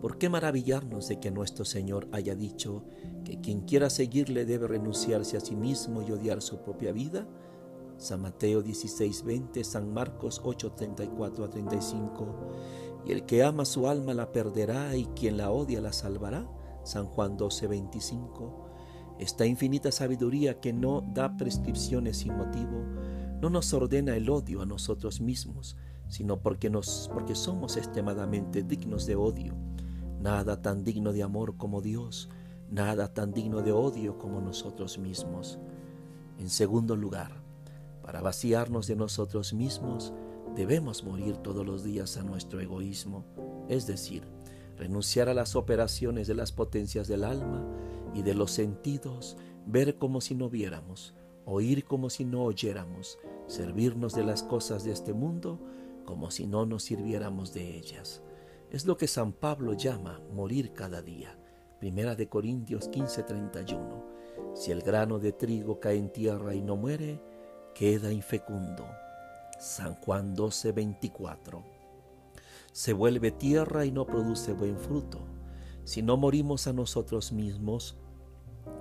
¿por 0.05 0.19
qué 0.19 0.29
maravillarnos 0.29 1.07
de 1.07 1.19
que 1.19 1.31
nuestro 1.31 1.65
Señor 1.65 2.07
haya 2.11 2.35
dicho 2.35 2.83
que 3.23 3.41
quien 3.41 3.61
quiera 3.61 3.89
seguirle 3.89 4.45
debe 4.45 4.67
renunciarse 4.67 5.35
a 5.35 5.39
sí 5.39 5.55
mismo 5.55 6.03
y 6.03 6.11
odiar 6.11 6.43
su 6.43 6.59
propia 6.59 6.91
vida? 6.91 7.27
San 7.97 8.21
Mateo 8.21 8.61
16:20, 8.61 9.63
San 9.63 9.91
Marcos 9.91 10.43
8:34 10.43 11.43
a 11.43 11.49
35. 11.49 12.27
Y 13.07 13.13
el 13.13 13.25
que 13.25 13.41
ama 13.43 13.65
su 13.65 13.87
alma 13.87 14.13
la 14.13 14.31
perderá 14.31 14.95
y 14.95 15.05
quien 15.15 15.37
la 15.37 15.49
odia 15.49 15.81
la 15.81 15.91
salvará. 15.91 16.47
San 16.83 17.07
Juan 17.07 17.35
12:25. 17.35 18.69
Esta 19.17 19.47
infinita 19.47 19.91
sabiduría 19.91 20.59
que 20.59 20.71
no 20.71 21.01
da 21.15 21.35
prescripciones 21.35 22.17
sin 22.17 22.37
motivo, 22.37 22.83
no 23.41 23.49
nos 23.49 23.73
ordena 23.73 24.15
el 24.15 24.29
odio 24.29 24.61
a 24.61 24.67
nosotros 24.67 25.19
mismos, 25.19 25.77
sino 26.09 26.43
porque, 26.43 26.69
nos, 26.69 27.09
porque 27.11 27.33
somos 27.33 27.75
extremadamente 27.75 28.61
dignos 28.61 29.07
de 29.07 29.15
odio. 29.15 29.55
Nada 30.25 30.59
tan 30.59 30.83
digno 30.83 31.13
de 31.13 31.21
amor 31.21 31.55
como 31.55 31.83
Dios, 31.83 32.29
nada 32.71 33.13
tan 33.13 33.31
digno 33.31 33.61
de 33.61 33.71
odio 33.71 34.17
como 34.17 34.41
nosotros 34.41 34.97
mismos. 34.97 35.59
En 36.39 36.49
segundo 36.49 36.95
lugar, 36.95 37.43
para 38.01 38.21
vaciarnos 38.21 38.87
de 38.87 38.95
nosotros 38.95 39.53
mismos, 39.53 40.13
debemos 40.55 41.03
morir 41.03 41.37
todos 41.37 41.63
los 41.63 41.83
días 41.83 42.17
a 42.17 42.23
nuestro 42.23 42.59
egoísmo, 42.59 43.23
es 43.69 43.85
decir, 43.85 44.23
renunciar 44.79 45.29
a 45.29 45.35
las 45.35 45.55
operaciones 45.55 46.25
de 46.25 46.33
las 46.33 46.51
potencias 46.51 47.07
del 47.07 47.23
alma 47.23 47.63
y 48.15 48.23
de 48.23 48.33
los 48.33 48.49
sentidos, 48.49 49.37
ver 49.67 49.99
como 49.99 50.21
si 50.21 50.33
no 50.33 50.49
viéramos, 50.49 51.13
oír 51.45 51.85
como 51.85 52.09
si 52.09 52.25
no 52.25 52.45
oyéramos, 52.45 53.19
servirnos 53.45 54.15
de 54.15 54.23
las 54.23 54.41
cosas 54.41 54.85
de 54.85 54.91
este 54.91 55.13
mundo 55.13 55.59
como 56.03 56.31
si 56.31 56.47
no 56.47 56.65
nos 56.65 56.81
sirviéramos 56.81 57.53
de 57.53 57.77
ellas. 57.77 58.23
Es 58.71 58.85
lo 58.85 58.97
que 58.97 59.07
San 59.07 59.31
Pablo 59.31 59.73
llama 59.73 60.19
morir 60.33 60.73
cada 60.73 61.01
día. 61.01 61.37
Primera 61.79 62.15
de 62.15 62.27
Corintios 62.27 62.89
15:31. 62.89 64.03
Si 64.55 64.71
el 64.71 64.81
grano 64.81 65.19
de 65.19 65.33
trigo 65.33 65.79
cae 65.79 65.97
en 65.97 66.11
tierra 66.11 66.55
y 66.55 66.61
no 66.61 66.75
muere, 66.75 67.21
queda 67.75 68.11
infecundo. 68.11 68.87
San 69.59 69.93
Juan 69.95 70.35
12:24. 70.35 71.63
Se 72.71 72.93
vuelve 72.93 73.31
tierra 73.31 73.85
y 73.85 73.91
no 73.91 74.05
produce 74.05 74.53
buen 74.53 74.77
fruto. 74.77 75.19
Si 75.83 76.01
no 76.01 76.17
morimos 76.17 76.65
a 76.67 76.73
nosotros 76.73 77.31
mismos 77.31 77.95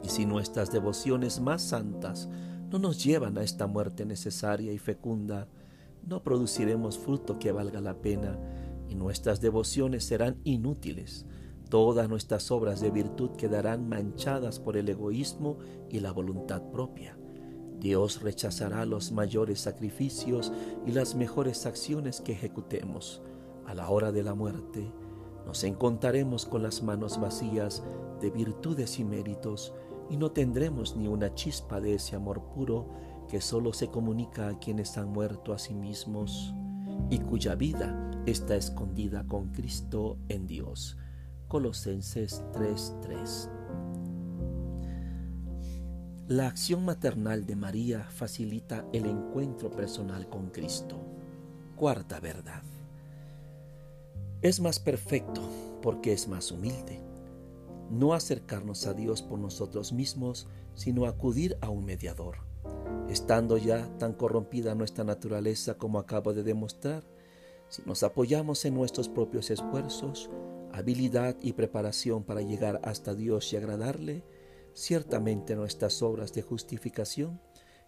y 0.03 0.09
si 0.09 0.25
nuestras 0.25 0.73
devociones 0.73 1.41
más 1.41 1.63
santas 1.63 2.29
no 2.71 2.79
nos 2.79 3.05
llevan 3.05 3.37
a 3.37 3.43
esta 3.43 3.67
muerte 3.67 4.07
necesaria 4.07 4.73
y 4.73 4.79
fecunda, 4.79 5.47
no 6.07 6.23
produciremos 6.23 6.99
fruto 6.99 7.39
que 7.39 7.53
valga 7.53 7.81
la 7.81 7.95
pena 7.95 8.39
y 8.89 8.95
nuestras 8.95 9.41
devociones 9.41 10.05
serán 10.05 10.41
inútiles. 10.45 11.27
Todas 11.69 12.09
nuestras 12.09 12.51
obras 12.51 12.81
de 12.81 12.91
virtud 12.91 13.31
quedarán 13.33 13.89
manchadas 13.89 14.61
por 14.61 14.77
el 14.77 14.89
egoísmo 14.89 15.59
y 15.89 16.01
la 16.01 16.13
voluntad 16.13 16.63
propia. 16.71 17.19
Dios 17.81 18.23
rechazará 18.23 18.87
los 18.87 19.13
mayores 19.13 19.61
sacrificios 19.61 20.53
y 20.87 20.93
las 20.93 21.15
mejores 21.15 21.67
acciones 21.67 22.21
que 22.21 22.33
ejecutemos. 22.33 23.23
A 23.67 23.75
la 23.75 23.89
hora 23.89 24.13
de 24.13 24.23
la 24.23 24.35
muerte, 24.35 24.93
nos 25.47 25.65
encontraremos 25.65 26.47
con 26.47 26.63
las 26.63 26.83
manos 26.83 27.21
vacías 27.21 27.83
de 28.21 28.31
virtudes 28.31 28.99
y 28.99 29.05
méritos 29.05 29.75
y 30.09 30.17
no 30.17 30.31
tendremos 30.31 30.97
ni 30.97 31.09
una 31.09 31.35
chispa 31.35 31.81
de 31.81 31.95
ese 31.95 32.17
amor 32.17 32.43
puro 32.55 32.89
que 33.29 33.41
solo 33.41 33.73
se 33.73 33.89
comunica 33.89 34.49
a 34.49 34.59
quienes 34.59 34.97
han 34.97 35.11
muerto 35.11 35.53
a 35.53 35.59
sí 35.59 35.75
mismos 35.75 36.55
y 37.11 37.19
cuya 37.19 37.55
vida 37.55 38.11
está 38.27 38.57
escondida 38.57 39.25
con 39.27 39.49
Cristo 39.49 40.17
en 40.29 40.47
Dios. 40.47 40.97
Colosenses 41.47 42.43
3:3 42.53 43.51
La 46.29 46.47
acción 46.47 46.87
maternal 46.87 47.45
de 47.45 47.55
María 47.55 48.05
facilita 48.05 48.87
el 48.95 49.05
encuentro 49.05 49.71
personal 49.71 50.27
con 50.31 50.49
Cristo. 50.49 50.97
Cuarta 51.77 52.19
verdad. 52.19 52.63
Es 54.41 54.59
más 54.61 54.79
perfecto 54.79 55.43
porque 55.83 56.15
es 56.15 56.27
más 56.27 56.51
humilde. 56.51 57.03
No 57.91 58.15
acercarnos 58.15 58.87
a 58.87 58.95
Dios 58.95 59.21
por 59.21 59.39
nosotros 59.39 59.93
mismos, 59.93 60.47
sino 60.75 61.05
acudir 61.05 61.59
a 61.61 61.69
un 61.69 61.85
mediador. 61.85 62.37
Estando 63.11 63.59
ya 63.59 63.87
tan 63.99 64.15
corrompida 64.15 64.75
nuestra 64.75 65.05
naturaleza 65.05 65.75
como 65.75 65.99
acabo 65.99 66.33
de 66.33 66.43
demostrar, 66.43 67.05
si 67.75 67.83
nos 67.87 68.05
apoyamos 68.05 68.65
en 68.65 68.75
nuestros 68.75 69.09
propios 69.09 69.51
esfuerzos, 69.51 70.31
habilidad 70.73 71.35
y 71.41 71.55
preparación 71.55 72.23
para 72.23 72.41
llegar 72.41 72.81
hasta 72.85 73.17
Dios 73.17 73.53
y 73.53 73.57
agradarle, 73.57 74.23
ciertamente 74.75 75.57
nuestras 75.57 76.01
obras 76.01 76.33
de 76.33 76.43
justificación 76.43 77.41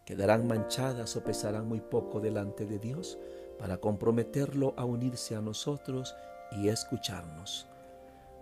quedarán 0.05 0.49
manchadas 0.49 1.15
o 1.15 1.23
pesarán 1.23 1.69
muy 1.69 1.81
poco 1.81 2.21
delante 2.21 2.67
de 2.67 2.81
Dios 2.81 3.17
para 3.61 3.77
comprometerlo 3.77 4.75
a 4.77 4.85
unirse 4.85 5.37
a 5.37 5.41
nosotros 5.41 6.17
y 6.51 6.67
escucharnos. 6.67 7.69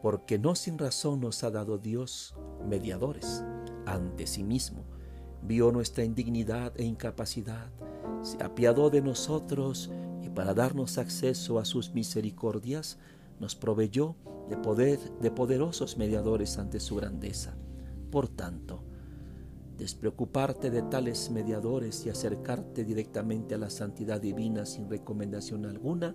Porque 0.01 0.39
no 0.39 0.55
sin 0.55 0.79
razón 0.79 1.21
nos 1.21 1.45
ha 1.45 1.51
dado 1.51 1.77
Dios 1.77 2.35
mediadores 2.67 3.45
ante 3.85 4.27
sí 4.27 4.43
mismo 4.45 4.87
vio 5.43 5.71
nuestra 5.73 6.05
indignidad 6.05 6.73
e 6.81 6.85
incapacidad, 6.85 7.69
se 8.23 8.43
apiadó 8.43 8.89
de 8.89 9.03
nosotros 9.03 9.91
para 10.35 10.55
darnos 10.55 10.99
acceso 10.99 11.59
a 11.59 11.65
sus 11.65 11.95
misericordias 11.95 12.99
nos 13.41 13.55
proveyó 13.55 14.17
de 14.49 14.57
poder 14.57 14.99
de 15.21 15.31
poderosos 15.31 15.97
mediadores 15.97 16.59
ante 16.59 16.81
su 16.81 16.97
grandeza. 16.97 17.55
Por 18.11 18.29
tanto, 18.29 18.83
despreocuparte 19.79 20.71
de 20.71 20.83
tales 20.83 21.31
mediadores 21.31 22.07
y 22.07 22.11
acercarte 22.11 22.85
directamente 22.85 23.55
a 23.55 23.59
la 23.59 23.71
santidad 23.71 24.21
divina 24.21 24.67
sin 24.67 24.89
recomendación 24.89 25.67
alguna 25.67 26.15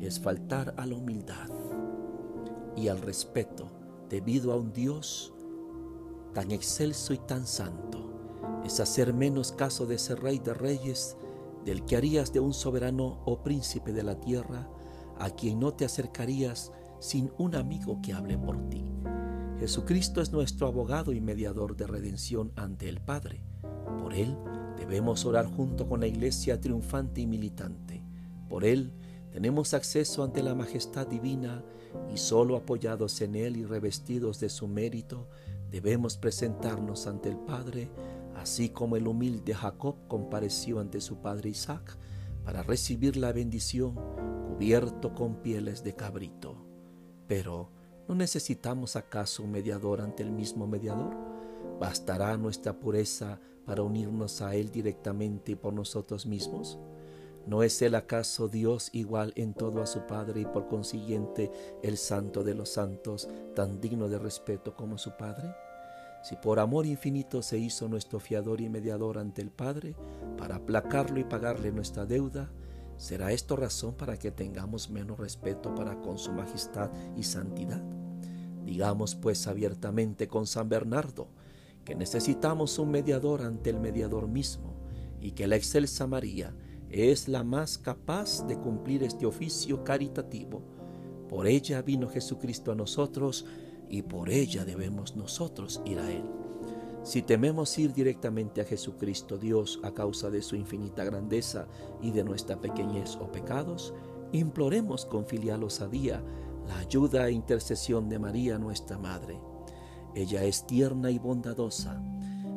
es 0.00 0.20
faltar 0.20 0.74
a 0.76 0.86
la 0.86 0.94
humildad 0.94 1.48
y 2.76 2.88
al 2.88 3.00
respeto 3.00 3.70
debido 4.08 4.52
a 4.52 4.56
un 4.56 4.72
Dios 4.72 5.32
tan 6.34 6.52
excelso 6.52 7.12
y 7.12 7.18
tan 7.18 7.46
santo 7.46 8.10
es 8.64 8.78
hacer 8.80 9.14
menos 9.14 9.52
caso 9.52 9.86
de 9.86 9.96
ese 9.96 10.14
rey 10.14 10.38
de 10.38 10.54
reyes, 10.54 11.16
del 11.64 11.84
que 11.84 11.96
harías 11.96 12.32
de 12.32 12.40
un 12.40 12.52
soberano 12.54 13.22
o 13.24 13.42
príncipe 13.42 13.92
de 13.92 14.02
la 14.02 14.20
tierra, 14.20 14.68
a 15.18 15.30
quien 15.30 15.60
no 15.60 15.74
te 15.74 15.84
acercarías 15.84 16.72
sin 16.98 17.30
un 17.38 17.54
amigo 17.54 18.00
que 18.02 18.12
hable 18.12 18.38
por 18.38 18.68
ti. 18.68 18.84
Jesucristo 19.58 20.22
es 20.22 20.32
nuestro 20.32 20.66
abogado 20.66 21.12
y 21.12 21.20
mediador 21.20 21.76
de 21.76 21.86
redención 21.86 22.52
ante 22.56 22.88
el 22.88 23.00
Padre. 23.00 23.42
Por 24.02 24.14
Él 24.14 24.36
debemos 24.78 25.26
orar 25.26 25.46
junto 25.46 25.86
con 25.86 26.00
la 26.00 26.06
iglesia 26.06 26.60
triunfante 26.60 27.20
y 27.20 27.26
militante. 27.26 28.02
Por 28.48 28.64
Él 28.64 28.92
tenemos 29.32 29.74
acceso 29.74 30.24
ante 30.24 30.42
la 30.42 30.54
majestad 30.54 31.06
divina 31.06 31.62
y 32.12 32.16
solo 32.16 32.56
apoyados 32.56 33.20
en 33.20 33.34
Él 33.34 33.56
y 33.56 33.64
revestidos 33.64 34.40
de 34.40 34.48
su 34.48 34.66
mérito, 34.66 35.28
debemos 35.70 36.16
presentarnos 36.16 37.06
ante 37.06 37.28
el 37.28 37.36
Padre 37.36 37.90
Así 38.40 38.70
como 38.70 38.96
el 38.96 39.06
humilde 39.06 39.52
Jacob 39.52 39.96
compareció 40.08 40.80
ante 40.80 41.02
su 41.02 41.18
padre 41.18 41.50
Isaac 41.50 41.98
para 42.42 42.62
recibir 42.62 43.18
la 43.18 43.32
bendición 43.32 43.94
cubierto 44.48 45.14
con 45.14 45.42
pieles 45.42 45.84
de 45.84 45.94
cabrito. 45.94 46.56
Pero, 47.26 47.68
¿no 48.08 48.14
necesitamos 48.14 48.96
acaso 48.96 49.42
un 49.42 49.50
mediador 49.50 50.00
ante 50.00 50.22
el 50.22 50.32
mismo 50.32 50.66
mediador? 50.66 51.14
¿Bastará 51.78 52.34
nuestra 52.38 52.80
pureza 52.80 53.38
para 53.66 53.82
unirnos 53.82 54.40
a 54.40 54.54
Él 54.54 54.70
directamente 54.70 55.52
y 55.52 55.56
por 55.56 55.74
nosotros 55.74 56.24
mismos? 56.24 56.78
¿No 57.46 57.62
es 57.62 57.82
Él 57.82 57.94
acaso 57.94 58.48
Dios 58.48 58.88
igual 58.94 59.34
en 59.36 59.52
todo 59.52 59.82
a 59.82 59.86
su 59.86 60.06
Padre 60.06 60.40
y 60.40 60.44
por 60.46 60.66
consiguiente 60.66 61.52
el 61.82 61.98
Santo 61.98 62.42
de 62.42 62.54
los 62.54 62.70
Santos, 62.70 63.28
tan 63.54 63.82
digno 63.82 64.08
de 64.08 64.18
respeto 64.18 64.74
como 64.74 64.96
su 64.96 65.14
Padre? 65.18 65.50
Si 66.22 66.36
por 66.36 66.60
amor 66.60 66.86
infinito 66.86 67.42
se 67.42 67.58
hizo 67.58 67.88
nuestro 67.88 68.20
fiador 68.20 68.60
y 68.60 68.68
mediador 68.68 69.18
ante 69.18 69.40
el 69.40 69.50
Padre, 69.50 69.94
para 70.36 70.56
aplacarlo 70.56 71.18
y 71.18 71.24
pagarle 71.24 71.72
nuestra 71.72 72.04
deuda, 72.04 72.50
¿será 72.98 73.32
esto 73.32 73.56
razón 73.56 73.94
para 73.94 74.18
que 74.18 74.30
tengamos 74.30 74.90
menos 74.90 75.18
respeto 75.18 75.74
para 75.74 76.00
con 76.02 76.18
su 76.18 76.32
majestad 76.32 76.90
y 77.16 77.22
santidad? 77.22 77.82
Digamos 78.64 79.14
pues 79.14 79.46
abiertamente 79.46 80.28
con 80.28 80.46
San 80.46 80.68
Bernardo 80.68 81.28
que 81.84 81.94
necesitamos 81.94 82.78
un 82.78 82.90
mediador 82.90 83.42
ante 83.42 83.70
el 83.70 83.80
mediador 83.80 84.28
mismo 84.28 84.74
y 85.20 85.32
que 85.32 85.46
la 85.46 85.56
excelsa 85.56 86.06
María 86.06 86.54
es 86.90 87.28
la 87.28 87.44
más 87.44 87.78
capaz 87.78 88.46
de 88.46 88.58
cumplir 88.58 89.02
este 89.02 89.24
oficio 89.26 89.82
caritativo. 89.84 90.62
Por 91.28 91.46
ella 91.46 91.82
vino 91.82 92.08
Jesucristo 92.08 92.72
a 92.72 92.74
nosotros 92.74 93.46
y 93.90 94.02
por 94.02 94.30
ella 94.30 94.64
debemos 94.64 95.16
nosotros 95.16 95.82
ir 95.84 95.98
a 95.98 96.10
Él. 96.10 96.24
Si 97.02 97.22
tememos 97.22 97.78
ir 97.78 97.92
directamente 97.92 98.60
a 98.60 98.64
Jesucristo 98.64 99.38
Dios 99.38 99.80
a 99.82 99.92
causa 99.92 100.30
de 100.30 100.42
su 100.42 100.56
infinita 100.56 101.04
grandeza 101.04 101.66
y 102.00 102.10
de 102.10 102.24
nuestra 102.24 102.60
pequeñez 102.60 103.16
o 103.16 103.32
pecados, 103.32 103.94
imploremos 104.32 105.06
con 105.06 105.26
filial 105.26 105.64
osadía 105.64 106.22
la 106.68 106.78
ayuda 106.78 107.28
e 107.28 107.32
intercesión 107.32 108.08
de 108.08 108.18
María 108.18 108.58
nuestra 108.58 108.98
Madre. 108.98 109.40
Ella 110.14 110.44
es 110.44 110.66
tierna 110.66 111.10
y 111.10 111.18
bondadosa 111.18 112.00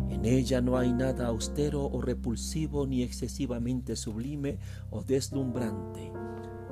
en 0.10 0.26
ella 0.26 0.62
no 0.62 0.78
hay 0.78 0.94
nada 0.94 1.28
austero 1.28 1.86
o 1.86 2.02
repulsivo 2.02 2.86
ni 2.86 3.04
excesivamente 3.04 3.96
sublime 3.96 4.60
o 4.92 5.04
deslumbrante. 5.04 6.12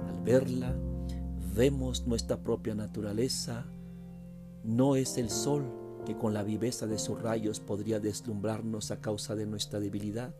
Al 0.07 0.21
verla, 0.21 0.75
vemos 1.55 2.05
nuestra 2.05 2.37
propia 2.41 2.75
naturaleza. 2.75 3.65
No 4.63 4.95
es 4.95 5.17
el 5.17 5.29
sol 5.29 5.65
que 6.05 6.15
con 6.15 6.33
la 6.33 6.43
viveza 6.43 6.85
de 6.85 6.99
sus 6.99 7.19
rayos 7.19 7.59
podría 7.59 7.99
deslumbrarnos 7.99 8.91
a 8.91 9.01
causa 9.01 9.35
de 9.35 9.47
nuestra 9.47 9.79
debilidad. 9.79 10.35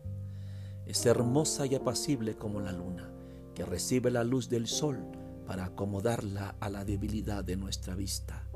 Es 0.86 1.04
hermosa 1.06 1.66
y 1.66 1.74
apacible 1.74 2.34
como 2.36 2.60
la 2.60 2.72
luna, 2.72 3.10
que 3.54 3.64
recibe 3.64 4.10
la 4.10 4.22
luz 4.22 4.48
del 4.48 4.66
sol 4.66 4.98
para 5.46 5.66
acomodarla 5.66 6.56
a 6.60 6.70
la 6.70 6.84
debilidad 6.84 7.44
de 7.44 7.56
nuestra 7.56 7.96
vista. 7.96 8.46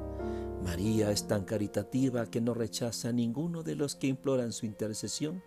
María 0.62 1.10
es 1.10 1.26
tan 1.26 1.44
caritativa 1.44 2.26
que 2.26 2.40
no 2.40 2.54
rechaza 2.54 3.08
a 3.08 3.12
ninguno 3.12 3.62
de 3.62 3.74
los 3.74 3.96
que 3.96 4.06
imploran 4.06 4.52
su 4.52 4.66
intercesión, 4.66 5.42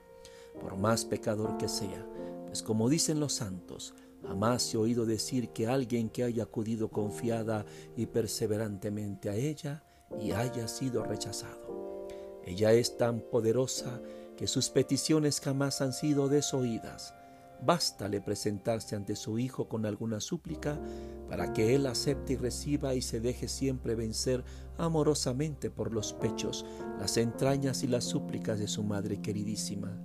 por 0.59 0.77
más 0.77 1.05
pecador 1.05 1.57
que 1.57 1.69
sea, 1.69 2.05
pues 2.45 2.61
como 2.61 2.89
dicen 2.89 3.19
los 3.19 3.33
santos, 3.33 3.93
jamás 4.27 4.73
ha 4.75 4.79
oído 4.79 5.05
decir 5.05 5.49
que 5.49 5.67
alguien 5.67 6.09
que 6.09 6.23
haya 6.23 6.43
acudido 6.43 6.89
confiada 6.89 7.65
y 7.95 8.05
perseverantemente 8.05 9.29
a 9.29 9.35
ella 9.35 9.83
y 10.19 10.31
haya 10.31 10.67
sido 10.67 11.03
rechazado. 11.03 12.07
Ella 12.45 12.71
es 12.71 12.97
tan 12.97 13.19
poderosa 13.19 14.01
que 14.37 14.47
sus 14.47 14.69
peticiones 14.69 15.41
jamás 15.41 15.81
han 15.81 15.93
sido 15.93 16.29
desoídas 16.29 17.13
Bástale 17.61 18.21
presentarse 18.21 18.95
ante 18.95 19.15
su 19.15 19.37
Hijo 19.37 19.67
con 19.67 19.85
alguna 19.85 20.21
súplica 20.21 20.79
para 21.27 21.51
que 21.51 21.75
Él 21.75 21.87
acepte 21.87 22.33
y 22.33 22.35
reciba 22.37 22.95
y 22.95 23.01
se 23.01 23.19
deje 23.19 23.47
siempre 23.47 23.95
vencer 23.95 24.43
amorosamente 24.77 25.69
por 25.69 25.93
los 25.93 26.13
pechos, 26.13 26.65
las 26.99 27.17
entrañas 27.17 27.83
y 27.83 27.87
las 27.87 28.05
súplicas 28.05 28.59
de 28.59 28.67
su 28.67 28.83
Madre 28.83 29.21
queridísima. 29.21 30.01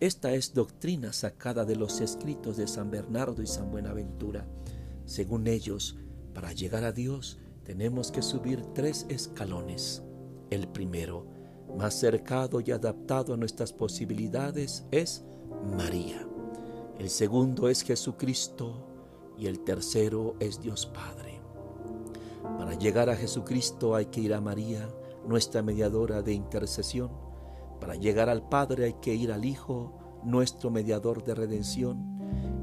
Esta 0.00 0.32
es 0.32 0.54
doctrina 0.54 1.12
sacada 1.12 1.66
de 1.66 1.76
los 1.76 2.00
escritos 2.00 2.56
de 2.56 2.66
San 2.66 2.90
Bernardo 2.90 3.42
y 3.42 3.46
San 3.46 3.70
Buenaventura. 3.70 4.46
Según 5.04 5.46
ellos, 5.46 5.98
para 6.32 6.52
llegar 6.52 6.84
a 6.84 6.92
Dios 6.92 7.38
tenemos 7.64 8.10
que 8.10 8.22
subir 8.22 8.64
tres 8.74 9.06
escalones. 9.08 10.02
El 10.50 10.68
primero, 10.68 11.26
más 11.76 11.94
cercado 11.94 12.60
y 12.60 12.70
adaptado 12.72 13.34
a 13.34 13.36
nuestras 13.36 13.72
posibilidades, 13.72 14.84
es 14.90 15.24
María. 15.76 16.26
El 16.98 17.08
segundo 17.08 17.68
es 17.68 17.82
Jesucristo 17.82 18.86
y 19.38 19.46
el 19.46 19.60
tercero 19.60 20.34
es 20.40 20.60
Dios 20.60 20.86
Padre. 20.86 21.40
Para 22.58 22.74
llegar 22.74 23.08
a 23.08 23.16
Jesucristo 23.16 23.94
hay 23.94 24.06
que 24.06 24.20
ir 24.20 24.34
a 24.34 24.40
María, 24.40 24.88
nuestra 25.26 25.62
mediadora 25.62 26.22
de 26.22 26.34
intercesión. 26.34 27.10
Para 27.80 27.94
llegar 27.94 28.28
al 28.28 28.48
Padre 28.48 28.84
hay 28.86 28.94
que 29.00 29.14
ir 29.14 29.32
al 29.32 29.44
Hijo, 29.44 29.94
nuestro 30.24 30.70
mediador 30.70 31.24
de 31.24 31.34
redención. 31.34 32.19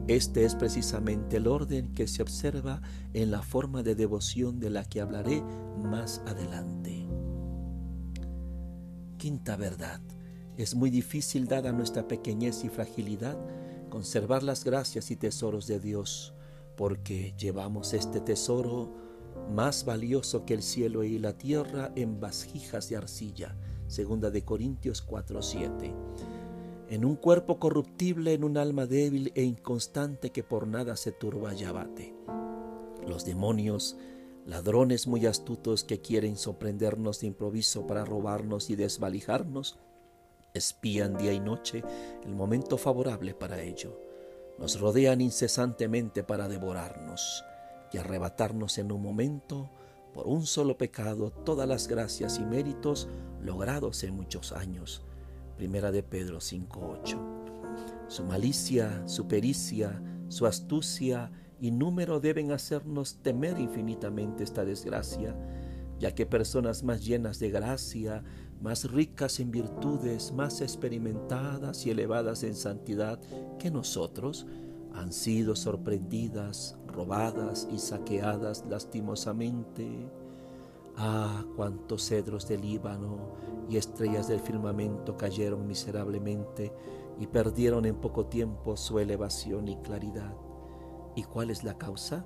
Este 0.07 0.45
es 0.45 0.55
precisamente 0.55 1.35
el 1.35 1.47
orden 1.47 1.93
que 1.93 2.07
se 2.07 2.21
observa 2.21 2.81
en 3.13 3.29
la 3.29 3.41
forma 3.41 3.83
de 3.83 3.93
devoción 3.93 4.57
de 4.57 4.69
la 4.69 4.85
que 4.85 5.01
hablaré 5.01 5.43
más 5.83 6.21
adelante. 6.25 7.05
Quinta 9.17 9.57
verdad. 9.57 9.99
Es 10.55 10.75
muy 10.75 10.91
difícil, 10.91 11.47
dada 11.47 11.73
nuestra 11.73 12.07
pequeñez 12.07 12.63
y 12.63 12.69
fragilidad, 12.69 13.37
conservar 13.89 14.43
las 14.43 14.63
gracias 14.63 15.11
y 15.11 15.17
tesoros 15.17 15.67
de 15.67 15.81
Dios, 15.81 16.33
porque 16.77 17.33
llevamos 17.37 17.93
este 17.93 18.21
tesoro 18.21 18.95
más 19.51 19.83
valioso 19.83 20.45
que 20.45 20.53
el 20.53 20.63
cielo 20.63 21.03
y 21.03 21.19
la 21.19 21.37
tierra 21.37 21.91
en 21.95 22.21
vasijas 22.21 22.87
de 22.87 22.95
arcilla. 22.95 23.57
Segunda 23.87 24.31
de 24.31 24.45
Corintios 24.45 25.05
4:7. 25.05 25.93
En 26.89 27.03
un 27.03 27.17
cuerpo 27.17 27.59
corruptible, 27.59 28.33
en 28.33 28.45
un 28.45 28.57
alma 28.57 28.85
débil 28.85 29.33
e 29.35 29.43
inconstante 29.43 30.31
que 30.31 30.41
por 30.41 30.67
nada 30.67 30.95
se 30.95 31.11
turba 31.11 31.53
y 31.53 31.65
abate. 31.65 32.15
Los 33.05 33.25
demonios, 33.25 33.97
ladrones 34.45 35.05
muy 35.05 35.25
astutos 35.25 35.83
que 35.83 35.99
quieren 35.99 36.37
sorprendernos 36.37 37.19
de 37.19 37.27
improviso 37.27 37.85
para 37.85 38.05
robarnos 38.05 38.69
y 38.69 38.77
desvalijarnos, 38.77 39.77
espían 40.53 41.17
día 41.17 41.33
y 41.33 41.41
noche 41.41 41.83
el 42.23 42.33
momento 42.33 42.77
favorable 42.77 43.33
para 43.33 43.61
ello. 43.61 43.99
Nos 44.57 44.79
rodean 44.79 45.19
incesantemente 45.19 46.23
para 46.23 46.47
devorarnos 46.47 47.43
y 47.91 47.97
arrebatarnos 47.97 48.77
en 48.77 48.93
un 48.93 49.01
momento, 49.01 49.69
por 50.13 50.25
un 50.25 50.45
solo 50.45 50.77
pecado, 50.77 51.31
todas 51.31 51.67
las 51.67 51.89
gracias 51.89 52.39
y 52.39 52.45
méritos 52.45 53.09
logrados 53.41 54.03
en 54.03 54.15
muchos 54.15 54.53
años. 54.53 55.03
Primera 55.57 55.91
de 55.91 56.03
Pedro 56.03 56.37
5.8. 56.37 57.17
Su 58.07 58.23
malicia, 58.23 59.07
su 59.07 59.27
pericia, 59.27 60.01
su 60.29 60.45
astucia 60.45 61.31
y 61.59 61.71
número 61.71 62.19
deben 62.19 62.51
hacernos 62.51 63.23
temer 63.23 63.59
infinitamente 63.59 64.43
esta 64.43 64.63
desgracia, 64.63 65.35
ya 65.99 66.13
que 66.13 66.27
personas 66.27 66.83
más 66.83 67.03
llenas 67.03 67.39
de 67.39 67.49
gracia, 67.49 68.23
más 68.61 68.91
ricas 68.91 69.39
en 69.39 69.49
virtudes, 69.49 70.31
más 70.31 70.61
experimentadas 70.61 71.87
y 71.87 71.89
elevadas 71.89 72.43
en 72.43 72.53
santidad 72.53 73.19
que 73.57 73.71
nosotros, 73.71 74.45
han 74.93 75.11
sido 75.11 75.55
sorprendidas, 75.55 76.77
robadas 76.87 77.67
y 77.71 77.79
saqueadas 77.79 78.63
lastimosamente. 78.69 80.07
Ah, 80.97 81.45
cuántos 81.55 82.07
cedros 82.07 82.47
del 82.47 82.61
Líbano 82.61 83.35
y 83.69 83.77
estrellas 83.77 84.27
del 84.27 84.39
firmamento 84.39 85.15
cayeron 85.15 85.67
miserablemente 85.67 86.73
y 87.19 87.27
perdieron 87.27 87.85
en 87.85 87.95
poco 87.95 88.25
tiempo 88.25 88.75
su 88.75 88.99
elevación 88.99 89.67
y 89.67 89.77
claridad. 89.77 90.33
¿Y 91.15 91.23
cuál 91.23 91.51
es 91.51 91.63
la 91.63 91.77
causa? 91.77 92.25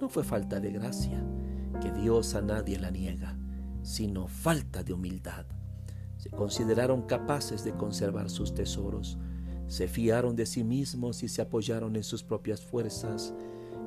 No 0.00 0.08
fue 0.08 0.24
falta 0.24 0.58
de 0.60 0.72
gracia, 0.72 1.24
que 1.80 1.92
Dios 1.92 2.34
a 2.34 2.42
nadie 2.42 2.78
la 2.78 2.90
niega 2.90 3.38
sino 3.82 4.28
falta 4.28 4.82
de 4.82 4.92
humildad. 4.92 5.46
Se 6.16 6.30
consideraron 6.30 7.02
capaces 7.02 7.64
de 7.64 7.72
conservar 7.72 8.30
sus 8.30 8.54
tesoros, 8.54 9.18
se 9.66 9.88
fiaron 9.88 10.36
de 10.36 10.46
sí 10.46 10.64
mismos 10.64 11.22
y 11.22 11.28
se 11.28 11.42
apoyaron 11.42 11.96
en 11.96 12.04
sus 12.04 12.22
propias 12.22 12.64
fuerzas, 12.64 13.34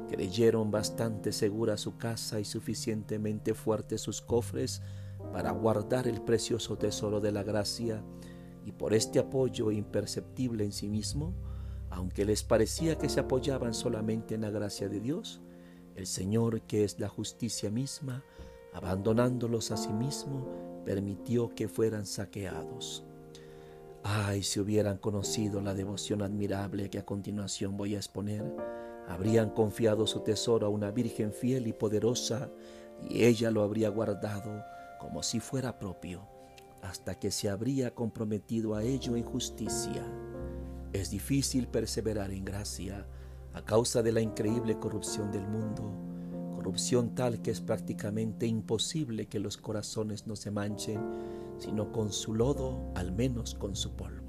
creyeron 0.08 0.72
bastante 0.72 1.32
segura 1.32 1.78
su 1.78 1.97
casa 1.97 2.39
y 2.39 2.45
suficientemente 2.45 3.53
fuertes 3.53 4.01
sus 4.01 4.22
cofres 4.22 4.82
para 5.32 5.51
guardar 5.51 6.08
el 6.08 6.22
precioso 6.22 6.78
tesoro 6.78 7.20
de 7.20 7.32
la 7.32 7.43
gracia, 7.43 8.03
y 8.66 8.72
por 8.72 8.93
este 8.93 9.20
apoyo 9.20 9.72
imperceptible 9.72 10.64
en 10.64 10.72
sí 10.72 10.88
mismo, 10.88 11.34
aunque 11.89 12.26
les 12.26 12.43
parecía 12.43 12.97
que 12.97 13.10
se 13.10 13.20
apoyaban 13.20 13.74
solamente 13.74 14.36
en 14.36 14.41
la 14.41 14.49
gracia 14.49 14.89
de 14.89 14.99
Dios, 14.99 15.41
el 15.95 16.08
Señor, 16.08 16.62
que 16.62 16.84
es 16.84 16.99
la 16.99 17.08
justicia 17.08 17.70
misma, 17.70 18.24
abandonándolos 18.74 19.72
a 19.72 19.78
sí 19.78 19.93
mismo, 19.93 20.84
permitió 20.84 21.53
que 21.56 21.68
fueran 21.68 22.06
saqueados. 22.06 23.06
Ay, 24.03 24.43
si 24.43 24.60
hubieran 24.60 24.97
conocido 24.97 25.62
la 25.62 25.74
devoción 25.74 26.22
admirable 26.22 26.89
que 26.89 26.99
a 26.99 27.06
continuación 27.06 27.78
voy 27.78 27.95
a 27.95 27.97
exponer, 27.97 28.43
habrían 29.08 29.49
confiado 29.49 30.08
su 30.08 30.22
tesoro 30.22 30.68
a 30.68 30.70
una 30.70 30.91
Virgen 30.91 31.32
fiel 31.32 31.68
y 31.68 31.74
poderosa, 31.74 32.49
y 33.10 33.24
ella 33.24 33.51
lo 33.51 33.64
habría 33.64 33.89
guardado 33.89 34.64
como 34.99 35.22
si 35.22 35.39
fuera 35.39 35.78
propio, 35.78 36.28
hasta 36.82 37.16
que 37.16 37.32
se 37.32 37.49
habría 37.49 37.93
comprometido 37.93 38.76
a 38.76 38.84
ello 38.84 39.16
en 39.16 39.24
justicia. 39.24 40.03
Es 40.93 41.10
difícil 41.10 41.68
perseverar 41.68 42.32
en 42.32 42.45
gracia 42.45 43.06
a 43.53 43.62
causa 43.64 44.01
de 44.01 44.12
la 44.12 44.22
increíble 44.22 44.80
corrupción 44.80 45.32
del 45.32 45.47
mundo, 45.47 45.91
corrupción 46.56 47.14
tal 47.16 47.41
que 47.41 47.51
es 47.51 47.62
prácticamente 47.62 48.47
imposible 48.47 49.28
que 49.28 49.39
los 49.39 49.58
corazones 49.58 50.26
no 50.26 50.36
se 50.36 50.51
manchen 50.51 50.99
sino 51.58 51.91
con 51.91 52.12
su 52.12 52.34
lodo, 52.34 52.91
al 52.95 53.12
menos 53.12 53.56
con 53.56 53.76
su 53.76 53.91
polvo, 53.91 54.24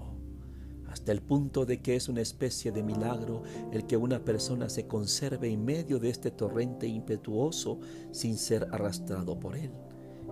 hasta 0.97 1.13
el 1.13 1.21
punto 1.21 1.67
de 1.67 1.83
que 1.83 1.95
es 1.95 2.09
una 2.09 2.23
especie 2.23 2.73
de 2.73 2.83
milagro 2.83 3.43
el 3.71 3.87
que 3.87 3.99
una 3.99 4.25
persona 4.25 4.71
se 4.71 4.87
conserve 4.87 5.51
en 5.51 5.63
medio 5.63 5.99
de 5.99 6.09
este 6.09 6.31
torrente 6.31 6.87
impetuoso 6.87 7.81
sin 8.13 8.39
ser 8.39 8.67
arrastrado 8.73 9.39
por 9.39 9.57
él, 9.57 9.71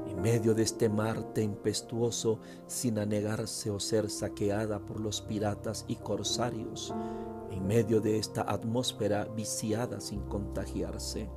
en 0.09 0.23
medio 0.23 0.55
de 0.55 0.63
este 0.63 0.89
mar 0.89 1.35
tempestuoso 1.35 2.41
sin 2.67 2.99
anegarse 2.99 3.69
o 3.69 3.79
ser 3.79 4.09
saqueada 4.09 4.79
por 4.79 5.01
los 5.01 5.21
piratas 5.21 5.85
y 5.87 5.97
corsarios, 5.97 6.95
en 7.51 7.67
medio 7.67 8.01
de 8.01 8.19
esta 8.19 8.51
atmósfera 8.51 9.27
viciada 9.27 10.01
sin 10.01 10.23
contagiarse. 10.23 11.29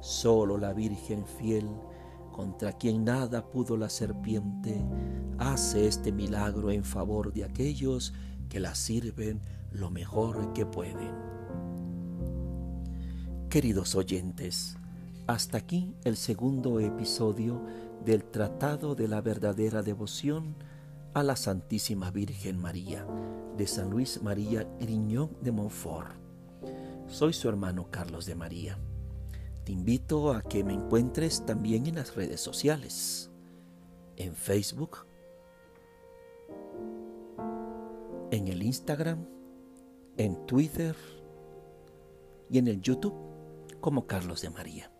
Solo 0.00 0.58
la 0.58 0.72
Virgen 0.72 1.24
fiel 1.24 1.68
contra 2.32 2.72
quien 2.72 3.04
nada 3.04 3.46
pudo 3.46 3.76
la 3.76 3.88
serpiente, 3.88 4.84
hace 5.38 5.86
este 5.86 6.10
milagro 6.10 6.72
en 6.72 6.82
favor 6.82 7.32
de 7.32 7.44
aquellos 7.44 8.12
que 8.48 8.60
la 8.60 8.74
sirven 8.74 9.40
lo 9.70 9.90
mejor 9.90 10.52
que 10.52 10.66
pueden. 10.66 11.12
Queridos 13.50 13.94
oyentes, 13.94 14.76
hasta 15.26 15.58
aquí 15.58 15.94
el 16.04 16.16
segundo 16.16 16.80
episodio 16.80 17.62
del 18.04 18.24
Tratado 18.24 18.94
de 18.94 19.08
la 19.08 19.20
verdadera 19.20 19.82
devoción 19.82 20.56
a 21.14 21.22
la 21.22 21.36
Santísima 21.36 22.10
Virgen 22.10 22.58
María 22.58 23.06
de 23.56 23.66
San 23.66 23.90
Luis 23.90 24.22
María 24.22 24.68
Griñón 24.78 25.30
de 25.40 25.50
Montfort. 25.50 26.14
Soy 27.08 27.32
su 27.32 27.48
hermano 27.48 27.90
Carlos 27.90 28.26
de 28.26 28.34
María. 28.34 28.78
Te 29.64 29.72
invito 29.72 30.32
a 30.32 30.42
que 30.42 30.62
me 30.62 30.74
encuentres 30.74 31.44
también 31.46 31.86
en 31.86 31.94
las 31.96 32.14
redes 32.14 32.40
sociales, 32.40 33.30
en 34.16 34.34
Facebook, 34.34 35.05
en 38.30 38.48
el 38.48 38.62
Instagram, 38.62 39.26
en 40.16 40.46
Twitter 40.46 40.96
y 42.50 42.58
en 42.58 42.68
el 42.68 42.80
YouTube 42.80 43.14
como 43.80 44.06
Carlos 44.06 44.42
de 44.42 44.50
María. 44.50 44.90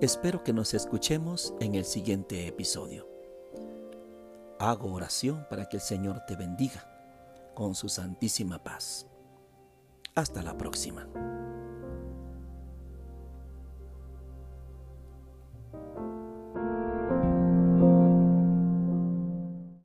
Espero 0.00 0.44
que 0.44 0.52
nos 0.52 0.74
escuchemos 0.74 1.54
en 1.60 1.74
el 1.74 1.84
siguiente 1.84 2.46
episodio. 2.46 3.08
Hago 4.58 4.92
oración 4.92 5.46
para 5.48 5.68
que 5.68 5.76
el 5.76 5.82
Señor 5.82 6.24
te 6.26 6.36
bendiga 6.36 6.86
con 7.54 7.74
su 7.74 7.88
santísima 7.88 8.62
paz. 8.62 9.06
Hasta 10.14 10.42
la 10.42 10.56
próxima. 10.56 11.08